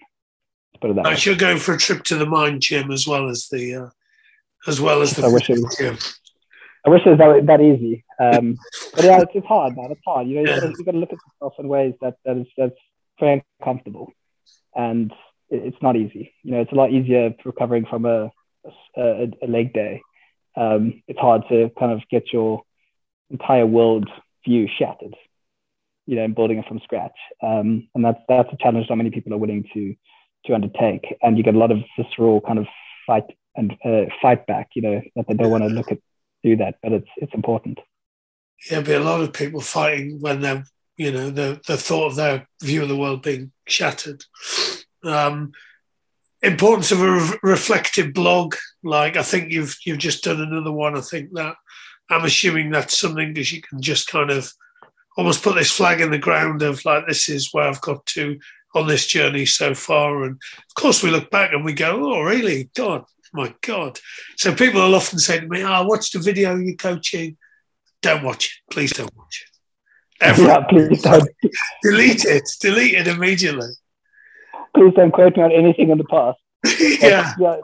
Put 0.80 0.90
it 0.90 0.96
that 0.96 1.06
I 1.06 1.14
should 1.14 1.38
go 1.38 1.59
for 1.59 1.74
a 1.74 1.78
trip 1.78 2.04
to 2.04 2.16
the 2.16 2.26
mind 2.26 2.62
gym 2.62 2.90
as 2.90 3.06
well 3.06 3.28
as 3.28 3.48
the 3.50 3.74
uh, 3.74 3.88
as 4.66 4.80
well 4.80 5.02
as 5.02 5.16
the 5.16 5.26
I 5.26 5.28
wish 5.28 5.50
it 5.50 5.59
was, 5.61 5.76
gym. 5.76 5.98
I 6.86 6.90
wish 6.90 7.02
it 7.04 7.11
was 7.11 7.18
that, 7.18 7.46
that 7.46 7.61
easy. 7.61 8.04
Um, 8.20 8.56
but 8.94 9.04
yeah, 9.04 9.20
it's, 9.20 9.32
it's 9.34 9.46
hard, 9.46 9.76
man. 9.76 9.90
It's 9.90 10.00
hard. 10.06 10.28
You 10.28 10.36
know, 10.36 10.40
you've 10.52 10.61
got, 10.61 10.66
to, 10.66 10.74
you've 10.78 10.86
got 10.86 10.92
to 10.92 10.98
look 10.98 11.12
at 11.12 11.18
yourself 11.26 11.54
in 11.59 11.68
ways 11.68 11.94
that 12.00 12.16
that 12.24 12.36
is 12.36 12.46
that's 12.56 12.78
very 13.18 13.44
uncomfortable, 13.61 14.12
and 14.74 15.12
it's 15.50 15.82
not 15.82 15.96
easy. 15.96 16.32
You 16.44 16.52
know, 16.52 16.61
it's 16.61 16.72
a 16.72 16.76
lot 16.76 16.92
easier 16.92 17.34
recovering 17.44 17.84
from 17.86 18.04
a 18.04 18.30
a, 18.96 19.30
a 19.42 19.46
leg 19.46 19.72
day. 19.72 20.02
Um, 20.56 21.02
it's 21.06 21.18
hard 21.18 21.42
to 21.48 21.70
kind 21.78 21.92
of 21.92 22.00
get 22.10 22.32
your 22.32 22.62
entire 23.30 23.66
world 23.66 24.08
view 24.46 24.68
shattered. 24.78 25.14
You 26.06 26.16
know, 26.16 26.24
and 26.24 26.34
building 26.34 26.58
it 26.58 26.64
from 26.66 26.80
scratch, 26.84 27.12
um, 27.42 27.86
and 27.94 28.02
that's 28.02 28.18
that's 28.28 28.48
a 28.50 28.56
challenge 28.56 28.86
not 28.88 28.96
many 28.96 29.10
people 29.10 29.34
are 29.34 29.38
willing 29.38 29.68
to 29.74 29.94
to 30.46 30.54
undertake. 30.54 31.04
And 31.20 31.36
you 31.36 31.44
get 31.44 31.54
a 31.54 31.58
lot 31.58 31.70
of 31.70 31.80
visceral 31.98 32.40
kind 32.40 32.58
of 32.58 32.66
fight 33.06 33.24
and 33.54 33.76
uh, 33.84 34.06
fight 34.22 34.46
back. 34.46 34.70
You 34.74 34.82
know, 34.82 35.02
that 35.16 35.26
they 35.28 35.34
don't 35.34 35.50
want 35.50 35.64
to 35.64 35.68
look 35.68 35.92
at 35.92 35.98
do 36.42 36.56
that, 36.56 36.76
but 36.82 36.92
it's 36.92 37.10
it's 37.18 37.34
important. 37.34 37.78
Yeah, 38.70 38.80
be 38.80 38.94
a 38.94 39.00
lot 39.00 39.20
of 39.20 39.34
people 39.34 39.60
fighting 39.60 40.18
when 40.18 40.40
they're 40.40 40.64
you 40.98 41.12
know, 41.12 41.30
the, 41.30 41.60
the 41.66 41.76
thought 41.76 42.08
of 42.08 42.16
their 42.16 42.46
view 42.62 42.82
of 42.82 42.88
the 42.88 42.96
world 42.96 43.22
being 43.22 43.52
shattered. 43.66 44.24
Um, 45.04 45.52
importance 46.43 46.93
of 46.93 47.03
a 47.03 47.11
re- 47.11 47.39
reflective 47.43 48.12
blog, 48.12 48.55
like 48.82 49.16
I 49.16 49.22
think 49.22 49.53
you've 49.53 49.76
you've 49.84 49.99
just 49.99 50.24
done 50.24 50.41
another 50.41 50.72
one. 50.72 50.97
I 50.97 51.01
think 51.01 51.32
that 51.34 51.57
I'm 52.11 52.24
assuming 52.24 52.70
that's 52.70 52.99
something 52.99 53.32
because 53.32 53.53
you 53.53 53.61
can 53.61 53.80
just 53.82 54.09
kind 54.09 54.30
of 54.30 54.53
almost 55.16 55.43
put 55.43 55.57
this 55.57 55.70
flag 55.70 56.01
in 56.01 56.11
the 56.11 56.18
ground 56.18 56.62
of 56.62 56.84
like 56.84 57.07
this 57.07 57.28
is 57.28 57.53
where 57.53 57.68
I've 57.68 57.80
got 57.80 58.07
to 58.07 58.39
on 58.74 58.86
this 58.86 59.07
journey 59.07 59.47
so 59.47 59.74
far. 59.74 60.24
And 60.24 60.32
of 60.34 60.74
course, 60.74 61.03
we 61.03 61.11
look 61.11 61.30
back 61.30 61.53
and 61.53 61.64
we 61.64 61.72
go, 61.72 62.14
"Oh, 62.14 62.22
really? 62.22 62.70
God, 62.74 63.05
my 63.32 63.55
God!" 63.62 63.99
So 64.36 64.55
people 64.55 64.80
will 64.80 64.95
often 64.95 65.18
say 65.18 65.41
to 65.41 65.49
me, 65.49 65.62
ah, 65.62 65.78
"Oh, 65.78 65.82
I 65.82 65.86
watched 65.86 66.14
a 66.14 66.20
video 66.20 66.57
you're 66.57 66.76
coaching. 66.76 67.36
Don't 68.01 68.22
watch 68.22 68.47
it, 68.47 68.72
please. 68.72 68.93
Don't 68.93 69.14
watch 69.16 69.45
it." 69.45 69.59
Every, 70.20 70.45
Yeah, 70.47 70.64
please 70.64 71.03
don't, 71.03 71.28
delete 71.82 72.24
it. 72.24 72.45
Delete 72.61 72.95
it 72.95 73.07
immediately. 73.07 73.70
Please 74.74 74.94
don't 74.94 75.12
quote 75.12 75.36
me 75.36 75.42
on 75.42 75.52
anything 75.52 75.90
in 75.90 75.98
the 75.98 76.04
past. 76.04 76.38
Yeah. 77.00 77.34
yeah. 77.38 77.56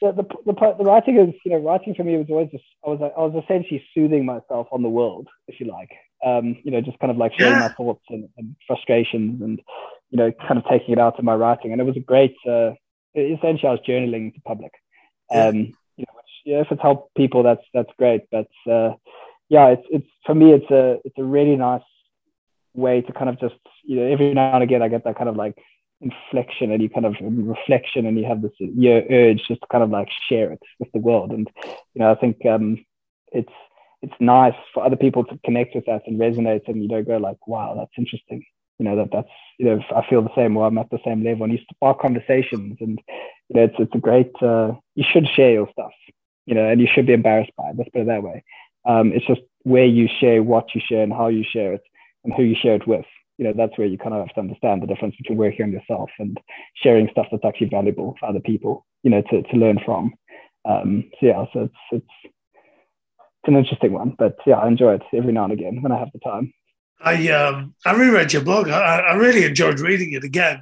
The, 0.00 0.12
the, 0.12 0.22
the, 0.46 0.74
the 0.78 0.84
writing 0.84 1.18
is, 1.18 1.34
you 1.44 1.52
know, 1.52 1.58
writing 1.58 1.94
for 1.94 2.04
me 2.04 2.16
was 2.16 2.26
always 2.30 2.50
just, 2.50 2.64
I 2.84 2.90
was, 2.90 3.00
I 3.00 3.20
was 3.20 3.42
essentially 3.44 3.84
soothing 3.94 4.24
myself 4.24 4.68
on 4.72 4.82
the 4.82 4.88
world, 4.88 5.28
if 5.46 5.60
you 5.60 5.66
like. 5.66 5.90
Um, 6.24 6.56
you 6.64 6.70
know, 6.70 6.80
just 6.80 6.98
kind 6.98 7.10
of 7.10 7.16
like 7.16 7.32
sharing 7.38 7.52
Yeah. 7.54 7.68
my 7.68 7.74
thoughts 7.74 8.02
and, 8.10 8.28
and 8.36 8.56
frustrations 8.66 9.40
and, 9.40 9.60
you 10.10 10.18
know, 10.18 10.32
kind 10.32 10.58
of 10.58 10.64
taking 10.68 10.92
it 10.92 10.98
out 10.98 11.18
in 11.18 11.24
my 11.24 11.34
writing. 11.34 11.72
And 11.72 11.80
it 11.80 11.84
was 11.84 11.96
a 11.96 12.00
great, 12.00 12.34
uh, 12.46 12.72
essentially 13.14 13.68
I 13.68 13.72
was 13.72 13.80
journaling 13.86 14.34
to 14.34 14.40
public. 14.40 14.72
Yeah. 15.30 15.46
Um, 15.46 15.56
you 15.96 16.04
know, 16.06 16.14
which, 16.14 16.32
yeah, 16.44 16.60
if 16.60 16.68
it's 16.70 16.82
helped 16.82 17.14
people, 17.16 17.42
that's, 17.42 17.64
that's 17.72 17.90
great. 17.98 18.22
But, 18.30 18.48
uh, 18.70 18.94
yeah, 19.48 19.68
it's, 19.68 19.86
it's, 19.90 20.08
for 20.26 20.34
me, 20.34 20.52
it's 20.52 20.70
a, 20.70 20.98
it's 21.04 21.18
a 21.18 21.24
really 21.24 21.56
nice 21.56 21.82
way 22.74 23.00
to 23.00 23.12
kind 23.12 23.28
of 23.28 23.40
just, 23.40 23.56
you 23.84 23.96
know, 23.96 24.06
every 24.06 24.34
now 24.34 24.54
and 24.54 24.62
again, 24.62 24.82
I 24.82 24.88
get 24.88 25.04
that 25.04 25.16
kind 25.16 25.28
of 25.28 25.36
like 25.36 25.56
inflection 26.00 26.70
and 26.70 26.82
you 26.82 26.88
kind 26.88 27.06
of 27.06 27.14
reflection 27.20 28.06
and 28.06 28.18
you 28.18 28.24
have 28.24 28.40
this 28.42 28.52
your 28.58 29.02
urge 29.10 29.42
just 29.48 29.60
to 29.60 29.66
kind 29.70 29.82
of 29.82 29.90
like 29.90 30.08
share 30.28 30.52
it 30.52 30.60
with 30.78 30.90
the 30.92 31.00
world. 31.00 31.32
And 31.32 31.50
you 31.94 32.00
know 32.00 32.10
i 32.10 32.14
think 32.14 32.44
um 32.46 32.84
it's 33.32 33.52
it's 34.02 34.14
nice 34.20 34.54
for 34.72 34.84
other 34.84 34.96
people 34.96 35.24
to 35.24 35.38
connect 35.44 35.74
with 35.74 35.86
that 35.86 36.02
and 36.06 36.20
resonate 36.20 36.68
and 36.68 36.82
you 36.82 36.88
know 36.88 37.02
go 37.02 37.16
like 37.16 37.46
wow 37.46 37.74
that's 37.76 37.98
interesting. 37.98 38.44
You 38.78 38.84
know 38.84 38.94
that 38.96 39.10
that's 39.12 39.28
you 39.58 39.66
know 39.66 39.80
i 39.94 40.06
feel 40.08 40.22
the 40.22 40.34
same 40.36 40.56
or 40.56 40.66
i'm 40.66 40.78
at 40.78 40.90
the 40.90 41.00
same 41.04 41.24
level. 41.24 41.44
And 41.44 41.52
you 41.52 41.58
spark 41.72 42.00
conversations 42.00 42.76
and 42.80 43.00
you 43.48 43.56
know 43.56 43.64
it's 43.64 43.74
it's 43.78 43.94
a 43.94 43.98
great 43.98 44.32
uh 44.40 44.72
you 44.94 45.04
should 45.10 45.26
share 45.26 45.50
your 45.50 45.68
stuff 45.72 45.90
you 46.46 46.54
know 46.54 46.68
and 46.68 46.80
you 46.80 46.86
should 46.86 47.06
be 47.06 47.12
embarrassed 47.12 47.52
by 47.56 47.70
it 47.70 47.76
let's 47.76 47.90
put 47.90 48.02
it 48.02 48.06
that 48.06 48.22
way. 48.22 48.44
Um 48.84 49.12
it's 49.12 49.26
just 49.26 49.40
where 49.64 49.84
you 49.84 50.08
share 50.20 50.44
what 50.44 50.74
you 50.76 50.80
share 50.88 51.02
and 51.02 51.12
how 51.12 51.26
you 51.26 51.42
share 51.42 51.72
it 51.72 51.82
and 52.22 52.32
who 52.32 52.44
you 52.44 52.54
share 52.54 52.76
it 52.76 52.86
with 52.86 53.04
you 53.38 53.44
know 53.44 53.52
that's 53.56 53.76
where 53.78 53.86
you 53.86 53.96
kind 53.96 54.14
of 54.14 54.20
have 54.26 54.34
to 54.34 54.40
understand 54.40 54.82
the 54.82 54.86
difference 54.86 55.14
between 55.16 55.38
working 55.38 55.62
on 55.64 55.72
yourself 55.72 56.10
and 56.18 56.38
sharing 56.82 57.08
stuff 57.10 57.26
that's 57.30 57.44
actually 57.44 57.68
valuable 57.68 58.14
for 58.18 58.28
other 58.28 58.40
people 58.40 58.84
you 59.02 59.10
know 59.10 59.22
to, 59.30 59.42
to 59.42 59.56
learn 59.56 59.78
from 59.84 60.12
um 60.68 61.04
so 61.20 61.26
yeah 61.26 61.44
so 61.52 61.62
it's 61.62 61.74
it's 61.92 62.14
it's 62.24 63.48
an 63.48 63.56
interesting 63.56 63.92
one 63.92 64.14
but 64.18 64.36
yeah 64.46 64.56
i 64.58 64.66
enjoy 64.68 64.94
it 64.94 65.02
every 65.14 65.32
now 65.32 65.44
and 65.44 65.52
again 65.52 65.80
when 65.82 65.92
i 65.92 65.98
have 65.98 66.10
the 66.12 66.18
time 66.20 66.52
I 67.00 67.28
um 67.28 67.74
I 67.86 67.94
reread 67.94 68.32
your 68.32 68.42
blog. 68.42 68.68
I, 68.68 68.98
I 68.98 69.14
really 69.14 69.44
enjoyed 69.44 69.78
reading 69.78 70.14
it 70.14 70.24
again. 70.24 70.58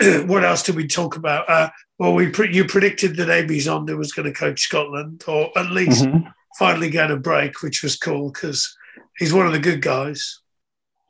And 0.00 0.28
what 0.28 0.44
else 0.44 0.62
did 0.62 0.76
we 0.76 0.86
talk 0.86 1.16
about? 1.16 1.48
Uh, 1.48 1.70
well, 1.98 2.12
we 2.12 2.28
pre- 2.28 2.54
you 2.54 2.66
predicted 2.66 3.16
that 3.16 3.30
AB 3.30 3.56
Zondagh 3.56 3.96
was 3.96 4.12
going 4.12 4.26
to 4.30 4.38
coach 4.38 4.60
Scotland, 4.60 5.24
or 5.26 5.50
at 5.56 5.70
least 5.70 6.04
Mhm. 6.04 6.30
finally 6.58 6.90
get 6.90 7.10
a 7.10 7.16
break, 7.16 7.62
which 7.62 7.82
was 7.82 7.96
cool 7.96 8.30
because 8.30 8.76
he's 9.16 9.32
one 9.32 9.46
of 9.46 9.52
the 9.54 9.58
good 9.58 9.80
guys. 9.80 10.42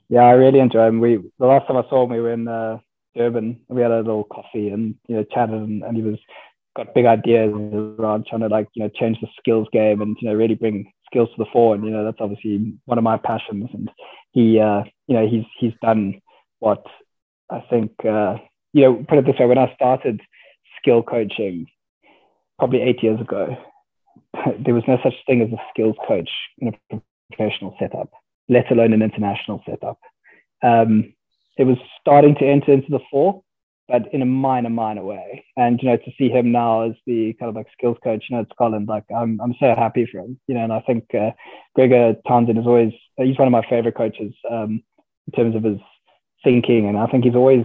Yeah 0.08 0.22
i 0.22 0.32
really 0.32 0.60
enjoy 0.60 0.86
him 0.86 1.00
we 1.00 1.18
the 1.38 1.46
last 1.46 1.66
time 1.66 1.76
i 1.76 1.88
saw 1.88 2.04
him 2.04 2.10
we 2.10 2.20
were 2.20 2.32
in 2.32 2.48
uh, 2.48 2.78
durban. 3.16 3.58
We 3.68 3.80
had 3.82 3.90
a 3.90 3.98
little 3.98 4.24
coffee 4.24 4.68
and 4.68 4.94
you 5.08 5.16
know 5.16 5.24
chatted 5.24 5.54
and, 5.54 5.82
and 5.82 5.96
he 5.96 6.02
was 6.02 6.18
got 6.76 6.94
big 6.94 7.06
ideas 7.06 7.50
around 7.98 8.26
trying 8.26 8.42
to 8.42 8.48
like 8.48 8.68
you 8.74 8.82
know 8.82 8.90
change 8.90 9.18
the 9.20 9.28
skills 9.38 9.66
game 9.72 10.02
and 10.02 10.16
you 10.20 10.28
know 10.28 10.34
really 10.34 10.54
bring 10.54 10.92
skills 11.06 11.30
to 11.30 11.36
the 11.38 11.50
fore. 11.52 11.74
And 11.74 11.84
you 11.84 11.90
know 11.90 12.04
that's 12.04 12.20
obviously 12.20 12.74
one 12.84 12.98
of 12.98 13.04
my 13.04 13.16
passions. 13.16 13.70
And 13.72 13.90
he 14.32 14.60
uh 14.60 14.82
you 15.06 15.16
know 15.16 15.26
he's 15.26 15.44
he's 15.58 15.72
done 15.82 16.20
what 16.58 16.84
i 17.50 17.60
think 17.70 17.92
uh 18.04 18.36
you 18.72 18.82
know 18.82 19.04
put 19.08 19.18
it 19.18 19.26
this 19.26 19.38
way 19.38 19.46
when 19.46 19.58
i 19.58 19.72
started 19.74 20.20
skill 20.78 21.02
coaching 21.02 21.66
probably 22.58 22.82
eight 22.82 23.02
years 23.02 23.20
ago 23.20 23.56
there 24.64 24.74
was 24.74 24.84
no 24.86 24.98
such 25.02 25.14
thing 25.26 25.42
as 25.42 25.48
a 25.52 25.62
skills 25.70 25.96
coach 26.06 26.30
in 26.58 26.68
a 26.68 27.00
professional 27.30 27.74
setup 27.78 28.10
let 28.48 28.70
alone 28.70 28.92
an 28.92 29.02
international 29.02 29.62
setup 29.68 29.98
um 30.62 31.12
it 31.58 31.64
was 31.64 31.78
starting 32.00 32.34
to 32.34 32.44
enter 32.44 32.72
into 32.72 32.90
the 32.90 33.00
fore 33.10 33.42
but 33.88 34.12
in 34.12 34.22
a 34.22 34.26
minor, 34.26 34.70
minor 34.70 35.04
way. 35.04 35.44
And 35.56 35.80
you 35.80 35.88
know, 35.88 35.96
to 35.96 36.12
see 36.18 36.28
him 36.28 36.50
now 36.52 36.82
as 36.82 36.94
the 37.06 37.34
kind 37.34 37.48
of 37.48 37.54
like 37.54 37.68
skills 37.72 37.96
coach, 38.02 38.24
you 38.28 38.36
know, 38.36 38.42
at 38.42 38.48
Scotland, 38.52 38.88
like 38.88 39.04
I'm, 39.14 39.40
I'm 39.40 39.54
so 39.60 39.74
happy 39.76 40.08
for 40.10 40.18
him. 40.20 40.38
You 40.48 40.54
know, 40.54 40.64
and 40.64 40.72
I 40.72 40.80
think 40.80 41.06
uh, 41.14 41.30
Gregor 41.74 42.14
Townsend 42.26 42.58
is 42.58 42.66
always 42.66 42.92
he's 43.16 43.38
one 43.38 43.48
of 43.48 43.52
my 43.52 43.66
favorite 43.68 43.96
coaches 43.96 44.34
um, 44.50 44.82
in 45.26 45.32
terms 45.34 45.54
of 45.54 45.62
his 45.62 45.78
thinking, 46.42 46.88
and 46.88 46.98
I 46.98 47.06
think 47.06 47.24
he's 47.24 47.34
always 47.34 47.64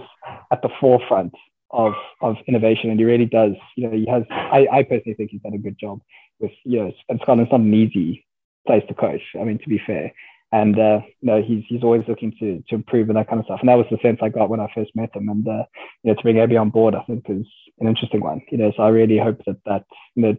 at 0.51 0.61
the 0.61 0.69
forefront 0.79 1.33
of 1.71 1.93
of 2.21 2.35
innovation, 2.47 2.91
and 2.91 2.99
he 2.99 3.05
really 3.05 3.25
does. 3.25 3.53
You 3.75 3.89
know, 3.89 3.95
he 3.95 4.05
has. 4.09 4.23
I, 4.29 4.67
I 4.71 4.83
personally 4.83 5.15
think 5.15 5.31
he's 5.31 5.41
done 5.41 5.55
a 5.55 5.59
good 5.59 5.77
job 5.79 6.01
with 6.39 6.51
you 6.63 6.79
know, 6.83 6.91
and 7.09 7.19
Scotland's 7.23 7.51
not 7.51 7.61
an 7.61 7.73
easy 7.73 8.25
place 8.67 8.83
to 8.87 8.93
coach. 8.93 9.21
I 9.39 9.43
mean, 9.43 9.57
to 9.59 9.69
be 9.69 9.81
fair. 9.85 10.13
And 10.53 10.77
uh, 10.77 10.99
know 11.21 11.41
he's 11.41 11.63
he's 11.67 11.83
always 11.83 12.03
looking 12.07 12.33
to 12.39 12.63
to 12.67 12.75
improve 12.75 13.09
and 13.09 13.17
that 13.17 13.29
kind 13.29 13.39
of 13.39 13.45
stuff. 13.45 13.59
And 13.61 13.69
that 13.69 13.77
was 13.77 13.85
the 13.89 13.97
sense 14.01 14.19
I 14.21 14.29
got 14.29 14.49
when 14.49 14.59
I 14.59 14.71
first 14.75 14.95
met 14.95 15.15
him. 15.15 15.29
And 15.29 15.47
uh, 15.47 15.63
you 16.03 16.11
know, 16.11 16.15
to 16.15 16.21
bring 16.21 16.37
AB 16.37 16.55
on 16.57 16.69
board, 16.69 16.93
I 16.93 17.03
think 17.03 17.25
is 17.29 17.47
an 17.79 17.87
interesting 17.87 18.21
one. 18.21 18.41
You 18.51 18.57
know, 18.57 18.73
so 18.75 18.83
I 18.83 18.89
really 18.89 19.17
hope 19.17 19.41
that 19.45 19.57
that 19.65 19.85
you 20.15 20.23
know 20.23 20.37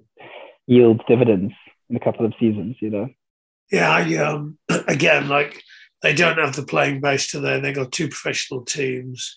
yields 0.66 1.00
dividends 1.08 1.54
in 1.88 1.96
a 1.96 2.00
couple 2.00 2.26
of 2.26 2.34
seasons. 2.38 2.76
You 2.80 2.90
know. 2.90 3.08
Yeah, 3.70 3.90
I, 3.90 4.16
um, 4.16 4.58
again, 4.88 5.28
like 5.28 5.62
they 6.02 6.14
don't 6.14 6.38
have 6.38 6.56
the 6.56 6.64
playing 6.64 7.00
base 7.00 7.30
to 7.30 7.40
there. 7.40 7.60
They 7.60 7.72
got 7.72 7.92
two 7.92 8.08
professional 8.08 8.64
teams. 8.64 9.36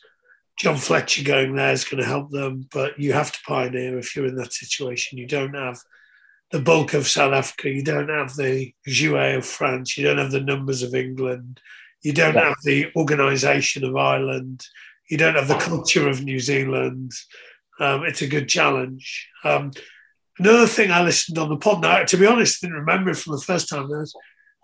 John 0.57 0.77
Fletcher 0.77 1.23
going 1.23 1.55
there 1.55 1.73
is 1.73 1.83
going 1.83 2.01
to 2.01 2.07
help 2.07 2.31
them, 2.31 2.67
but 2.71 2.99
you 2.99 3.13
have 3.13 3.31
to 3.31 3.39
pioneer 3.45 3.97
if 3.97 4.15
you're 4.15 4.25
in 4.25 4.35
that 4.35 4.53
situation. 4.53 5.17
You 5.17 5.27
don't 5.27 5.53
have 5.53 5.79
the 6.51 6.59
bulk 6.59 6.93
of 6.93 7.07
South 7.07 7.33
Africa. 7.33 7.69
You 7.69 7.83
don't 7.83 8.09
have 8.09 8.35
the 8.35 8.73
jouet 8.87 9.37
of 9.37 9.45
France. 9.45 9.97
You 9.97 10.05
don't 10.05 10.17
have 10.17 10.31
the 10.31 10.41
numbers 10.41 10.83
of 10.83 10.93
England. 10.93 11.59
You 12.01 12.13
don't 12.13 12.35
Yeah. 12.35 12.49
have 12.49 12.57
the 12.63 12.91
organisation 12.95 13.83
of 13.83 13.95
Ireland. 13.95 14.65
You 15.09 15.17
don't 15.17 15.35
have 15.35 15.47
the 15.47 15.57
culture 15.57 16.07
of 16.07 16.23
New 16.23 16.39
Zealand. 16.39 17.11
Um, 17.79 18.05
it's 18.05 18.21
a 18.21 18.27
good 18.27 18.47
challenge. 18.47 19.27
Um, 19.43 19.71
another 20.39 20.67
thing 20.67 20.91
I 20.91 21.03
listened 21.03 21.37
on 21.37 21.49
the 21.49 21.57
pod 21.57 21.81
now, 21.81 22.03
to 22.03 22.17
be 22.17 22.25
honest, 22.25 22.63
I 22.63 22.67
didn't 22.67 22.79
remember 22.79 23.11
it 23.11 23.17
from 23.17 23.33
the 23.35 23.41
first 23.41 23.67
time. 23.69 23.85
I 23.91 23.97
was 23.97 24.15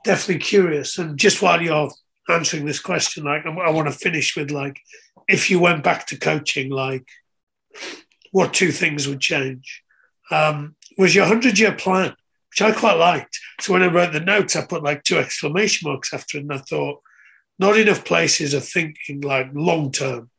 definitely 0.05 0.39
curious. 0.43 0.97
And 0.97 1.17
just 1.17 1.41
while 1.41 1.61
you're 1.61 1.91
answering 2.29 2.65
this 2.65 2.79
question, 2.79 3.23
like 3.23 3.45
I, 3.45 3.49
I 3.49 3.69
want 3.71 3.87
to 3.87 3.93
finish 3.93 4.35
with 4.35 4.51
like, 4.51 4.79
if 5.27 5.49
you 5.49 5.59
went 5.59 5.83
back 5.83 6.07
to 6.07 6.17
coaching, 6.17 6.69
like, 6.69 7.07
what 8.31 8.53
two 8.53 8.71
things 8.71 9.07
would 9.07 9.19
change? 9.19 9.83
Um, 10.31 10.75
was 10.97 11.15
your 11.15 11.25
hundred 11.25 11.59
year 11.59 11.73
plan, 11.73 12.15
which 12.49 12.61
I 12.61 12.71
quite 12.71 12.97
liked. 12.97 13.39
So 13.59 13.73
when 13.73 13.83
I 13.83 13.87
wrote 13.87 14.13
the 14.13 14.19
notes, 14.19 14.55
I 14.55 14.65
put 14.65 14.83
like 14.83 15.03
two 15.03 15.17
exclamation 15.17 15.89
marks 15.89 16.13
after 16.13 16.37
it, 16.37 16.41
and 16.41 16.53
I 16.53 16.57
thought, 16.57 17.01
not 17.59 17.77
enough 17.77 18.05
places 18.05 18.55
are 18.55 18.59
thinking 18.59 19.21
like 19.21 19.49
long 19.53 19.91
term. 19.91 20.29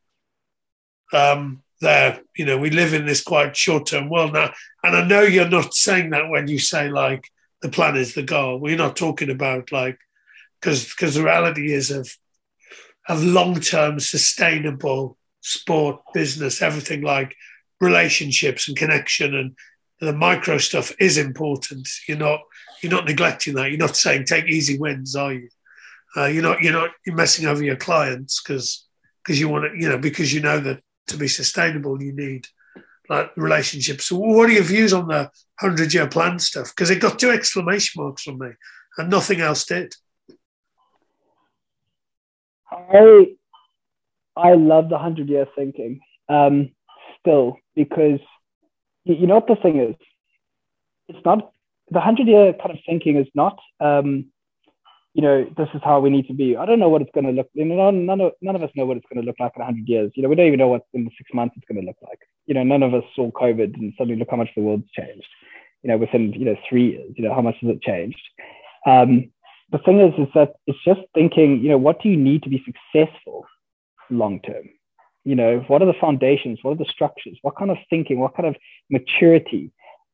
Um, 1.13 1.63
there, 1.81 2.21
you 2.37 2.47
know, 2.47 2.57
we 2.59 2.71
live 2.71 2.95
in 2.95 3.07
this 3.07 3.23
quite 3.23 3.57
short 3.57 3.87
term 3.87 4.09
world 4.09 4.33
now, 4.33 4.53
and 4.83 4.97
I 4.97 5.05
know 5.05 5.23
you're 5.23 5.49
not 5.49 5.75
saying 5.75 6.11
that 6.11 6.29
when 6.29 6.49
you 6.49 6.59
say 6.59 6.89
like 6.89 7.29
the 7.61 7.69
plan 7.69 7.97
is 7.97 8.15
the 8.15 8.23
goal. 8.23 8.59
We're 8.59 8.77
not 8.77 8.97
talking 8.97 9.31
about 9.31 9.73
like 9.73 9.99
because 10.61 10.89
because 10.89 11.15
the 11.15 11.25
reality 11.25 11.73
is 11.73 11.91
of 11.91 12.17
of 13.09 13.23
long 13.23 13.61
term 13.61 14.01
sustainable 14.01 15.17
sport 15.41 16.01
business, 16.15 16.63
everything 16.63 17.03
like 17.03 17.35
relationships 17.81 18.69
and 18.69 18.77
connection 18.77 19.35
and 19.35 19.57
the 20.03 20.13
micro 20.13 20.59
stuff 20.59 20.93
is 20.99 21.17
important. 21.17 21.89
You're 22.09 22.19
not 22.19 22.41
you're 22.83 22.93
not 22.93 23.07
neglecting 23.07 23.55
that. 23.55 23.71
You're 23.71 23.79
not 23.79 23.97
saying 23.97 24.25
take 24.25 24.47
easy 24.47 24.77
wins, 24.77 25.15
are 25.15 25.33
you? 25.33 25.49
Uh, 26.17 26.27
you're 26.27 26.43
not 26.43 26.61
you're 26.61 26.73
not 26.73 26.91
you're 27.07 27.15
messing 27.15 27.47
over 27.47 27.63
your 27.63 27.77
clients 27.77 28.43
because 28.43 28.89
because 29.23 29.39
you 29.39 29.49
want 29.49 29.65
to 29.65 29.81
you 29.81 29.89
know 29.89 29.99
because 29.99 30.35
you 30.35 30.41
know 30.41 30.59
that 30.59 30.81
to 31.07 31.17
be 31.17 31.29
sustainable 31.29 32.03
you 32.03 32.13
need 32.13 32.49
like 33.09 33.31
relationships. 33.37 34.07
So 34.07 34.17
what 34.17 34.51
are 34.51 34.53
your 34.53 34.65
views 34.65 34.93
on 34.93 35.07
the 35.07 35.31
hundred 35.61 35.95
year 35.95 36.09
plan 36.09 36.41
stuff? 36.41 36.75
Because 36.75 36.91
it 36.91 37.01
got 37.01 37.21
two 37.21 37.31
exclamation 37.31 38.03
marks 38.03 38.25
from 38.25 38.39
me 38.39 38.49
and 38.99 39.09
nothing 39.09 39.41
else 39.41 39.65
did. 39.65 39.95
I 42.73 43.37
I 44.37 44.55
love 44.55 44.89
the 44.89 44.99
hundred 44.99 45.29
year 45.29 45.47
thinking 45.55 46.01
um, 46.29 46.73
still 47.21 47.59
because 47.77 48.19
you, 49.05 49.27
know 49.27 49.37
what 49.37 49.49
the 49.49 49.57
thing 49.57 49.79
is. 49.81 49.97
It's 51.09 51.25
not 51.25 51.53
the 51.91 52.01
hundred 52.01 52.29
year 52.29 52.53
kind 52.53 52.71
of 52.71 52.79
thinking 52.87 53.17
is 53.17 53.29
not. 53.35 53.59
Um, 53.81 54.27
you 55.15 55.21
know, 55.21 55.45
this 55.59 55.69
is 55.75 55.83
how 55.85 56.01
we 56.01 56.09
need 56.09 56.27
to 56.29 56.35
be. 56.35 56.57
I 56.57 56.65
don't 56.65 56.79
know 56.79 56.89
what 56.89 57.03
it's 57.03 57.11
going 57.13 57.27
to 57.27 57.33
look. 57.33 57.49
You 57.53 57.67
know, 57.67 57.91
none 57.91 58.21
of 58.21 58.33
none 58.41 58.57
of 58.57 58.63
us 58.63 58.71
know 58.75 58.87
what 58.87 58.97
it's 58.97 59.07
going 59.13 59.23
to 59.23 59.27
look 59.27 59.39
like 59.39 59.53
in 59.57 59.63
hundred 59.63 59.87
years. 59.87 60.11
You 60.15 60.23
know, 60.23 60.29
we 60.29 60.37
don't 60.37 60.47
even 60.47 60.59
know 60.59 60.69
what 60.69 60.87
in 60.95 61.11
six 61.19 61.31
months 61.35 61.55
it's 61.57 61.67
going 61.67 61.81
to 61.81 61.87
look 61.87 61.99
like. 62.03 62.19
You 62.47 62.55
know, 62.55 62.63
none 62.63 62.83
of 62.83 62.95
us 62.95 63.05
saw 63.15 63.31
COVID 63.33 63.75
and 63.75 63.93
suddenly 63.99 64.19
look 64.19 64.29
how 64.31 64.39
much 64.39 64.49
the 64.57 64.63
world's 64.63 64.91
changed. 64.97 65.27
You 65.83 65.91
know, 65.91 65.99
within 65.99 66.33
you 66.33 66.47
know 66.47 66.57
three 66.69 66.93
years. 66.93 67.13
You 67.17 67.25
know, 67.25 67.35
how 67.35 67.43
much 67.43 67.57
has 67.61 67.71
it 67.71 67.83
changed? 67.83 68.23
Um, 68.87 69.31
the 69.71 69.79
thing 69.79 70.01
is, 70.01 70.15
is 70.19 70.29
that 70.35 70.55
it's 70.67 70.83
just 70.85 71.01
thinking. 71.15 71.61
You 71.61 71.69
know, 71.71 71.79
what 71.79 72.03
do 72.03 72.09
you 72.09 72.17
need 72.17 72.43
to 72.45 72.49
be 72.49 72.65
successful 72.65 73.45
long 74.09 74.41
term? 74.41 74.71
You 75.25 75.37
know, 75.37 75.65
what 75.69 75.83
are 75.83 75.87
the 75.87 75.95
foundations? 76.01 76.59
What 76.63 76.73
are 76.73 76.85
the 76.85 76.91
structures? 76.91 77.39
What 77.43 77.57
kind 77.57 77.71
of 77.71 77.79
thinking? 77.89 78.19
What 78.19 78.35
kind 78.35 78.49
of 78.49 78.57
maturity? 78.91 79.71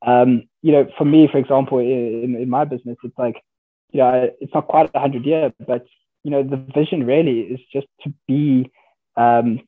Um, 0.07 0.45
you 0.63 0.73
know, 0.73 0.89
for 0.97 1.05
me, 1.05 1.29
for 1.31 1.39
example, 1.39 1.79
in, 1.79 2.37
in 2.37 2.49
my 2.49 2.65
business, 2.65 2.99
it's 3.03 3.19
like, 3.19 3.43
you 3.91 3.99
know, 3.99 4.31
it's 4.41 4.55
not 4.55 4.69
quite 4.69 4.91
a 4.95 5.01
hundred 5.01 5.25
year, 5.25 5.53
but 5.67 5.87
you 6.25 6.31
know, 6.31 6.43
the 6.43 6.57
vision 6.75 7.07
really 7.07 7.41
is 7.41 7.61
just 7.73 7.87
to 8.03 8.13
be 8.27 8.71
um, 9.17 9.61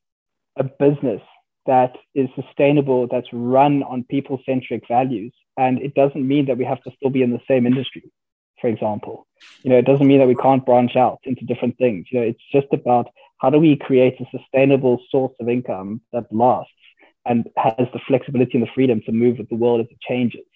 a 0.57 0.65
business 0.65 1.23
that 1.67 1.97
is 2.15 2.29
sustainable, 2.35 3.07
that's 3.11 3.29
run 3.33 3.83
on 3.83 4.05
people 4.05 4.41
centric 4.45 4.87
values. 4.89 5.33
And 5.57 5.81
it 5.81 5.95
doesn't 5.95 6.27
mean 6.27 6.47
that 6.47 6.59
we 6.59 6.65
have 6.65 6.83
to 6.83 6.91
still 6.97 7.11
be 7.11 7.23
in 7.23 7.31
the 7.31 7.41
same 7.47 7.67
industry, 7.67 8.11
for 8.61 8.69
example. 8.69 9.27
You 9.63 9.71
know, 9.71 9.79
it 9.79 9.85
doesn't 9.85 10.07
mean 10.07 10.19
that 10.19 10.29
we 10.29 10.35
can't 10.35 10.65
branch 10.65 10.97
out 10.97 11.21
into 11.25 11.45
different 11.45 11.77
things. 11.79 12.07
You 12.11 12.21
know, 12.21 12.27
it's 12.27 12.43
just 12.53 12.67
about 12.73 13.09
how 13.41 13.51
do 13.51 13.59
we 13.59 13.77
create 13.77 14.21
a 14.21 14.27
sustainable 14.37 15.01
source 15.11 15.33
of 15.41 15.49
income 15.49 16.01
that 16.13 16.27
lasts 16.31 16.73
and 17.27 17.49
has 17.57 17.87
the 17.93 18.01
flexibility 18.07 18.53
and 18.55 18.63
the 18.63 18.71
freedom 18.75 19.01
to 19.07 19.13
move 19.13 19.39
with 19.39 19.49
the 19.49 19.57
world 19.57 19.81
as 19.81 19.87
it 19.91 20.01
changes. 20.01 20.47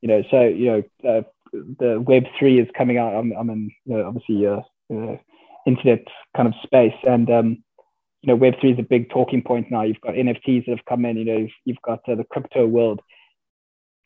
You 0.00 0.08
know, 0.08 0.22
so 0.30 0.42
you 0.42 0.66
know, 0.66 1.08
uh, 1.08 1.22
the 1.52 2.00
Web 2.00 2.24
three 2.38 2.60
is 2.60 2.68
coming 2.76 2.98
out. 2.98 3.14
I'm, 3.14 3.32
I'm 3.32 3.50
in 3.50 3.70
you 3.84 3.96
know, 3.96 4.06
obviously 4.06 4.46
uh, 4.46 4.60
uh, 4.92 5.16
internet 5.66 6.04
kind 6.36 6.48
of 6.48 6.54
space, 6.62 6.94
and 7.04 7.30
um, 7.30 7.48
you 8.22 8.28
know, 8.28 8.36
Web 8.36 8.54
three 8.60 8.72
is 8.72 8.78
a 8.78 8.82
big 8.82 9.10
talking 9.10 9.42
point 9.42 9.70
now. 9.70 9.82
You've 9.82 10.00
got 10.00 10.14
NFTs 10.14 10.66
that 10.66 10.76
have 10.76 10.84
come 10.86 11.04
in. 11.04 11.16
You 11.16 11.24
know, 11.24 11.36
you've, 11.38 11.50
you've 11.64 11.82
got 11.82 12.00
uh, 12.08 12.16
the 12.16 12.24
crypto 12.24 12.66
world. 12.66 13.00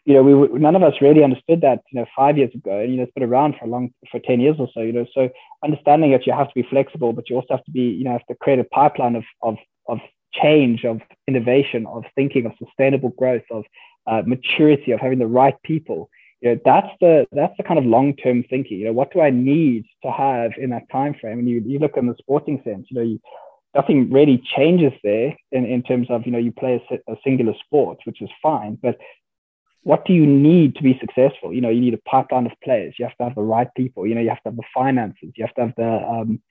You 0.09 0.15
know, 0.15 0.23
we 0.23 0.59
none 0.59 0.75
of 0.75 0.83
us 0.83 0.95
really 1.03 1.23
understood 1.23 1.61
that. 1.61 1.83
You 1.93 2.01
know, 2.01 2.07
five 2.17 2.39
years 2.39 2.55
ago, 2.55 2.79
and 2.79 2.91
you 2.91 2.97
know, 2.97 3.03
it's 3.03 3.13
been 3.13 3.29
around 3.29 3.57
for 3.61 3.67
long 3.67 3.91
for 4.11 4.19
ten 4.21 4.41
years 4.41 4.57
or 4.59 4.67
so. 4.73 4.81
You 4.81 4.95
know, 4.95 5.07
so 5.13 5.29
understanding 5.63 6.13
that 6.13 6.27
you 6.27 6.33
have 6.33 6.49
to 6.49 6.55
be 6.55 6.67
flexible, 6.71 7.13
but 7.13 7.29
you 7.29 7.37
also 7.37 7.49
have 7.51 7.65
to 7.65 7.71
be, 7.71 7.83
you 7.83 8.05
know, 8.05 8.13
have 8.13 8.25
to 8.29 8.35
create 8.37 8.59
a 8.59 8.65
pipeline 8.65 9.17
of 9.17 9.25
of 9.43 9.57
of 9.87 9.99
change, 10.33 10.87
of 10.87 11.03
innovation, 11.27 11.85
of 11.87 12.05
thinking, 12.15 12.47
of 12.47 12.53
sustainable 12.57 13.11
growth, 13.11 13.43
of 13.51 13.65
uh, 14.07 14.23
maturity, 14.25 14.93
of 14.93 15.01
having 15.01 15.19
the 15.19 15.27
right 15.27 15.61
people. 15.63 16.09
You 16.41 16.55
know, 16.55 16.61
that's 16.65 16.89
the 17.03 17.27
that's 17.33 17.57
the 17.59 17.65
kind 17.65 17.79
of 17.79 17.85
long 17.85 18.17
term 18.17 18.45
thinking. 18.49 18.79
You 18.79 18.87
know, 18.87 18.95
what 18.95 19.13
do 19.13 19.21
I 19.21 19.29
need 19.29 19.85
to 20.05 20.11
have 20.11 20.53
in 20.57 20.71
that 20.71 20.89
time 20.91 21.17
frame? 21.21 21.41
And 21.41 21.49
you 21.51 21.63
you 21.67 21.79
look 21.81 21.99
in 21.99 22.07
the 22.07 22.15
sporting 22.19 22.63
sense. 22.65 22.87
You 22.89 22.97
know, 22.97 23.07
you, 23.07 23.21
nothing 23.75 24.11
really 24.11 24.43
changes 24.57 24.93
there 25.05 25.37
in, 25.53 25.67
in 25.67 25.83
terms 25.83 26.07
of 26.11 26.25
you 26.25 26.33
know 26.33 26.39
you 26.39 26.53
play 26.53 26.83
a, 26.91 27.13
a 27.13 27.17
singular 27.23 27.55
sport, 27.67 27.99
which 28.05 28.23
is 28.23 28.31
fine, 28.43 28.79
but 28.83 28.97
what 29.89 30.05
do 30.05 30.13
you 30.13 30.27
need 30.27 30.77
to 30.77 30.83
be 30.83 30.99
successful? 31.01 31.51
You 31.51 31.63
know, 31.63 31.71
you 31.71 31.81
need 31.81 31.95
a 31.95 32.11
pipeline 32.11 32.45
of 32.45 32.53
players. 32.63 32.95
You 32.99 33.07
have 33.07 33.17
to 33.17 33.25
have 33.25 33.35
the 33.35 33.41
right 33.41 33.69
people. 33.75 34.07
You 34.07 34.15
know, 34.15 34.21
you 34.21 34.29
have 34.29 34.43
to 34.43 34.51
have 34.51 34.57
the 34.57 34.63
finances. 34.75 35.31
You 35.35 35.47
have 35.47 35.55
to 35.55 35.61
have 35.63 35.75
the 35.79 35.93
um, 36.07 36.43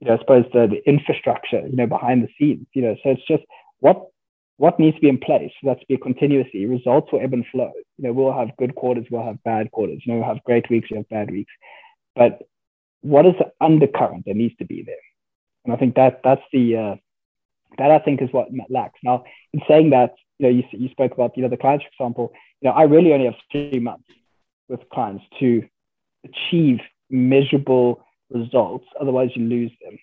you 0.00 0.08
know, 0.08 0.14
I 0.14 0.18
suppose 0.18 0.44
the, 0.52 0.66
the 0.66 0.82
infrastructure, 0.88 1.60
you 1.68 1.76
know, 1.76 1.86
behind 1.86 2.24
the 2.24 2.28
scenes, 2.36 2.66
you 2.72 2.82
know, 2.82 2.96
so 3.04 3.10
it's 3.10 3.26
just 3.28 3.44
what 3.78 4.08
what 4.56 4.80
needs 4.80 4.96
to 4.96 5.02
be 5.02 5.08
in 5.08 5.18
place 5.18 5.52
for 5.60 5.72
that 5.72 5.80
to 5.80 5.86
be 5.86 5.94
a 5.94 5.98
continuously. 5.98 6.66
Results 6.66 7.12
will 7.12 7.20
ebb 7.22 7.32
and 7.32 7.46
flow. 7.52 7.70
You 7.96 8.08
know, 8.08 8.12
we'll 8.12 8.36
have 8.36 8.56
good 8.56 8.74
quarters, 8.74 9.06
we'll 9.08 9.24
have 9.24 9.40
bad 9.44 9.70
quarters. 9.70 10.02
You 10.04 10.12
know, 10.12 10.18
we'll 10.18 10.34
have 10.34 10.42
great 10.42 10.68
weeks, 10.68 10.90
we 10.90 10.96
have 10.96 11.08
bad 11.08 11.30
weeks. 11.30 11.52
But 12.16 12.42
what 13.02 13.24
is 13.24 13.34
the 13.38 13.52
undercurrent 13.64 14.24
that 14.26 14.34
needs 14.34 14.56
to 14.56 14.64
be 14.64 14.82
there? 14.82 15.06
And 15.64 15.72
I 15.72 15.76
think 15.76 15.94
that 15.94 16.22
that's 16.24 16.42
the 16.52 16.76
uh, 16.76 16.96
that 17.78 17.92
I 17.92 18.00
think 18.00 18.20
is 18.20 18.32
what 18.32 18.48
lacks. 18.68 18.98
Now, 19.04 19.22
in 19.52 19.60
saying 19.68 19.90
that, 19.90 20.14
you 20.40 20.46
know, 20.46 20.48
you, 20.56 20.64
you 20.72 20.88
spoke 20.88 21.12
about 21.12 21.36
you 21.36 21.42
know 21.42 21.50
the 21.50 21.56
clients, 21.58 21.84
for 21.84 22.04
example. 22.04 22.32
You 22.62 22.70
know, 22.70 22.74
I 22.74 22.84
really 22.84 23.12
only 23.12 23.26
have 23.26 23.34
three 23.52 23.78
months 23.78 24.08
with 24.68 24.80
clients 24.90 25.24
to 25.38 25.62
achieve 26.24 26.78
measurable 27.10 28.02
results. 28.30 28.86
Otherwise, 28.98 29.30
you 29.34 29.44
lose 29.44 29.72
them. 29.84 29.98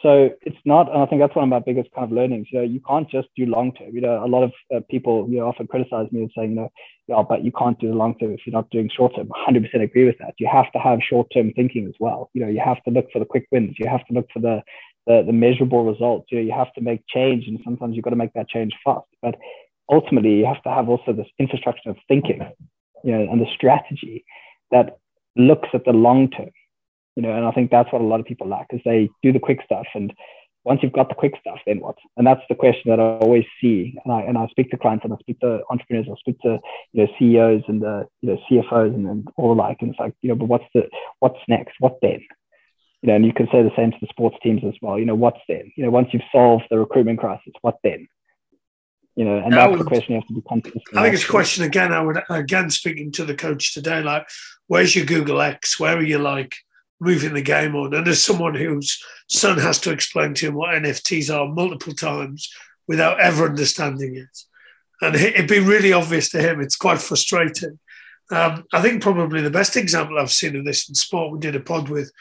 So 0.00 0.30
it's 0.42 0.58
not, 0.64 0.90
and 0.90 1.00
I 1.00 1.06
think 1.06 1.20
that's 1.20 1.36
one 1.36 1.44
of 1.44 1.48
my 1.48 1.60
biggest 1.60 1.90
kind 1.94 2.04
of 2.04 2.10
learnings. 2.10 2.48
You 2.50 2.58
know, 2.58 2.64
you 2.64 2.80
can't 2.80 3.08
just 3.08 3.28
do 3.36 3.46
long 3.46 3.72
term. 3.72 3.94
You 3.94 4.00
know, 4.00 4.24
a 4.24 4.26
lot 4.26 4.42
of 4.42 4.52
uh, 4.74 4.80
people, 4.90 5.28
you 5.28 5.38
know, 5.38 5.46
often 5.46 5.68
criticize 5.68 6.10
me 6.10 6.22
and 6.22 6.30
saying, 6.36 6.50
you 6.50 6.56
know, 6.56 6.72
yeah, 7.06 7.22
but 7.28 7.44
you 7.44 7.52
can't 7.52 7.78
do 7.78 7.88
the 7.88 7.94
long 7.94 8.18
term 8.18 8.32
if 8.32 8.40
you're 8.44 8.52
not 8.52 8.70
doing 8.70 8.90
short 8.94 9.14
term. 9.14 9.28
100% 9.48 9.80
agree 9.80 10.04
with 10.04 10.18
that. 10.18 10.34
You 10.38 10.48
have 10.50 10.72
to 10.72 10.78
have 10.78 10.98
short 11.08 11.28
term 11.32 11.52
thinking 11.52 11.86
as 11.86 11.94
well. 12.00 12.30
You 12.32 12.42
know, 12.42 12.48
you 12.48 12.60
have 12.64 12.82
to 12.84 12.90
look 12.90 13.12
for 13.12 13.20
the 13.20 13.24
quick 13.24 13.46
wins. 13.52 13.76
You 13.78 13.88
have 13.88 14.04
to 14.06 14.14
look 14.14 14.26
for 14.32 14.40
the, 14.40 14.62
the, 15.06 15.22
the 15.26 15.32
measurable 15.32 15.84
results. 15.84 16.28
You 16.30 16.38
know, 16.38 16.44
you 16.44 16.52
have 16.52 16.72
to 16.74 16.80
make 16.80 17.02
change, 17.08 17.46
and 17.46 17.58
sometimes 17.64 17.94
you've 17.94 18.04
got 18.04 18.10
to 18.10 18.16
make 18.16 18.32
that 18.34 18.48
change 18.48 18.72
fast. 18.84 19.06
But 19.20 19.36
ultimately, 19.90 20.36
you 20.36 20.46
have 20.46 20.62
to 20.62 20.70
have 20.70 20.88
also 20.88 21.12
this 21.12 21.28
infrastructure 21.38 21.90
of 21.90 21.96
thinking, 22.08 22.40
you 23.04 23.12
know, 23.12 23.30
and 23.30 23.40
the 23.40 23.52
strategy 23.54 24.24
that 24.70 24.98
looks 25.36 25.68
at 25.74 25.84
the 25.84 25.92
long 25.92 26.30
term 26.30 26.50
you 27.16 27.22
know, 27.22 27.34
and 27.34 27.44
I 27.44 27.50
think 27.52 27.70
that's 27.70 27.92
what 27.92 28.00
a 28.00 28.04
lot 28.04 28.20
of 28.20 28.26
people 28.26 28.48
lack 28.48 28.68
is 28.70 28.80
they 28.84 29.10
do 29.22 29.32
the 29.32 29.38
quick 29.38 29.60
stuff. 29.64 29.86
And 29.94 30.12
once 30.64 30.80
you've 30.82 30.92
got 30.92 31.08
the 31.08 31.14
quick 31.14 31.34
stuff, 31.40 31.58
then 31.66 31.80
what? 31.80 31.96
And 32.16 32.26
that's 32.26 32.40
the 32.48 32.54
question 32.54 32.90
that 32.90 33.00
I 33.00 33.18
always 33.18 33.44
see. 33.60 33.94
And 34.04 34.14
I, 34.14 34.22
and 34.22 34.38
I 34.38 34.46
speak 34.48 34.70
to 34.70 34.78
clients 34.78 35.04
and 35.04 35.12
I 35.12 35.16
speak 35.18 35.40
to 35.40 35.60
entrepreneurs, 35.70 36.06
I 36.10 36.14
speak 36.18 36.38
to, 36.40 36.58
you 36.92 37.04
know, 37.04 37.12
CEOs 37.18 37.62
and 37.68 37.82
the, 37.82 38.06
you 38.22 38.30
know, 38.30 38.38
CFOs 38.50 38.94
and, 38.94 39.06
and 39.06 39.28
all 39.36 39.54
like, 39.54 39.78
and 39.80 39.90
it's 39.90 40.00
like, 40.00 40.14
you 40.22 40.30
know, 40.30 40.36
but 40.36 40.46
what's 40.46 40.64
the, 40.74 40.88
what's 41.18 41.38
next? 41.48 41.74
What 41.80 41.98
then? 42.00 42.20
You 43.02 43.08
know, 43.08 43.16
and 43.16 43.26
you 43.26 43.32
can 43.32 43.48
say 43.50 43.62
the 43.62 43.72
same 43.76 43.90
to 43.90 43.96
the 44.00 44.06
sports 44.08 44.36
teams 44.42 44.62
as 44.64 44.74
well. 44.80 44.98
You 44.98 45.04
know, 45.04 45.14
what's 45.14 45.40
then? 45.48 45.72
You 45.76 45.84
know, 45.84 45.90
once 45.90 46.08
you've 46.12 46.22
solved 46.30 46.64
the 46.70 46.78
recruitment 46.78 47.18
crisis, 47.18 47.52
what 47.60 47.78
then? 47.82 48.06
You 49.16 49.24
know, 49.24 49.38
and 49.38 49.52
that's 49.52 49.70
would, 49.70 49.80
the 49.80 49.84
question 49.84 50.14
you 50.14 50.20
have 50.20 50.28
to 50.28 50.34
be 50.34 50.42
conscious. 50.42 50.80
I 50.96 51.02
think 51.02 51.14
it's 51.14 51.24
a 51.24 51.28
question 51.28 51.64
again. 51.64 51.92
I 51.92 52.00
would 52.00 52.22
again 52.30 52.70
speaking 52.70 53.12
to 53.12 53.24
the 53.24 53.34
coach 53.34 53.74
today, 53.74 54.02
like, 54.02 54.26
where's 54.68 54.96
your 54.96 55.04
Google 55.04 55.42
X? 55.42 55.78
Where 55.78 55.96
are 55.96 56.02
you 56.02 56.18
like? 56.18 56.54
moving 57.02 57.34
the 57.34 57.42
game 57.42 57.74
on. 57.74 57.92
And 57.92 58.06
as 58.06 58.22
someone 58.22 58.54
whose 58.54 59.02
son 59.28 59.58
has 59.58 59.80
to 59.80 59.90
explain 59.90 60.34
to 60.34 60.46
him 60.46 60.54
what 60.54 60.74
NFTs 60.74 61.34
are 61.34 61.52
multiple 61.52 61.94
times 61.94 62.48
without 62.86 63.20
ever 63.20 63.44
understanding 63.44 64.16
it, 64.16 64.38
and 65.00 65.16
it'd 65.16 65.48
be 65.48 65.58
really 65.58 65.92
obvious 65.92 66.30
to 66.30 66.40
him, 66.40 66.60
it's 66.60 66.76
quite 66.76 67.00
frustrating. 67.00 67.80
Um, 68.30 68.64
I 68.72 68.80
think 68.80 69.02
probably 69.02 69.42
the 69.42 69.50
best 69.50 69.76
example 69.76 70.16
I've 70.16 70.30
seen 70.30 70.54
of 70.54 70.64
this 70.64 70.88
in 70.88 70.94
sport, 70.94 71.32
we 71.32 71.40
did 71.40 71.56
a 71.56 71.60
pod 71.60 71.88
with 71.88 72.12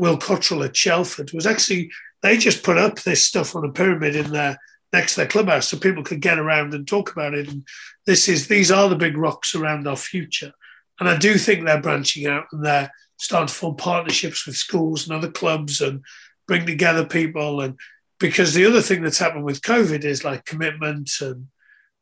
Will 0.00 0.16
Cottrell 0.16 0.64
at 0.64 0.74
Chelford, 0.74 1.30
was 1.32 1.46
actually 1.46 1.90
they 2.22 2.36
just 2.36 2.62
put 2.62 2.78
up 2.78 3.00
this 3.00 3.26
stuff 3.26 3.54
on 3.54 3.64
a 3.64 3.72
pyramid 3.72 4.16
in 4.16 4.32
their 4.32 4.58
next 4.92 5.14
to 5.14 5.20
their 5.20 5.28
clubhouse 5.28 5.68
so 5.68 5.78
people 5.78 6.02
could 6.02 6.20
get 6.20 6.38
around 6.38 6.74
and 6.74 6.88
talk 6.88 7.12
about 7.12 7.34
it. 7.34 7.48
And 7.48 7.64
this 8.06 8.28
is 8.28 8.48
these 8.48 8.70
are 8.70 8.88
the 8.88 8.96
big 8.96 9.16
rocks 9.16 9.54
around 9.54 9.86
our 9.86 9.96
future. 9.96 10.52
And 10.98 11.08
I 11.08 11.16
do 11.16 11.34
think 11.36 11.64
they're 11.64 11.80
branching 11.80 12.26
out 12.26 12.46
and 12.50 12.64
they're 12.64 12.90
starting 13.18 13.48
to 13.48 13.54
form 13.54 13.76
partnerships 13.76 14.46
with 14.46 14.56
schools 14.56 15.06
and 15.06 15.16
other 15.16 15.30
clubs 15.30 15.80
and 15.80 16.02
bring 16.48 16.66
together 16.66 17.04
people. 17.04 17.60
And 17.60 17.78
because 18.18 18.54
the 18.54 18.66
other 18.66 18.80
thing 18.80 19.02
that's 19.02 19.18
happened 19.18 19.44
with 19.44 19.62
COVID 19.62 20.04
is 20.04 20.24
like 20.24 20.44
commitment 20.44 21.10
and 21.20 21.48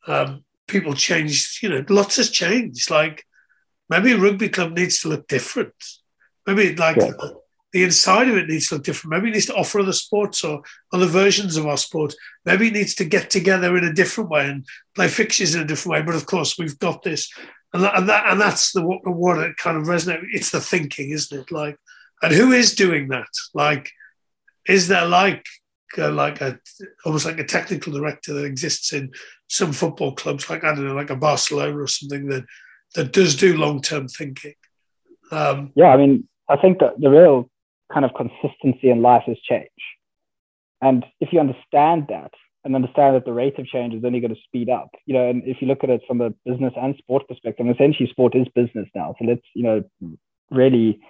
um, 0.06 0.44
people 0.66 0.94
change, 0.94 1.58
you 1.62 1.68
know, 1.68 1.84
lots 1.88 2.16
has 2.16 2.30
changed. 2.30 2.90
Like 2.90 3.24
maybe 3.88 4.12
a 4.12 4.18
rugby 4.18 4.48
club 4.48 4.72
needs 4.72 5.00
to 5.00 5.08
look 5.08 5.26
different. 5.28 5.74
Maybe 6.46 6.74
like 6.74 6.96
yeah. 6.96 7.10
The 7.72 7.84
inside 7.84 8.28
of 8.28 8.36
it 8.36 8.48
needs 8.48 8.68
to 8.68 8.76
look 8.76 8.84
different. 8.84 9.12
Maybe 9.12 9.28
it 9.28 9.34
needs 9.34 9.46
to 9.46 9.54
offer 9.54 9.80
other 9.80 9.92
sports 9.92 10.42
or 10.42 10.62
other 10.92 11.06
versions 11.06 11.56
of 11.56 11.66
our 11.66 11.76
sport. 11.76 12.14
Maybe 12.44 12.68
it 12.68 12.72
needs 12.72 12.94
to 12.96 13.04
get 13.04 13.28
together 13.28 13.76
in 13.76 13.84
a 13.84 13.92
different 13.92 14.30
way 14.30 14.48
and 14.48 14.64
play 14.94 15.08
fixtures 15.08 15.54
in 15.54 15.60
a 15.60 15.66
different 15.66 15.92
way. 15.92 16.02
But 16.02 16.14
of 16.14 16.26
course, 16.26 16.58
we've 16.58 16.78
got 16.78 17.02
this 17.02 17.30
and 17.72 17.82
that, 17.82 17.96
and, 17.96 18.08
that, 18.08 18.24
and 18.28 18.40
that's 18.40 18.72
the 18.72 18.82
what, 18.82 19.00
what 19.04 19.38
it 19.38 19.56
kind 19.56 19.76
of 19.76 19.84
resonates. 19.84 20.24
It's 20.32 20.50
the 20.50 20.60
thinking, 20.60 21.10
isn't 21.10 21.38
it? 21.38 21.52
Like, 21.52 21.76
and 22.22 22.32
who 22.32 22.52
is 22.52 22.74
doing 22.74 23.08
that? 23.08 23.28
Like, 23.54 23.90
is 24.66 24.88
there 24.88 25.06
like 25.06 25.44
uh, 25.96 26.10
like 26.10 26.40
a 26.40 26.58
almost 27.04 27.26
like 27.26 27.38
a 27.38 27.44
technical 27.44 27.92
director 27.92 28.32
that 28.34 28.44
exists 28.44 28.92
in 28.92 29.12
some 29.48 29.72
football 29.72 30.14
clubs, 30.14 30.48
like 30.48 30.64
I 30.64 30.74
don't 30.74 30.86
know, 30.86 30.94
like 30.94 31.10
a 31.10 31.16
Barcelona 31.16 31.78
or 31.78 31.86
something 31.86 32.28
that 32.28 32.44
that 32.94 33.12
does 33.12 33.36
do 33.36 33.56
long 33.56 33.82
term 33.82 34.08
thinking? 34.08 34.54
Um, 35.30 35.72
yeah, 35.74 35.88
I 35.88 35.98
mean, 35.98 36.26
I 36.48 36.56
think 36.56 36.78
that 36.78 36.98
the 36.98 37.10
real 37.10 37.50
kind 37.92 38.04
of 38.04 38.12
consistency 38.14 38.90
in 38.90 39.02
life 39.02 39.24
is 39.26 39.38
change, 39.40 39.68
and 40.80 41.04
if 41.20 41.32
you 41.32 41.40
understand 41.40 42.06
that, 42.08 42.32
and 42.64 42.74
understand 42.74 43.14
that 43.14 43.24
the 43.24 43.32
rate 43.32 43.58
of 43.58 43.66
change 43.66 43.94
is 43.94 44.04
only 44.04 44.20
going 44.20 44.34
to 44.34 44.40
speed 44.42 44.68
up. 44.68 44.90
You 45.06 45.14
know, 45.14 45.30
and 45.30 45.42
if 45.46 45.62
you 45.62 45.68
look 45.68 45.84
at 45.84 45.90
it 45.90 46.02
from 46.06 46.20
a 46.20 46.30
business 46.44 46.74
and 46.76 46.96
sport 46.96 47.26
perspective, 47.28 47.64
and 47.64 47.74
essentially 47.74 48.08
sport 48.10 48.34
is 48.34 48.46
business 48.54 48.88
now. 48.94 49.14
So 49.18 49.24
let's, 49.26 49.46
you 49.54 49.62
know, 49.62 49.84
really, 50.50 51.00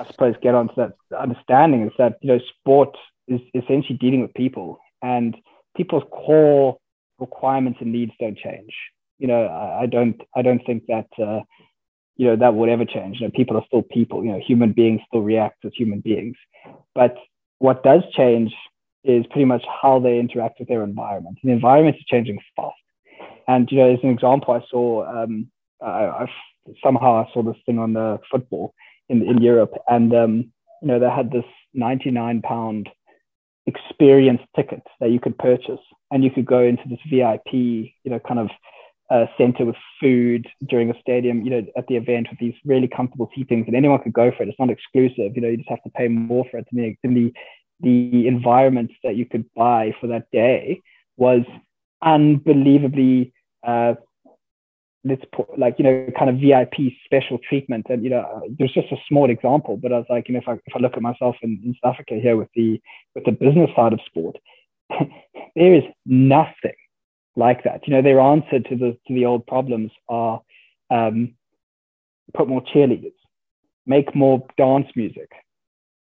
I 0.00 0.06
suppose, 0.06 0.34
get 0.42 0.54
onto 0.54 0.74
that 0.76 0.94
understanding 1.16 1.82
is 1.82 1.92
that, 1.98 2.16
you 2.22 2.32
know, 2.32 2.40
sport 2.58 2.96
is 3.28 3.40
essentially 3.54 3.98
dealing 3.98 4.22
with 4.22 4.34
people 4.34 4.78
and 5.02 5.36
people's 5.76 6.04
core 6.10 6.78
requirements 7.18 7.78
and 7.80 7.92
needs 7.92 8.12
don't 8.18 8.38
change. 8.38 8.72
You 9.18 9.28
know, 9.28 9.44
I, 9.44 9.82
I 9.82 9.86
don't, 9.86 10.20
I 10.34 10.42
don't 10.42 10.64
think 10.64 10.84
that, 10.88 11.06
uh, 11.22 11.40
you 12.16 12.26
know, 12.26 12.36
that 12.36 12.54
would 12.54 12.68
ever 12.68 12.84
change. 12.84 13.20
You 13.20 13.26
know, 13.26 13.32
people 13.34 13.56
are 13.56 13.64
still 13.66 13.82
people, 13.82 14.24
you 14.24 14.32
know, 14.32 14.40
human 14.44 14.72
beings 14.72 15.00
still 15.06 15.22
react 15.22 15.64
as 15.64 15.72
human 15.76 16.00
beings. 16.00 16.36
But 16.94 17.16
what 17.58 17.82
does 17.82 18.02
change 18.14 18.54
is 19.04 19.24
pretty 19.26 19.44
much 19.44 19.64
how 19.82 20.00
they 20.00 20.18
interact 20.18 20.58
with 20.58 20.68
their 20.68 20.82
environment. 20.82 21.38
And 21.42 21.50
the 21.50 21.54
environment 21.54 21.96
is 21.96 22.04
changing 22.06 22.38
fast. 22.56 22.74
And 23.48 23.70
you 23.70 23.78
know, 23.78 23.92
as 23.92 24.00
an 24.02 24.10
example, 24.10 24.54
I 24.54 24.64
saw 24.70 25.22
um, 25.22 25.50
I, 25.80 26.06
I 26.06 26.26
somehow 26.82 27.24
I 27.24 27.32
saw 27.32 27.42
this 27.42 27.56
thing 27.64 27.78
on 27.78 27.92
the 27.92 28.18
football 28.30 28.74
in 29.08 29.22
in 29.22 29.40
Europe, 29.40 29.72
and 29.88 30.12
um, 30.14 30.52
you 30.82 30.88
know 30.88 30.98
they 30.98 31.08
had 31.08 31.30
this 31.30 31.44
ninety 31.72 32.10
nine 32.10 32.42
pound 32.42 32.88
experience 33.66 34.40
ticket 34.54 34.82
that 35.00 35.10
you 35.10 35.20
could 35.20 35.38
purchase, 35.38 35.80
and 36.10 36.24
you 36.24 36.30
could 36.30 36.46
go 36.46 36.60
into 36.60 36.82
this 36.88 36.98
VIP, 37.08 37.52
you 37.52 38.10
know, 38.10 38.18
kind 38.18 38.40
of 38.40 38.50
uh, 39.10 39.26
center 39.38 39.64
with 39.64 39.76
food 40.00 40.46
during 40.68 40.90
a 40.90 41.00
stadium, 41.00 41.44
you 41.44 41.50
know, 41.50 41.66
at 41.76 41.86
the 41.86 41.96
event 41.96 42.28
with 42.30 42.38
these 42.40 42.54
really 42.64 42.88
comfortable 42.88 43.30
seatings, 43.36 43.66
and 43.66 43.76
anyone 43.76 44.02
could 44.02 44.12
go 44.12 44.32
for 44.36 44.42
it. 44.42 44.48
It's 44.48 44.58
not 44.58 44.70
exclusive, 44.70 45.32
you 45.34 45.40
know, 45.40 45.48
you 45.48 45.58
just 45.58 45.68
have 45.68 45.82
to 45.84 45.90
pay 45.90 46.08
more 46.08 46.44
for 46.50 46.58
it. 46.58 46.66
And 46.72 46.96
the, 47.02 47.32
the 47.80 48.26
environment 48.26 48.90
that 49.04 49.16
you 49.16 49.26
could 49.26 49.44
buy 49.54 49.94
for 50.00 50.08
that 50.08 50.30
day 50.32 50.82
was 51.16 51.42
unbelievably, 52.02 53.32
uh, 53.66 53.94
let's 55.04 55.24
put 55.32 55.56
like, 55.56 55.76
you 55.78 55.84
know, 55.84 56.08
kind 56.18 56.28
of 56.28 56.40
VIP 56.40 56.92
special 57.04 57.38
treatment. 57.48 57.86
And, 57.88 58.02
you 58.02 58.10
know, 58.10 58.42
there's 58.58 58.72
just 58.72 58.90
a 58.90 58.96
small 59.08 59.30
example, 59.30 59.76
but 59.76 59.92
I 59.92 59.98
was 59.98 60.06
like, 60.10 60.28
you 60.28 60.34
know, 60.34 60.40
if 60.40 60.48
I, 60.48 60.54
if 60.54 60.74
I 60.74 60.80
look 60.80 60.96
at 60.96 61.02
myself 61.02 61.36
in, 61.42 61.60
in 61.64 61.74
South 61.82 61.94
Africa 61.94 62.14
here 62.20 62.36
with 62.36 62.48
the, 62.56 62.80
with 63.14 63.24
the 63.24 63.32
business 63.32 63.70
side 63.76 63.92
of 63.92 64.00
sport, 64.06 64.36
there 64.90 65.74
is 65.74 65.84
nothing 66.06 66.74
like 67.36 67.64
that. 67.64 67.86
You 67.86 67.94
know, 67.94 68.02
their 68.02 68.20
answer 68.20 68.60
to 68.60 68.76
the 68.76 68.98
to 69.06 69.14
the 69.14 69.26
old 69.26 69.46
problems 69.46 69.92
are 70.08 70.40
um, 70.90 71.34
put 72.34 72.48
more 72.48 72.62
cheerleaders, 72.62 73.14
make 73.86 74.14
more 74.14 74.46
dance 74.56 74.88
music. 74.96 75.30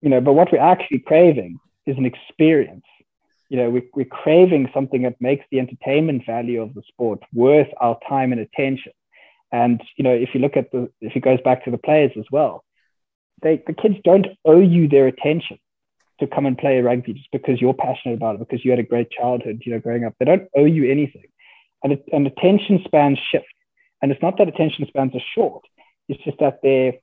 You 0.01 0.09
know, 0.09 0.21
but 0.21 0.33
what 0.33 0.51
we're 0.51 0.61
actually 0.61 1.01
craving 1.01 1.59
is 1.87 1.97
an 1.99 2.07
experience. 2.07 2.85
You 3.51 3.59
know, 3.59 3.71
we, 3.71 3.83
we're 3.95 4.05
craving 4.07 4.71
something 4.73 5.03
that 5.03 5.21
makes 5.21 5.45
the 5.51 5.59
entertainment 5.59 6.25
value 6.25 6.63
of 6.63 6.75
the 6.75 6.83
sport 6.89 7.21
worth 7.35 7.69
our 7.81 7.99
time 8.09 8.33
and 8.33 8.41
attention. 8.41 8.93
And 9.53 9.83
you 9.97 10.05
know, 10.05 10.15
if 10.15 10.31
you 10.35 10.41
look 10.41 10.57
at 10.57 10.71
the, 10.73 10.91
if 11.01 11.17
it 11.17 11.21
goes 11.21 11.41
back 11.45 11.65
to 11.65 11.71
the 11.71 11.79
players 11.79 12.13
as 12.17 12.27
well, 12.31 12.65
they 13.43 13.63
the 13.67 13.75
kids 13.75 13.97
don't 14.05 14.27
owe 14.45 14.61
you 14.61 14.89
their 14.89 15.07
attention 15.07 15.59
to 16.21 16.27
come 16.27 16.47
and 16.47 16.57
play 16.57 16.81
rugby 16.81 17.15
just 17.15 17.31
because 17.33 17.61
you're 17.61 17.75
passionate 17.75 18.15
about 18.15 18.37
it, 18.37 18.39
because 18.39 18.65
you 18.65 18.71
had 18.71 18.81
a 18.81 18.85
great 18.85 19.11
childhood, 19.11 19.63
you 19.65 19.73
know, 19.73 19.81
growing 19.81 20.05
up. 20.05 20.15
They 20.19 20.27
don't 20.27 20.49
owe 20.57 20.65
you 20.65 20.91
anything. 20.91 21.27
And, 21.83 21.95
it, 21.95 22.05
and 22.13 22.27
attention 22.27 22.83
spans 22.85 23.19
shift. 23.31 23.47
And 24.03 24.13
it's 24.13 24.23
not 24.23 24.39
that 24.39 24.49
attention 24.49 24.87
spans 24.87 25.15
are 25.15 25.23
short, 25.35 25.65
it's 26.09 26.23
just 26.25 26.39
that 26.41 26.61
their, 26.63 26.95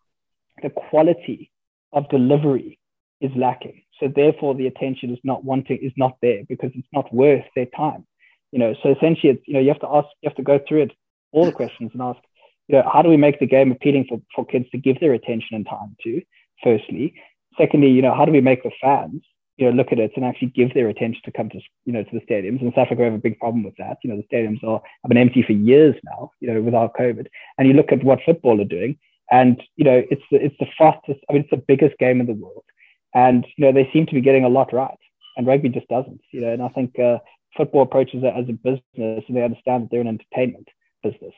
the 0.61 0.69
quality 0.69 1.51
of 1.93 2.09
delivery 2.09 2.79
is 3.21 3.31
lacking. 3.35 3.83
So 3.99 4.11
therefore 4.13 4.55
the 4.55 4.67
attention 4.67 5.11
is 5.11 5.19
not 5.23 5.43
wanting, 5.43 5.77
is 5.77 5.93
not 5.95 6.17
there 6.21 6.43
because 6.47 6.71
it's 6.75 6.87
not 6.93 7.13
worth 7.13 7.45
their 7.55 7.65
time. 7.65 8.05
You 8.51 8.59
know, 8.59 8.75
so 8.81 8.89
essentially 8.89 9.33
it's, 9.33 9.43
you 9.47 9.53
know, 9.53 9.59
you 9.59 9.69
have 9.69 9.79
to 9.81 9.89
ask, 9.89 10.07
you 10.21 10.29
have 10.29 10.37
to 10.37 10.43
go 10.43 10.59
through 10.67 10.83
it, 10.83 10.91
all 11.31 11.45
the 11.45 11.51
questions 11.51 11.91
and 11.93 12.01
ask, 12.01 12.19
you 12.67 12.77
know, 12.77 12.89
how 12.91 13.01
do 13.01 13.09
we 13.09 13.17
make 13.17 13.39
the 13.39 13.47
game 13.47 13.71
appealing 13.71 14.05
for, 14.09 14.21
for 14.35 14.45
kids 14.45 14.69
to 14.71 14.77
give 14.77 14.99
their 14.99 15.13
attention 15.13 15.55
and 15.55 15.65
time 15.65 15.95
to, 16.03 16.21
firstly? 16.63 17.15
Secondly, 17.57 17.89
you 17.89 18.01
know, 18.01 18.13
how 18.15 18.25
do 18.25 18.31
we 18.31 18.41
make 18.41 18.63
the 18.63 18.71
fans, 18.81 19.21
you 19.57 19.65
know, 19.65 19.75
look 19.75 19.91
at 19.91 19.99
it 19.99 20.11
and 20.15 20.25
actually 20.25 20.49
give 20.49 20.73
their 20.73 20.89
attention 20.89 21.21
to 21.25 21.31
come 21.31 21.49
to, 21.49 21.59
you 21.85 21.93
know, 21.93 22.03
to 22.03 22.09
the 22.11 22.25
stadiums? 22.25 22.61
And 22.61 22.71
South 22.73 22.85
Africa 22.85 23.03
have 23.03 23.13
a 23.13 23.17
big 23.17 23.39
problem 23.39 23.63
with 23.63 23.75
that. 23.77 23.97
You 24.03 24.09
know, 24.09 24.17
the 24.17 24.35
stadiums 24.35 24.63
are 24.63 24.81
have 25.03 25.09
been 25.09 25.17
empty 25.17 25.43
for 25.43 25.53
years 25.53 25.95
now, 26.03 26.31
you 26.39 26.53
know, 26.53 26.61
without 26.61 26.95
COVID. 26.95 27.27
And 27.57 27.67
you 27.67 27.73
look 27.73 27.91
at 27.91 28.03
what 28.03 28.19
football 28.25 28.61
are 28.61 28.65
doing, 28.65 28.97
and 29.31 29.61
you 29.75 29.85
know, 29.85 30.03
it's 30.09 30.23
it's 30.31 30.55
the 30.59 30.67
fastest. 30.77 31.19
I 31.29 31.33
mean, 31.33 31.41
it's 31.41 31.51
the 31.51 31.57
biggest 31.57 31.97
game 31.97 32.19
in 32.19 32.27
the 32.27 32.33
world, 32.33 32.65
and 33.13 33.45
you 33.57 33.65
know, 33.65 33.71
they 33.71 33.89
seem 33.91 34.05
to 34.07 34.13
be 34.13 34.21
getting 34.21 34.45
a 34.45 34.49
lot 34.49 34.73
right, 34.73 34.99
and 35.35 35.47
rugby 35.47 35.69
just 35.69 35.87
doesn't. 35.87 36.21
You 36.31 36.41
know, 36.41 36.53
and 36.53 36.61
I 36.61 36.69
think 36.69 36.97
uh, 36.99 37.19
football 37.55 37.83
approaches 37.83 38.23
it 38.23 38.33
as 38.35 38.47
a 38.49 38.53
business, 38.53 39.23
and 39.27 39.35
they 39.35 39.43
understand 39.43 39.83
that 39.83 39.91
they're 39.91 40.01
an 40.01 40.07
entertainment 40.07 40.67
business 41.03 41.33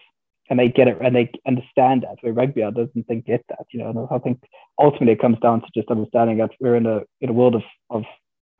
and 0.49 0.59
they 0.59 0.67
get 0.67 0.87
it 0.87 0.97
and 1.01 1.15
they 1.15 1.31
understand 1.47 2.03
that. 2.03 2.17
Where 2.21 2.33
rugby 2.33 2.61
doesn't 2.61 3.07
think 3.07 3.25
get 3.25 3.45
that, 3.49 3.65
you 3.71 3.79
know. 3.79 3.89
And 3.89 4.07
I 4.11 4.17
think 4.19 4.41
ultimately 4.79 5.13
it 5.13 5.21
comes 5.21 5.37
down 5.39 5.61
to 5.61 5.67
just 5.75 5.89
understanding 5.89 6.37
that 6.37 6.51
we're 6.59 6.75
in 6.75 6.85
a 6.85 7.01
in 7.21 7.29
a 7.29 7.33
world 7.33 7.55
of 7.55 7.63
of. 7.89 8.03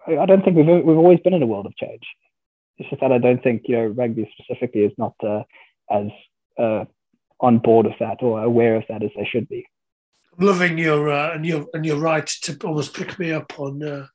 I 0.07 0.25
don't 0.25 0.43
think 0.43 0.55
we've 0.55 0.67
we've 0.67 0.97
always 0.97 1.19
been 1.19 1.33
in 1.33 1.43
a 1.43 1.47
world 1.47 1.65
of 1.65 1.75
change. 1.75 2.03
It's 2.77 2.89
just 2.89 3.01
that 3.01 3.11
I 3.11 3.17
don't 3.17 3.43
think 3.43 3.63
you 3.65 3.75
know 3.75 3.87
rugby 3.87 4.31
specifically 4.37 4.81
is 4.81 4.93
not 4.97 5.13
uh, 5.23 5.43
as 5.91 6.07
uh, 6.57 6.85
on 7.39 7.57
board 7.59 7.87
with 7.87 7.99
that 7.99 8.21
or 8.21 8.41
aware 8.43 8.75
of 8.75 8.83
that 8.89 9.03
as 9.03 9.11
they 9.15 9.25
should 9.25 9.49
be. 9.49 9.65
I'm 10.37 10.45
loving 10.45 10.77
your 10.77 11.09
uh, 11.09 11.33
and 11.33 11.45
your 11.45 11.65
and 11.73 11.85
your 11.85 11.97
right 11.97 12.27
to 12.43 12.57
almost 12.63 12.93
pick 12.93 13.17
me 13.17 13.31
up 13.31 13.59
on 13.59 13.81
uh, 13.83 14.07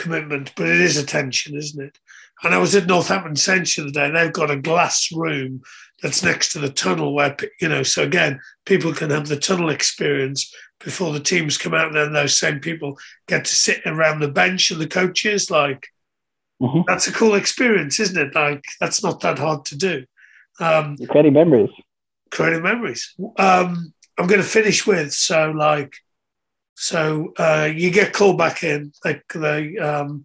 commitment, 0.00 0.52
but 0.56 0.66
it 0.66 0.80
is 0.80 0.96
attention, 0.96 1.56
isn't 1.56 1.82
it? 1.82 1.98
And 2.42 2.54
I 2.54 2.58
was 2.58 2.74
at 2.74 2.86
Northampton 2.86 3.36
Saints 3.36 3.76
the 3.76 3.82
other 3.82 3.90
day. 3.90 4.10
They've 4.10 4.32
got 4.32 4.50
a 4.50 4.56
glass 4.56 5.12
room 5.12 5.60
that's 6.02 6.22
next 6.22 6.52
to 6.52 6.58
the 6.58 6.70
tunnel 6.70 7.14
where, 7.14 7.36
you 7.60 7.68
know, 7.68 7.82
so 7.82 8.02
again, 8.02 8.40
people 8.64 8.94
can 8.94 9.10
have 9.10 9.28
the 9.28 9.36
tunnel 9.36 9.68
experience 9.68 10.52
before 10.82 11.12
the 11.12 11.20
teams 11.20 11.58
come 11.58 11.74
out. 11.74 11.88
And 11.88 11.96
then 11.96 12.12
those 12.14 12.38
same 12.38 12.58
people 12.58 12.98
get 13.28 13.44
to 13.44 13.54
sit 13.54 13.82
around 13.84 14.20
the 14.20 14.28
bench 14.28 14.70
and 14.70 14.80
the 14.80 14.88
coaches. 14.88 15.50
Like, 15.50 15.86
mm-hmm. 16.62 16.80
that's 16.86 17.06
a 17.06 17.12
cool 17.12 17.34
experience, 17.34 18.00
isn't 18.00 18.28
it? 18.28 18.34
Like, 18.34 18.64
that's 18.80 19.02
not 19.02 19.20
that 19.20 19.38
hard 19.38 19.66
to 19.66 19.76
do. 19.76 20.04
Um, 20.58 20.96
creating 21.08 21.34
memories. 21.34 21.70
Creating 22.30 22.62
memories. 22.62 23.14
Um, 23.36 23.92
I'm 24.18 24.26
going 24.26 24.40
to 24.40 24.46
finish 24.46 24.86
with 24.86 25.12
so, 25.12 25.50
like, 25.50 25.92
so 26.80 27.34
uh, 27.38 27.70
you 27.70 27.90
get 27.90 28.14
called 28.14 28.38
back 28.38 28.64
in. 28.64 28.90
They, 29.04 29.20
they 29.34 29.76
um, 29.76 30.24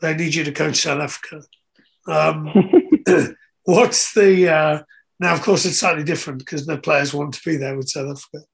they 0.00 0.16
need 0.16 0.34
you 0.34 0.42
to 0.44 0.50
coach 0.50 0.76
South 0.76 1.02
Africa. 1.02 1.42
Um, 2.08 2.50
what's 3.64 4.14
the 4.14 4.48
uh, 4.48 4.82
now? 5.20 5.34
Of 5.34 5.42
course, 5.42 5.66
it's 5.66 5.80
slightly 5.80 6.02
different 6.02 6.38
because 6.38 6.64
the 6.64 6.78
players 6.78 7.12
want 7.12 7.34
to 7.34 7.42
be 7.44 7.58
there 7.58 7.76
with 7.76 7.90
South 7.90 8.16
Africa. 8.16 8.46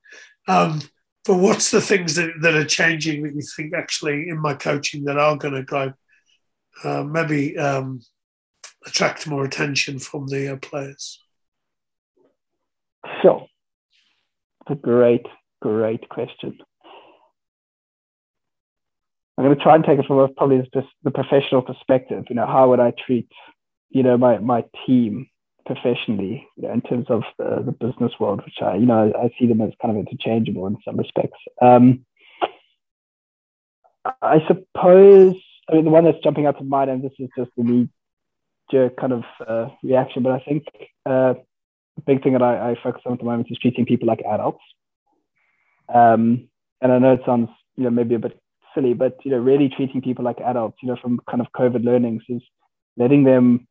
Um, 0.49 0.81
but 1.25 1.37
what's 1.37 1.71
the 1.71 1.81
things 1.81 2.17
that, 2.17 2.33
that 2.41 2.55
are 2.55 2.65
changing 2.65 3.23
that 3.23 3.35
you 3.37 3.43
think 3.43 3.75
actually 3.75 4.29
in 4.29 4.41
my 4.41 4.55
coaching 4.55 5.05
that 5.05 5.17
are 5.17 5.37
going 5.37 5.65
to 5.65 5.73
like 5.73 5.95
uh, 6.83 7.05
maybe 7.05 7.57
um, 7.57 8.01
attract 8.85 9.29
more 9.29 9.45
attention 9.45 10.01
from 10.01 10.27
the 10.27 10.55
uh, 10.55 10.57
players? 10.57 11.21
So, 13.23 13.47
it's 14.63 14.73
a 14.73 14.75
great, 14.75 15.27
great 15.63 16.09
question. 16.09 16.59
I'm 19.41 19.47
going 19.47 19.57
to 19.57 19.63
try 19.63 19.75
and 19.75 19.83
take 19.83 19.99
it 19.99 20.05
from 20.05 20.19
a, 20.19 20.29
probably 20.29 20.59
just 20.75 20.89
the 21.03 21.11
professional 21.11 21.63
perspective. 21.63 22.25
You 22.29 22.37
know, 22.37 22.47
how 22.47 22.69
would 22.69 22.79
I 22.79 22.93
treat, 23.07 23.27
you 23.89 24.03
know, 24.03 24.19
my 24.19 24.37
my 24.39 24.65
team 24.87 25.31
professionally 25.65 26.47
you 26.57 26.69
know, 26.69 26.75
in 26.75 26.83
terms 26.83 27.07
of 27.09 27.23
the, 27.39 27.63
the, 27.65 27.73
business 27.73 28.13
world, 28.21 28.43
which 28.45 28.57
I, 28.61 28.75
you 28.75 28.85
know, 28.85 29.11
I 29.19 29.31
see 29.39 29.47
them 29.47 29.63
as 29.63 29.73
kind 29.81 29.97
of 29.97 30.07
interchangeable 30.07 30.67
in 30.67 30.77
some 30.85 30.99
respects. 30.99 31.39
Um, 31.63 32.05
I 34.21 34.41
suppose, 34.47 35.37
I 35.71 35.75
mean, 35.75 35.85
the 35.85 35.91
one 35.91 36.05
that's 36.05 36.23
jumping 36.23 36.45
out 36.45 36.59
to 36.59 36.65
mind, 36.65 36.91
and 36.91 37.03
this 37.03 37.13
is 37.19 37.31
just 37.35 37.51
the 37.57 37.63
knee 37.63 37.89
jerk 38.71 38.99
kind 38.99 39.15
of 39.15 39.23
uh, 39.47 39.69
reaction, 39.83 40.23
but 40.23 40.33
I 40.33 40.41
think 40.41 40.65
uh, 41.07 41.33
the 41.97 42.03
big 42.07 42.23
thing 42.23 42.35
that 42.35 42.43
I, 42.43 42.73
I, 42.73 42.77
focus 42.83 43.03
on 43.07 43.15
at 43.15 43.19
the 43.21 43.25
moment 43.25 43.49
is 43.51 43.59
treating 43.59 43.87
people 43.87 44.07
like 44.07 44.21
adults. 44.21 44.63
Um, 45.89 46.49
and 46.83 46.93
I 46.93 46.99
know 46.99 47.15
it 47.15 47.23
sounds, 47.25 47.49
you 47.77 47.85
know, 47.85 47.91
maybe 47.91 48.17
a 48.17 48.19
bit 48.19 48.39
silly, 48.75 48.95
but 48.95 49.17
you 49.25 49.31
know, 49.31 49.39
really 49.39 49.69
treating 49.69 50.03
people 50.03 50.25
like 50.25 50.41
adults, 50.41 50.79
you 50.83 50.89
know, 50.89 50.97
from 51.01 51.21
kind 51.29 51.41
of 51.41 51.49
COVID 51.53 51.85
learnings 51.85 52.23
is 52.29 52.43
letting 52.97 53.25
them 53.25 53.67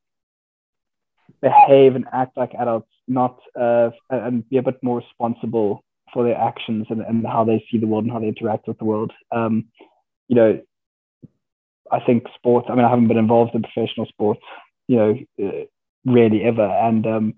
behave 1.41 1.95
and 1.95 2.06
act 2.12 2.38
like 2.38 2.54
adults, 2.56 2.89
not 3.08 3.39
uh, 3.60 3.89
and 4.10 4.47
be 4.50 4.58
a 4.58 4.64
bit 4.64 4.82
more 4.82 4.97
responsible 4.97 5.84
for 6.14 6.24
their 6.24 6.38
actions 6.38 6.88
and, 6.89 7.02
and 7.02 7.26
how 7.26 7.43
they 7.43 7.64
see 7.70 7.78
the 7.78 7.88
world 7.88 8.04
and 8.04 8.14
how 8.14 8.20
they 8.20 8.28
interact 8.28 8.68
with 8.68 8.78
the 8.80 8.86
world. 8.86 9.12
Um, 9.32 9.68
you 10.28 10.36
know, 10.36 10.62
I 11.91 12.00
think 12.00 12.24
sports. 12.36 12.68
I 12.70 12.76
mean, 12.76 12.86
I 12.86 12.89
haven't 12.89 13.08
been 13.08 13.18
involved 13.18 13.56
in 13.56 13.64
professional 13.64 14.06
sports, 14.06 14.41
you 14.88 14.97
know, 14.97 15.20
uh, 15.43 15.66
really 16.06 16.43
ever, 16.43 16.66
and 16.66 17.06
um, 17.06 17.34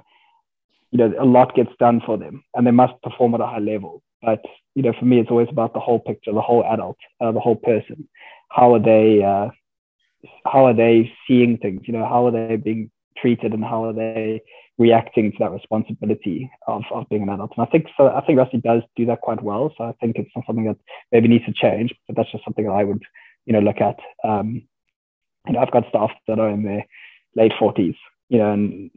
you 0.91 0.97
know, 0.97 1.13
a 1.19 1.25
lot 1.25 1.55
gets 1.55 1.71
done 1.79 2.01
for 2.05 2.17
them, 2.17 2.43
and 2.53 2.67
they 2.67 2.71
must 2.71 3.01
perform 3.01 3.33
at 3.33 3.41
a 3.41 3.45
high 3.45 3.59
level. 3.59 4.01
But 4.21 4.41
you 4.75 4.83
know, 4.83 4.93
for 4.97 5.05
me, 5.05 5.19
it's 5.19 5.29
always 5.29 5.49
about 5.49 5.73
the 5.73 5.79
whole 5.79 5.99
picture, 5.99 6.31
the 6.33 6.41
whole 6.41 6.63
adult, 6.65 6.97
uh, 7.19 7.31
the 7.31 7.39
whole 7.39 7.55
person. 7.55 8.07
How 8.49 8.73
are 8.73 8.79
they? 8.79 9.23
Uh, 9.23 9.49
how 10.45 10.65
are 10.65 10.73
they 10.73 11.11
seeing 11.27 11.57
things? 11.57 11.81
You 11.85 11.93
know, 11.93 12.05
how 12.05 12.27
are 12.27 12.31
they 12.31 12.55
being 12.55 12.91
treated, 13.17 13.53
and 13.53 13.63
how 13.63 13.85
are 13.85 13.93
they 13.93 14.41
reacting 14.77 15.31
to 15.31 15.37
that 15.39 15.51
responsibility 15.51 16.49
of, 16.67 16.83
of 16.91 17.07
being 17.09 17.23
an 17.23 17.29
adult? 17.29 17.51
And 17.57 17.65
I 17.67 17.69
think 17.69 17.87
so. 17.97 18.07
I 18.07 18.21
think 18.21 18.39
Rassie 18.39 18.61
does 18.61 18.81
do 18.95 19.05
that 19.07 19.21
quite 19.21 19.43
well. 19.43 19.73
So 19.77 19.85
I 19.85 19.93
think 19.99 20.17
it's 20.17 20.31
not 20.35 20.45
something 20.45 20.65
that 20.65 20.77
maybe 21.11 21.27
needs 21.27 21.45
to 21.45 21.53
change, 21.53 21.93
but 22.07 22.15
that's 22.15 22.31
just 22.31 22.43
something 22.43 22.65
that 22.65 22.71
I 22.71 22.83
would, 22.83 23.03
you 23.45 23.53
know, 23.53 23.59
look 23.59 23.81
at. 23.81 23.99
Um, 24.23 24.63
you 25.47 25.53
know, 25.53 25.59
I've 25.59 25.71
got 25.71 25.89
staff 25.89 26.11
that 26.27 26.39
are 26.39 26.49
in 26.49 26.63
their 26.63 26.85
late 27.35 27.53
forties, 27.59 27.95
you 28.29 28.37
know, 28.37 28.53
and 28.53 28.91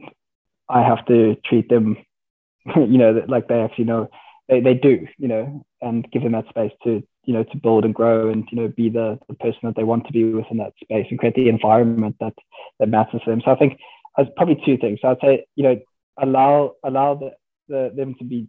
I 0.69 0.81
have 0.81 1.05
to 1.07 1.35
treat 1.45 1.69
them, 1.69 1.97
you 2.75 2.97
know, 2.97 3.23
like 3.27 3.47
they 3.47 3.61
actually 3.61 3.85
know 3.85 4.09
they, 4.47 4.61
they 4.61 4.73
do, 4.73 5.07
you 5.17 5.27
know, 5.27 5.65
and 5.81 6.09
give 6.11 6.23
them 6.23 6.33
that 6.33 6.47
space 6.49 6.71
to, 6.83 7.01
you 7.25 7.33
know, 7.33 7.43
to 7.43 7.57
build 7.57 7.85
and 7.85 7.95
grow 7.95 8.29
and, 8.29 8.47
you 8.51 8.61
know, 8.61 8.67
be 8.67 8.89
the, 8.89 9.17
the 9.27 9.35
person 9.35 9.59
that 9.63 9.75
they 9.75 9.83
want 9.83 10.05
to 10.05 10.13
be 10.13 10.23
within 10.25 10.57
that 10.57 10.73
space 10.81 11.07
and 11.09 11.19
create 11.19 11.35
the 11.35 11.49
environment 11.49 12.15
that, 12.19 12.33
that 12.79 12.89
matters 12.89 13.21
to 13.23 13.29
them. 13.29 13.41
So 13.43 13.51
I 13.51 13.55
think 13.55 13.79
there's 14.15 14.29
probably 14.35 14.61
two 14.65 14.77
things. 14.77 14.99
So 15.01 15.09
I'd 15.09 15.17
say, 15.21 15.45
you 15.55 15.63
know, 15.63 15.79
allow, 16.21 16.75
allow 16.83 17.15
the, 17.15 17.31
the, 17.67 17.91
them 17.95 18.15
to 18.19 18.23
be 18.23 18.47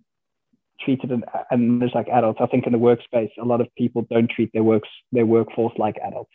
treated 0.80 1.10
and, 1.10 1.24
and 1.50 1.80
there's 1.80 1.94
like 1.94 2.08
adults. 2.08 2.40
I 2.42 2.46
think 2.46 2.66
in 2.66 2.72
the 2.72 2.78
workspace, 2.78 3.30
a 3.40 3.44
lot 3.44 3.62
of 3.62 3.68
people 3.76 4.06
don't 4.10 4.30
treat 4.30 4.52
their 4.52 4.64
works, 4.64 4.88
their 5.12 5.26
workforce 5.26 5.74
like 5.78 5.96
adults. 6.06 6.30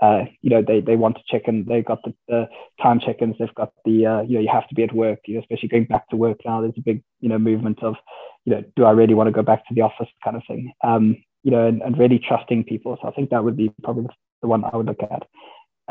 Uh, 0.00 0.24
you 0.42 0.50
know, 0.50 0.62
they, 0.66 0.80
they 0.80 0.96
want 0.96 1.16
to 1.16 1.22
check 1.28 1.48
in. 1.48 1.64
They've 1.64 1.84
got 1.84 2.02
the, 2.04 2.14
the 2.28 2.48
time 2.80 3.00
check-ins. 3.00 3.36
They've 3.38 3.54
got 3.54 3.72
the, 3.84 4.06
uh, 4.06 4.22
you 4.22 4.34
know, 4.34 4.40
you 4.40 4.48
have 4.52 4.68
to 4.68 4.74
be 4.74 4.84
at 4.84 4.94
work, 4.94 5.20
you 5.26 5.34
know, 5.34 5.40
especially 5.40 5.68
going 5.68 5.86
back 5.86 6.08
to 6.10 6.16
work 6.16 6.38
now. 6.44 6.60
There's 6.60 6.74
a 6.76 6.82
big, 6.82 7.02
you 7.20 7.28
know, 7.28 7.38
movement 7.38 7.82
of, 7.82 7.96
you 8.44 8.54
know, 8.54 8.64
do 8.76 8.84
I 8.84 8.92
really 8.92 9.14
want 9.14 9.26
to 9.26 9.32
go 9.32 9.42
back 9.42 9.66
to 9.66 9.74
the 9.74 9.80
office 9.80 10.08
kind 10.22 10.36
of 10.36 10.42
thing? 10.46 10.72
Um, 10.84 11.16
you 11.42 11.50
know, 11.50 11.66
and, 11.66 11.82
and 11.82 11.98
really 11.98 12.18
trusting 12.18 12.64
people. 12.64 12.96
So 13.00 13.08
I 13.08 13.12
think 13.12 13.30
that 13.30 13.42
would 13.42 13.56
be 13.56 13.72
probably 13.82 14.06
the 14.42 14.48
one 14.48 14.64
I 14.64 14.76
would 14.76 14.86
look 14.86 15.02
at. 15.02 15.26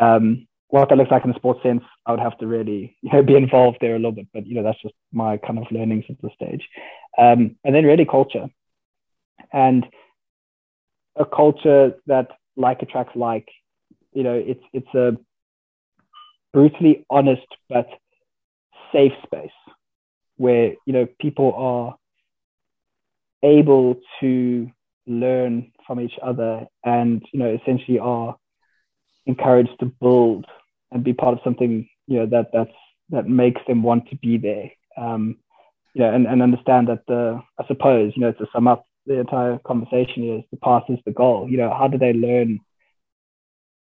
Um, 0.01 0.47
what 0.70 0.89
that 0.89 0.97
looks 0.97 1.12
like 1.12 1.24
in 1.24 1.32
the 1.32 1.38
sports 1.38 1.64
sense, 1.64 1.84
I 2.05 2.12
would 2.12 2.20
have 2.20 2.38
to 2.39 2.47
really 2.47 2.97
you 3.01 3.12
know, 3.12 3.24
be 3.24 3.36
involved 3.36 3.78
there 3.80 3.95
a 3.95 3.99
little 3.99 4.12
bit, 4.12 4.28
but 4.34 4.45
you 4.45 4.55
know 4.55 4.64
that's 4.64 4.82
just 4.82 4.93
my 5.14 5.38
kind 5.38 5.60
of 5.60 5.72
learnings 5.72 6.03
at 6.10 6.22
this 6.22 6.34
stage. 6.34 6.68
Um, 7.18 7.55
and 7.64 7.74
then 7.74 7.86
really 7.86 8.05
culture, 8.05 8.47
and 9.53 9.86
a 11.16 11.26
culture 11.26 11.93
that 12.08 12.32
like 12.58 12.82
attracts 12.82 13.16
like 13.16 13.47
you 14.18 14.24
know, 14.24 14.34
it's 14.34 14.63
it's 14.74 14.93
a 14.95 15.15
brutally 16.51 17.05
honest 17.11 17.45
but 17.70 17.88
safe 18.91 19.11
space 19.24 19.59
where 20.38 20.74
you 20.88 20.93
know 20.93 21.07
people 21.22 21.53
are 21.55 21.95
able 23.43 23.95
to 24.20 24.72
learn 25.05 25.72
from 25.86 25.99
each 26.01 26.18
other 26.24 26.65
and 26.84 27.22
you 27.32 27.39
know 27.39 27.53
essentially 27.61 27.99
are 27.99 28.36
encouraged 29.28 29.80
to 29.80 29.86
build 30.01 30.45
and 30.91 31.03
be 31.03 31.13
part 31.13 31.34
of 31.34 31.43
something 31.43 31.88
you 32.07 32.18
know 32.18 32.26
that 32.26 32.47
that's 32.51 32.72
that 33.11 33.28
makes 33.30 33.61
them 33.68 33.84
want 33.84 34.09
to 34.09 34.15
be 34.18 34.38
there. 34.39 34.72
Um 34.97 35.38
you 35.93 36.01
know 36.01 36.11
and, 36.11 36.26
and 36.26 36.41
understand 36.41 36.88
that 36.88 37.03
the 37.07 37.39
i 37.59 37.68
suppose 37.68 38.13
you 38.15 38.22
know 38.24 38.32
to 38.32 38.47
sum 38.51 38.68
up 38.68 38.86
the 39.05 39.20
entire 39.20 39.59
conversation 39.59 40.38
is 40.38 40.43
the 40.51 40.57
path 40.57 40.84
is 40.89 40.99
the 41.05 41.11
goal. 41.11 41.47
You 41.49 41.57
know 41.57 41.70
how 41.78 41.88
do 41.88 41.99
they 41.99 42.13
learn 42.13 42.59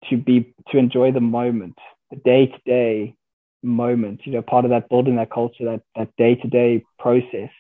to 0.09 0.17
be 0.17 0.55
to 0.71 0.79
enjoy 0.79 1.13
the 1.13 1.21
moment, 1.21 1.77
the 2.11 2.17
day 2.17 2.47
to 2.47 2.59
day 2.65 3.15
moment. 3.63 4.21
You 4.25 4.33
know, 4.33 4.43
part 4.43 4.65
of 4.65 4.71
that 4.71 4.89
building 4.89 5.17
that 5.17 5.31
culture, 5.31 5.65
that 5.65 5.83
that 5.97 6.15
day 6.17 6.35
to 6.37 6.49
day 6.49 6.85
process 6.99 7.51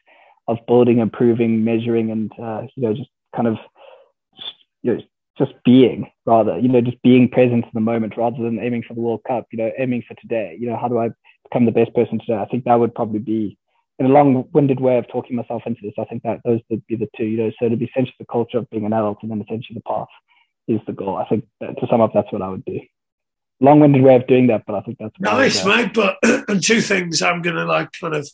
of 0.49 0.59
building, 0.67 0.99
improving, 0.99 1.65
measuring, 1.65 2.11
and 2.11 2.33
uh, 2.41 2.63
you 2.75 2.83
know, 2.83 2.95
just 2.95 3.11
kind 3.35 3.49
of 3.49 3.57
you 4.83 4.95
know, 4.95 5.01
just 5.39 5.53
being 5.65 6.11
rather, 6.27 6.59
you 6.59 6.69
know, 6.69 6.81
just 6.81 7.01
being 7.03 7.29
present 7.29 7.65
in 7.65 7.71
the 7.75 7.81
moment 7.81 8.17
rather 8.17 8.43
than 8.43 8.59
aiming 8.61 8.83
for 8.87 8.95
the 8.95 9.01
World 9.01 9.23
Cup. 9.27 9.47
You 9.53 9.59
know, 9.59 9.71
aiming 9.79 10.03
for 10.07 10.15
today. 10.15 10.57
You 10.59 10.69
know, 10.69 10.77
how 10.77 10.89
do 10.89 10.99
I 10.99 11.11
become 11.45 11.67
the 11.67 11.73
best 11.73 11.95
person 11.95 12.19
today? 12.19 12.39
I 12.39 12.47
think 12.47 12.65
that 12.65 12.79
would 12.79 12.95
probably 12.95 13.21
be 13.21 13.57
in 13.99 14.07
a 14.07 14.09
long-winded 14.09 14.81
way 14.81 14.97
of 14.97 15.07
talking 15.09 15.37
myself 15.37 15.63
into 15.67 15.81
this. 15.83 15.93
I 15.99 16.05
think 16.05 16.23
that 16.23 16.41
those 16.45 16.61
would 16.71 16.87
be 16.87 16.97
the 16.97 17.09
two. 17.17 17.25
You 17.25 17.37
know, 17.39 17.53
so 17.61 17.69
to 17.69 17.77
be 17.77 17.85
essentially 17.87 18.17
the 18.19 18.27
culture 18.27 18.59
of 18.59 18.71
being 18.71 18.87
an 18.87 18.93
adult, 18.93 19.19
and 19.23 19.31
then 19.31 19.43
essentially 19.43 19.75
the 19.75 19.83
path 19.83 20.09
is 20.71 20.81
the 20.87 20.93
goal. 20.93 21.17
I 21.17 21.27
think 21.27 21.45
to 21.61 21.87
sum 21.89 22.01
up, 22.01 22.13
that's 22.15 22.33
what 22.33 22.43
I 22.43 22.49
would 22.49 22.65
do. 22.65 22.81
Long-winded 23.61 24.03
way 24.03 24.17
of 24.17 24.27
doing 24.27 24.47
that, 24.47 24.63
but 24.67 24.77
I 24.77 24.81
think 24.81 24.99
that's 24.99 25.15
nice, 25.19 25.65
mate. 25.67 25.93
But 25.93 26.17
and 26.49 26.63
two 26.63 26.81
things 26.81 27.21
I'm 27.21 27.43
gonna 27.43 27.67
like 27.67 27.91
kind 27.93 28.15
of 28.15 28.29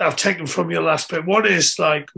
I've 0.00 0.16
taken 0.16 0.46
from 0.46 0.70
your 0.70 0.82
last 0.82 1.10
bit. 1.10 1.26
One 1.26 1.46
is 1.46 1.78
like 1.78 2.10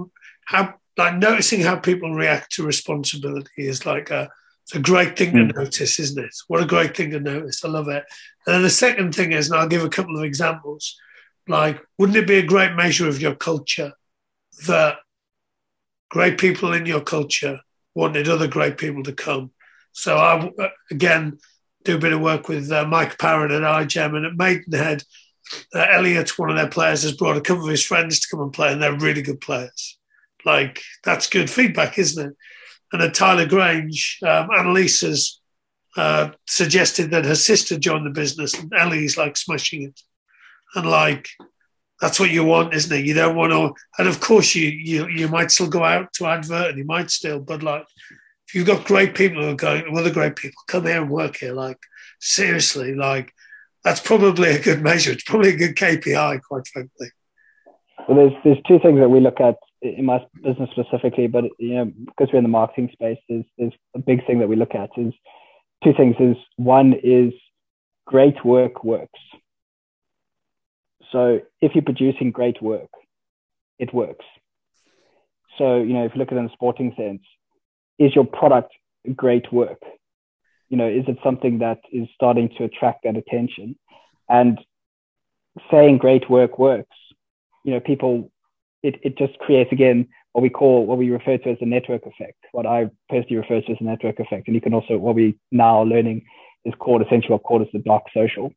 how 0.45 0.75
like 0.97 1.17
noticing 1.17 1.61
how 1.61 1.77
people 1.77 2.15
react 2.15 2.53
to 2.53 2.67
responsibility 2.67 3.67
is 3.67 3.87
like 3.87 4.11
a 4.11 4.31
it's 4.65 4.75
a 4.75 4.81
great 4.81 5.17
thing 5.17 5.33
mm. 5.33 5.49
to 5.49 5.55
hmm. 5.55 5.61
notice, 5.61 5.99
isn't 5.99 6.23
it? 6.23 6.35
What 6.49 6.63
a 6.63 6.67
great 6.67 6.95
thing 6.95 7.11
to 7.13 7.21
notice. 7.21 7.65
I 7.65 7.69
love 7.69 7.89
it. 7.89 8.05
And 8.47 8.55
then 8.55 8.63
the 8.63 8.71
second 8.71 9.15
thing 9.15 9.33
is, 9.33 9.51
and 9.51 9.59
I'll 9.59 9.67
give 9.67 9.83
a 9.83 9.89
couple 9.89 10.19
of 10.19 10.25
examples. 10.25 10.95
Like, 11.47 11.81
wouldn't 11.97 12.19
it 12.19 12.27
be 12.27 12.37
a 12.37 12.47
great 12.47 12.75
measure 12.75 13.09
of 13.09 13.21
your 13.21 13.35
culture 13.35 13.95
that 14.67 14.99
great 16.11 16.37
people 16.37 16.75
in 16.75 16.85
your 16.85 17.01
culture 17.01 17.61
wanted 17.99 18.29
other 18.29 18.47
great 18.47 18.79
people 18.79 19.03
to 19.03 19.13
come. 19.13 19.51
So 19.91 20.17
I 20.17 20.71
again 20.91 21.39
do 21.85 21.97
a 21.97 21.99
bit 21.99 22.13
of 22.13 22.21
work 22.21 22.49
with 22.49 22.71
uh, 22.71 22.87
Mike 22.87 23.19
Parrott 23.19 23.51
at 23.51 23.63
iGEM 23.63 24.17
and 24.17 24.25
at 24.25 24.37
Maidenhead. 24.37 25.03
Uh, 25.75 25.87
Elliot, 25.91 26.39
one 26.39 26.51
of 26.51 26.57
their 26.57 26.69
players, 26.69 27.03
has 27.03 27.17
brought 27.17 27.37
a 27.37 27.41
couple 27.41 27.65
of 27.65 27.71
his 27.71 27.85
friends 27.85 28.21
to 28.21 28.29
come 28.31 28.41
and 28.41 28.53
play, 28.53 28.71
and 28.71 28.81
they're 28.81 28.97
really 28.97 29.23
good 29.23 29.41
players. 29.41 29.99
Like 30.45 30.81
that's 31.03 31.29
good 31.29 31.51
feedback, 31.51 31.99
isn't 31.99 32.25
it? 32.25 32.37
And 32.93 33.03
at 33.03 33.15
Tyler 33.15 33.47
Grange, 33.47 34.19
um, 34.23 34.49
uh, 35.97 36.31
suggested 36.47 37.11
that 37.11 37.25
her 37.25 37.35
sister 37.35 37.79
join 37.79 38.05
the 38.05 38.11
business, 38.11 38.55
and 38.55 38.73
Ellie's 38.79 39.19
like 39.19 39.37
smashing 39.37 39.83
it. 39.83 40.01
And 40.77 40.89
like 40.89 41.29
that's 42.01 42.21
what 42.21 42.31
you 42.31 42.45
want, 42.45 42.75
isn't 42.75 42.97
it? 42.97 43.05
You 43.05 43.15
don't 43.15 43.37
want 43.37 43.53
to, 43.53 43.75
and 43.99 44.09
of 44.09 44.21
course 44.21 44.55
you 44.55 44.69
you 44.69 45.09
you 45.09 45.29
might 45.29 45.51
still 45.51 45.69
go 45.69 45.85
out 45.85 46.13
to 46.15 46.27
advert, 46.27 46.71
and 46.71 46.79
you 46.79 46.85
might 46.85 47.11
still, 47.11 47.41
but 47.41 47.63
like 47.63 47.87
if 48.47 48.55
you've 48.55 48.67
got 48.67 48.87
great 48.87 49.15
people 49.15 49.43
who 49.43 49.51
are 49.51 49.55
going, 49.55 49.97
other 49.97 50.13
great 50.13 50.37
people, 50.37 50.63
come 50.69 50.87
here 50.87 51.03
and 51.03 51.11
work 51.11 51.37
here. 51.37 51.53
Like 51.53 51.79
seriously, 52.21 52.95
like 52.95 53.33
that's 53.83 54.01
probably 54.01 54.51
a 54.51 54.63
good 54.63 54.81
measure. 54.81 55.13
It's 55.13 55.25
probably 55.25 55.51
a 55.51 55.57
good 55.57 55.75
KPI, 55.75 56.43
quite 56.43 56.67
frankly. 56.69 57.11
Well, 58.09 58.17
there's 58.17 58.33
there's 58.45 58.63
two 58.69 58.79
things 58.79 59.01
that 59.01 59.09
we 59.09 59.21
look 59.21 59.41
at 59.41 59.57
in 59.83 60.05
my 60.05 60.25
business 60.43 60.71
specifically, 60.71 61.27
but 61.27 61.45
you 61.59 61.75
know 61.75 61.93
because 62.07 62.33
we're 62.33 62.39
in 62.39 62.45
the 62.45 62.49
marketing 62.49 62.91
space, 62.93 63.19
there's 63.29 63.45
there's 63.59 63.75
a 63.97 63.99
big 63.99 64.25
thing 64.27 64.39
that 64.39 64.49
we 64.49 64.57
look 64.57 64.75
at 64.75 64.91
is 64.97 65.13
two 65.83 65.95
things. 65.95 66.15
Is 66.21 66.37
one 66.57 66.95
is 67.03 67.33
great 68.07 68.45
work 68.45 68.85
works 68.85 69.21
so 71.13 71.41
if 71.61 71.75
you're 71.75 71.83
producing 71.83 72.31
great 72.31 72.61
work, 72.63 72.91
it 73.79 73.93
works. 73.95 74.25
So, 75.57 75.77
you 75.77 75.93
know, 75.93 76.05
if 76.05 76.15
you 76.15 76.19
look 76.19 76.31
at 76.31 76.37
it 76.37 76.41
in 76.41 76.47
a 76.47 76.53
sporting 76.53 76.95
sense, 76.97 77.23
is 77.99 78.15
your 78.15 78.25
product 78.25 78.73
great 79.15 79.53
work? 79.53 79.83
You 80.69 80.77
know, 80.77 80.89
is 80.89 81.05
it 81.09 81.19
something 81.25 81.59
that 81.59 81.81
is 81.93 82.09
starting 82.15 82.51
to 82.59 82.65
attract 82.65 83.05
that 83.05 83.17
attention? 83.17 83.77
And 84.29 84.59
saying 85.71 85.99
great 85.99 86.31
work 86.31 86.59
works, 86.59 86.97
you 87.65 87.73
know, 87.73 87.81
people, 87.81 88.31
it, 88.83 89.01
it 89.03 89.19
just 89.19 89.39
creates 89.39 89.73
again 89.73 90.09
what 90.33 90.43
we 90.43 90.51
call, 90.51 90.87
what 90.87 90.99
we 90.99 91.11
refer 91.11 91.39
to 91.39 91.51
as 91.51 91.59
the 91.59 91.67
network 91.67 92.07
effect, 92.07 92.37
what 92.53 92.67
I 92.67 92.91
personally 93.09 93.37
refer 93.37 93.61
to 93.61 93.73
as 93.73 93.79
the 93.79 93.87
network 93.87 94.21
effect. 94.21 94.47
And 94.47 94.55
you 94.55 94.61
can 94.61 94.75
also, 94.75 94.99
what 94.99 95.15
we 95.15 95.37
now 95.51 95.81
are 95.81 95.87
learning 95.87 96.25
is 96.65 96.75
called 96.79 97.03
essentially 97.03 97.33
what 97.33 97.43
called 97.43 97.63
as 97.63 97.69
the 97.73 97.81
dark 97.81 98.05
social. 98.15 98.53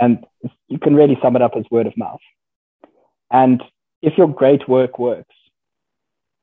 And 0.00 0.24
you 0.68 0.78
can 0.78 0.94
really 0.94 1.18
sum 1.22 1.36
it 1.36 1.42
up 1.42 1.52
as 1.56 1.64
word 1.70 1.86
of 1.86 1.96
mouth. 1.96 2.20
And 3.30 3.62
if 4.02 4.16
your 4.16 4.28
great 4.28 4.68
work 4.68 4.98
works, 4.98 5.34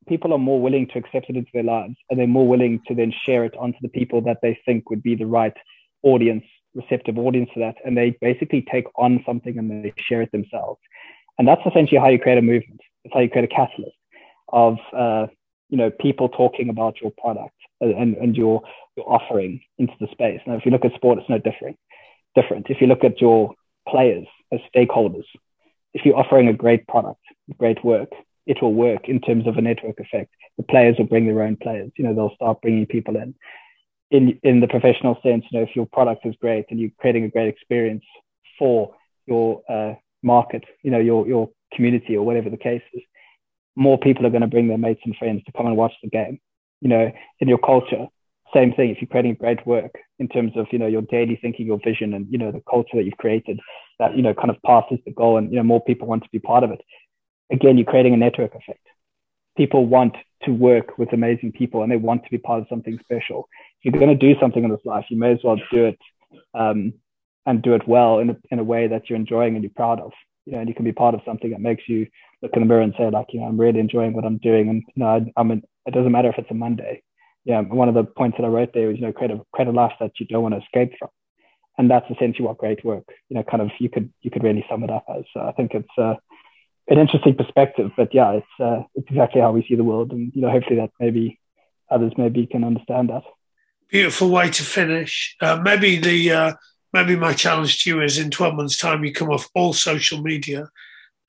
people 0.07 0.31
are 0.31 0.39
more 0.39 0.61
willing 0.61 0.87
to 0.87 0.99
accept 0.99 1.29
it 1.29 1.35
into 1.35 1.49
their 1.53 1.63
lives 1.63 1.95
and 2.09 2.19
they're 2.19 2.27
more 2.27 2.47
willing 2.47 2.79
to 2.87 2.95
then 2.95 3.11
share 3.25 3.43
it 3.43 3.55
onto 3.57 3.79
the 3.81 3.89
people 3.89 4.21
that 4.21 4.37
they 4.41 4.57
think 4.65 4.89
would 4.89 5.03
be 5.03 5.15
the 5.15 5.25
right 5.25 5.55
audience, 6.03 6.45
receptive 6.75 7.17
audience 7.17 7.49
for 7.53 7.59
that. 7.59 7.75
And 7.83 7.97
they 7.97 8.15
basically 8.21 8.65
take 8.71 8.85
on 8.95 9.23
something 9.25 9.57
and 9.57 9.83
they 9.83 9.93
share 9.97 10.21
it 10.21 10.31
themselves. 10.31 10.79
And 11.37 11.47
that's 11.47 11.65
essentially 11.65 11.99
how 11.99 12.07
you 12.07 12.19
create 12.19 12.37
a 12.37 12.41
movement. 12.43 12.79
It's 13.03 13.13
how 13.13 13.19
you 13.21 13.29
create 13.29 13.51
a 13.51 13.55
catalyst 13.55 13.97
of, 14.49 14.77
uh, 14.95 15.27
you 15.69 15.77
know, 15.77 15.89
people 15.89 16.29
talking 16.29 16.69
about 16.69 17.01
your 17.01 17.11
product 17.17 17.55
and, 17.81 18.15
and 18.15 18.37
your, 18.37 18.61
your 18.95 19.11
offering 19.11 19.61
into 19.77 19.93
the 19.99 20.07
space. 20.11 20.39
Now, 20.47 20.55
if 20.55 20.65
you 20.65 20.71
look 20.71 20.85
at 20.85 20.93
sport, 20.93 21.19
it's 21.19 21.29
no 21.29 21.37
different 21.39 21.77
different. 22.39 22.67
If 22.69 22.81
you 22.81 22.87
look 22.87 23.03
at 23.03 23.19
your 23.19 23.53
players 23.87 24.27
as 24.53 24.59
stakeholders, 24.73 25.25
if 25.93 26.05
you're 26.05 26.17
offering 26.17 26.47
a 26.47 26.53
great 26.53 26.87
product, 26.87 27.21
great 27.57 27.83
work, 27.83 28.09
it 28.45 28.61
will 28.61 28.73
work 28.73 29.09
in 29.09 29.19
terms 29.19 29.47
of 29.47 29.57
a 29.57 29.61
network 29.61 29.99
effect. 29.99 30.31
The 30.57 30.63
players 30.63 30.95
will 30.97 31.11
bring 31.13 31.25
their 31.25 31.43
own 31.43 31.57
players. 31.57 31.91
You 31.97 32.05
know, 32.05 32.13
they'll 32.13 32.35
start 32.35 32.61
bringing 32.61 32.85
people 32.85 33.15
in. 33.17 33.35
In 34.09 34.39
in 34.41 34.61
the 34.61 34.67
professional 34.75 35.15
sense, 35.21 35.43
you 35.49 35.59
know, 35.59 35.65
if 35.65 35.75
your 35.75 35.85
product 35.85 36.25
is 36.25 36.35
great 36.39 36.65
and 36.69 36.79
you're 36.79 36.97
creating 36.99 37.25
a 37.25 37.29
great 37.29 37.49
experience 37.49 38.05
for 38.57 38.95
your 39.25 39.61
uh, 39.69 39.95
market, 40.23 40.63
you 40.81 40.91
know, 40.91 40.99
your 40.99 41.27
your 41.27 41.49
community 41.73 42.15
or 42.15 42.25
whatever 42.25 42.49
the 42.49 42.63
case 42.69 42.81
is, 42.93 43.03
more 43.75 43.97
people 43.97 44.25
are 44.25 44.29
going 44.35 44.47
to 44.47 44.55
bring 44.55 44.69
their 44.69 44.77
mates 44.77 45.01
and 45.03 45.15
friends 45.17 45.43
to 45.43 45.51
come 45.51 45.67
and 45.67 45.75
watch 45.75 45.93
the 46.01 46.09
game. 46.09 46.39
You 46.79 46.89
know, 46.89 47.11
in 47.41 47.47
your 47.49 47.57
culture, 47.57 48.07
same 48.53 48.73
thing 48.73 48.89
if 48.89 49.01
you're 49.01 49.09
creating 49.09 49.35
great 49.35 49.65
work 49.65 49.95
in 50.19 50.27
terms 50.27 50.53
of 50.55 50.67
you 50.71 50.79
know 50.79 50.87
your 50.87 51.01
daily 51.03 51.37
thinking 51.41 51.65
your 51.65 51.79
vision 51.83 52.13
and 52.13 52.27
you 52.29 52.37
know 52.37 52.51
the 52.51 52.63
culture 52.69 52.95
that 52.95 53.03
you've 53.03 53.17
created 53.17 53.59
that 53.99 54.15
you 54.15 54.21
know 54.21 54.33
kind 54.33 54.49
of 54.49 54.61
passes 54.65 54.99
the 55.05 55.11
goal 55.11 55.37
and 55.37 55.51
you 55.51 55.57
know 55.57 55.63
more 55.63 55.83
people 55.83 56.07
want 56.07 56.23
to 56.23 56.29
be 56.31 56.39
part 56.39 56.63
of 56.63 56.71
it. 56.71 56.81
Again 57.51 57.77
you're 57.77 57.85
creating 57.85 58.13
a 58.13 58.17
network 58.17 58.55
effect. 58.55 58.85
People 59.57 59.85
want 59.85 60.15
to 60.43 60.51
work 60.51 60.97
with 60.97 61.13
amazing 61.13 61.51
people 61.51 61.83
and 61.83 61.91
they 61.91 61.97
want 61.97 62.23
to 62.23 62.29
be 62.29 62.37
part 62.37 62.61
of 62.61 62.67
something 62.69 62.97
special. 63.03 63.49
If 63.81 63.93
you're 63.93 63.99
going 63.99 64.17
to 64.17 64.33
do 64.33 64.39
something 64.39 64.63
in 64.63 64.69
this 64.69 64.85
life 64.85 65.05
you 65.09 65.17
may 65.17 65.33
as 65.33 65.39
well 65.43 65.57
do 65.71 65.85
it 65.85 65.99
um, 66.53 66.93
and 67.45 67.61
do 67.61 67.73
it 67.73 67.87
well 67.87 68.19
in 68.19 68.29
a, 68.31 68.37
in 68.51 68.59
a 68.59 68.63
way 68.63 68.87
that 68.87 69.09
you're 69.09 69.19
enjoying 69.19 69.55
and 69.55 69.63
you're 69.63 69.71
proud 69.75 69.99
of. 69.99 70.11
You 70.45 70.53
know 70.53 70.59
and 70.59 70.69
you 70.69 70.75
can 70.75 70.85
be 70.85 70.93
part 70.93 71.15
of 71.15 71.21
something 71.25 71.51
that 71.51 71.59
makes 71.59 71.83
you 71.87 72.07
look 72.41 72.51
in 72.53 72.61
the 72.61 72.65
mirror 72.65 72.81
and 72.81 72.93
say 72.97 73.09
like 73.09 73.27
you 73.33 73.39
know 73.39 73.47
i'm 73.47 73.59
really 73.59 73.79
enjoying 73.79 74.13
what 74.13 74.23
i'm 74.23 74.37
doing 74.37 74.69
and 74.69 74.83
you 74.95 75.03
know 75.03 75.07
I, 75.07 75.25
i'm 75.35 75.51
an, 75.51 75.63
it 75.85 75.93
doesn't 75.93 76.11
matter 76.11 76.29
if 76.29 76.37
it's 76.37 76.51
a 76.51 76.53
monday 76.53 77.01
yeah, 77.47 77.61
one 77.61 77.87
of 77.87 77.95
the 77.95 78.03
points 78.03 78.37
that 78.37 78.43
I 78.43 78.49
wrote 78.49 78.73
there 78.73 78.89
was, 78.89 78.97
you 78.97 79.03
know, 79.03 79.13
create 79.13 79.31
a, 79.31 79.39
create 79.53 79.69
a 79.69 79.71
life 79.71 79.93
that 80.01 80.11
you 80.19 80.25
don't 80.25 80.43
want 80.43 80.53
to 80.53 80.59
escape 80.59 80.91
from. 80.99 81.07
And 81.77 81.89
that's 81.89 82.05
essentially 82.11 82.45
what 82.45 82.57
great 82.57 82.83
work, 82.83 83.05
you 83.29 83.37
know, 83.37 83.43
kind 83.43 83.61
of 83.61 83.69
you 83.79 83.89
could 83.89 84.11
you 84.21 84.29
could 84.29 84.43
really 84.43 84.65
sum 84.69 84.83
it 84.83 84.89
up 84.89 85.05
as. 85.09 85.23
So 85.33 85.39
I 85.39 85.53
think 85.53 85.73
it's 85.73 85.87
uh, 85.97 86.15
an 86.89 86.97
interesting 86.97 87.35
perspective, 87.35 87.91
but 87.95 88.13
yeah, 88.13 88.31
it's 88.33 88.47
uh, 88.59 88.83
it's 88.95 89.07
exactly 89.09 89.39
how 89.39 89.51
we 89.51 89.65
see 89.65 89.75
the 89.75 89.85
world, 89.85 90.11
and 90.11 90.29
you 90.35 90.41
know, 90.41 90.49
hopefully 90.49 90.75
that 90.75 90.89
maybe 90.99 91.39
others 91.89 92.11
maybe 92.17 92.47
can 92.47 92.65
understand 92.65 93.11
that. 93.11 93.23
Beautiful 93.87 94.29
way 94.29 94.49
to 94.49 94.63
finish. 94.63 95.37
Uh, 95.39 95.61
maybe 95.63 95.97
the 95.99 96.31
uh, 96.31 96.53
maybe 96.91 97.15
my 97.15 97.31
challenge 97.31 97.83
to 97.83 97.91
you 97.91 98.01
is 98.01 98.17
in 98.17 98.29
12 98.29 98.55
months' 98.55 98.77
time 98.77 99.05
you 99.05 99.13
come 99.13 99.29
off 99.29 99.47
all 99.55 99.71
social 99.71 100.21
media 100.21 100.67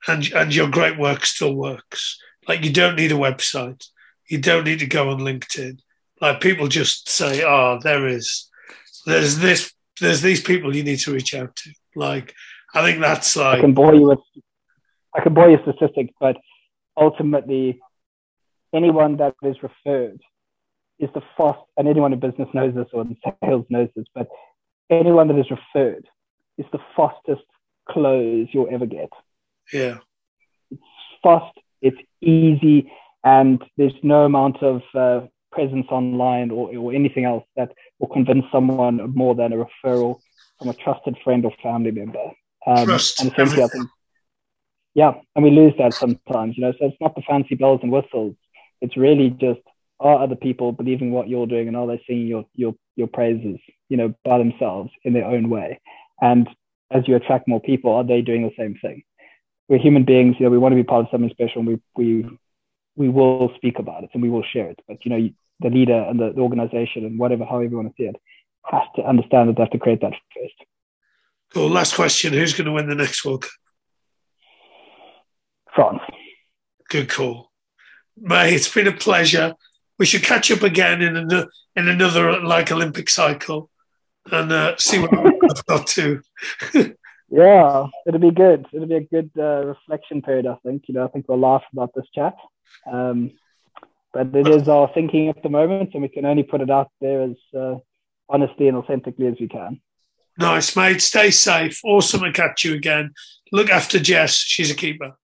and 0.08 0.32
and 0.32 0.52
your 0.52 0.68
great 0.68 0.98
work 0.98 1.24
still 1.24 1.54
works. 1.54 2.18
Like 2.48 2.64
you 2.64 2.72
don't 2.72 2.96
need 2.96 3.12
a 3.12 3.16
website. 3.28 3.84
You 4.26 4.38
don't 4.38 4.64
need 4.64 4.80
to 4.80 4.86
go 4.86 5.10
on 5.10 5.20
LinkedIn. 5.20 5.78
Like 6.20 6.40
people 6.40 6.68
just 6.68 7.08
say, 7.08 7.44
oh, 7.44 7.78
there 7.82 8.06
is 8.08 8.48
there's 9.06 9.38
this 9.38 9.72
there's 10.00 10.22
these 10.22 10.42
people 10.42 10.74
you 10.74 10.82
need 10.82 10.98
to 11.00 11.12
reach 11.12 11.34
out 11.34 11.54
to. 11.56 11.70
Like 11.94 12.34
I 12.74 12.82
think 12.82 13.00
that's 13.00 13.36
like 13.36 13.58
I 13.58 13.60
can 13.60 13.74
bore 13.74 13.94
you 13.94 14.08
with 14.08 14.18
I 15.14 15.20
can 15.20 15.34
bore 15.34 15.50
you 15.50 15.58
with 15.64 15.76
statistics, 15.76 16.12
but 16.20 16.36
ultimately 16.96 17.80
anyone 18.74 19.16
that 19.16 19.34
is 19.42 19.56
referred 19.62 20.20
is 20.98 21.08
the 21.14 21.22
fast 21.36 21.60
and 21.76 21.88
anyone 21.88 22.12
in 22.12 22.20
business 22.20 22.48
knows 22.52 22.74
this 22.74 22.88
or 22.92 23.02
in 23.02 23.16
sales 23.42 23.66
knows 23.70 23.88
this, 23.94 24.06
but 24.14 24.28
anyone 24.90 25.28
that 25.28 25.38
is 25.38 25.50
referred 25.50 26.06
is 26.56 26.66
the 26.72 26.80
fastest 26.96 27.44
close 27.88 28.48
you'll 28.52 28.68
ever 28.70 28.86
get. 28.86 29.10
Yeah. 29.72 29.98
It's 30.70 30.82
fast, 31.22 31.56
it's 31.80 31.98
easy, 32.20 32.90
and 33.24 33.62
there's 33.76 33.94
no 34.02 34.24
amount 34.24 34.62
of 34.62 34.82
uh, 34.94 35.26
presence 35.50 35.86
online 35.90 36.50
or, 36.50 36.76
or 36.76 36.92
anything 36.92 37.24
else 37.24 37.44
that 37.56 37.72
will 37.98 38.08
convince 38.08 38.44
someone 38.52 39.12
more 39.14 39.34
than 39.34 39.52
a 39.52 39.56
referral 39.56 40.20
from 40.58 40.68
a 40.68 40.74
trusted 40.74 41.16
friend 41.22 41.44
or 41.44 41.52
family 41.62 41.90
member. 41.90 42.32
Um, 42.66 42.86
Trust. 42.86 43.20
And 43.20 43.32
essentially, 43.32 43.62
I 43.62 43.68
think, 43.68 43.88
yeah, 44.94 45.14
and 45.34 45.44
we 45.44 45.50
lose 45.50 45.74
that 45.78 45.94
sometimes, 45.94 46.56
you 46.56 46.64
know. 46.64 46.72
So 46.72 46.86
it's 46.86 47.00
not 47.00 47.14
the 47.14 47.22
fancy 47.22 47.54
bells 47.54 47.80
and 47.82 47.92
whistles. 47.92 48.34
It's 48.80 48.96
really 48.96 49.30
just 49.30 49.60
are 50.00 50.22
other 50.22 50.36
people 50.36 50.72
believing 50.72 51.10
what 51.10 51.28
you're 51.28 51.46
doing 51.46 51.68
and 51.68 51.76
are 51.76 51.86
they 51.86 52.02
singing 52.06 52.26
your 52.26 52.44
your 52.54 52.74
your 52.96 53.08
praises, 53.08 53.58
you 53.88 53.96
know, 53.96 54.14
by 54.24 54.38
themselves 54.38 54.90
in 55.04 55.12
their 55.12 55.24
own 55.24 55.48
way? 55.48 55.80
And 56.20 56.48
as 56.90 57.06
you 57.06 57.16
attract 57.16 57.48
more 57.48 57.60
people, 57.60 57.92
are 57.92 58.04
they 58.04 58.22
doing 58.22 58.42
the 58.42 58.54
same 58.58 58.76
thing? 58.80 59.02
We're 59.68 59.78
human 59.78 60.04
beings, 60.04 60.36
you 60.38 60.46
know, 60.46 60.50
we 60.50 60.58
want 60.58 60.72
to 60.72 60.76
be 60.76 60.84
part 60.84 61.04
of 61.04 61.10
something 61.10 61.30
special 61.30 61.60
and 61.60 61.68
we 61.68 61.80
we 61.96 62.38
we 62.98 63.08
will 63.08 63.52
speak 63.54 63.78
about 63.78 64.02
it 64.02 64.10
and 64.12 64.22
we 64.22 64.28
will 64.28 64.42
share 64.42 64.68
it. 64.68 64.80
But 64.88 65.04
you 65.04 65.10
know, 65.10 65.28
the 65.60 65.70
leader 65.70 66.00
and 66.02 66.18
the, 66.18 66.32
the 66.34 66.40
organization 66.40 67.04
and 67.04 67.18
whatever, 67.18 67.44
however 67.44 67.70
you 67.70 67.76
want 67.76 67.88
to 67.88 67.94
see 67.96 68.08
it, 68.08 68.16
has 68.64 68.82
to 68.96 69.02
understand 69.02 69.48
that 69.48 69.56
they 69.56 69.62
have 69.62 69.70
to 69.70 69.78
create 69.78 70.00
that 70.00 70.12
first. 70.34 70.54
Cool. 71.54 71.70
Last 71.70 71.94
question: 71.94 72.32
Who's 72.32 72.52
going 72.52 72.66
to 72.66 72.72
win 72.72 72.88
the 72.88 72.94
next 72.94 73.24
World 73.24 73.42
Cup? 73.42 73.50
France. 75.74 76.00
Good 76.90 77.08
call, 77.08 77.50
May. 78.20 78.54
It's 78.54 78.72
been 78.72 78.88
a 78.88 78.92
pleasure. 78.92 79.54
We 79.98 80.06
should 80.06 80.22
catch 80.22 80.50
up 80.50 80.62
again 80.62 81.00
in 81.00 81.16
another 81.16 81.48
in 81.76 81.88
another 81.88 82.40
like 82.40 82.72
Olympic 82.72 83.08
cycle 83.08 83.70
and 84.30 84.52
uh, 84.52 84.76
see 84.76 84.98
what 84.98 85.10
I've 85.16 85.66
got 85.66 85.86
to. 85.86 86.20
yeah, 87.30 87.86
it'll 88.06 88.20
be 88.20 88.32
good. 88.32 88.66
It'll 88.72 88.88
be 88.88 88.96
a 88.96 89.00
good 89.00 89.30
uh, 89.38 89.66
reflection 89.66 90.20
period. 90.20 90.46
I 90.46 90.56
think. 90.64 90.84
You 90.88 90.94
know, 90.94 91.04
I 91.04 91.08
think 91.08 91.26
we'll 91.28 91.38
laugh 91.38 91.62
about 91.72 91.92
this 91.94 92.06
chat. 92.14 92.34
Um, 92.90 93.32
but 94.12 94.34
it 94.34 94.48
is 94.48 94.68
our 94.68 94.90
thinking 94.94 95.28
at 95.28 95.42
the 95.42 95.48
moment, 95.48 95.90
and 95.92 96.02
we 96.02 96.08
can 96.08 96.24
only 96.24 96.42
put 96.42 96.60
it 96.60 96.70
out 96.70 96.90
there 97.00 97.22
as 97.22 97.36
uh, 97.58 97.76
honestly 98.28 98.68
and 98.68 98.76
authentically 98.76 99.26
as 99.26 99.36
we 99.38 99.48
can. 99.48 99.80
Nice, 100.38 100.76
mate. 100.76 101.02
Stay 101.02 101.30
safe. 101.30 101.80
Awesome 101.84 102.20
to 102.20 102.32
catch 102.32 102.64
you 102.64 102.74
again. 102.74 103.12
Look 103.52 103.70
after 103.70 103.98
Jess. 103.98 104.36
She's 104.36 104.70
a 104.70 104.74
keeper. 104.74 105.18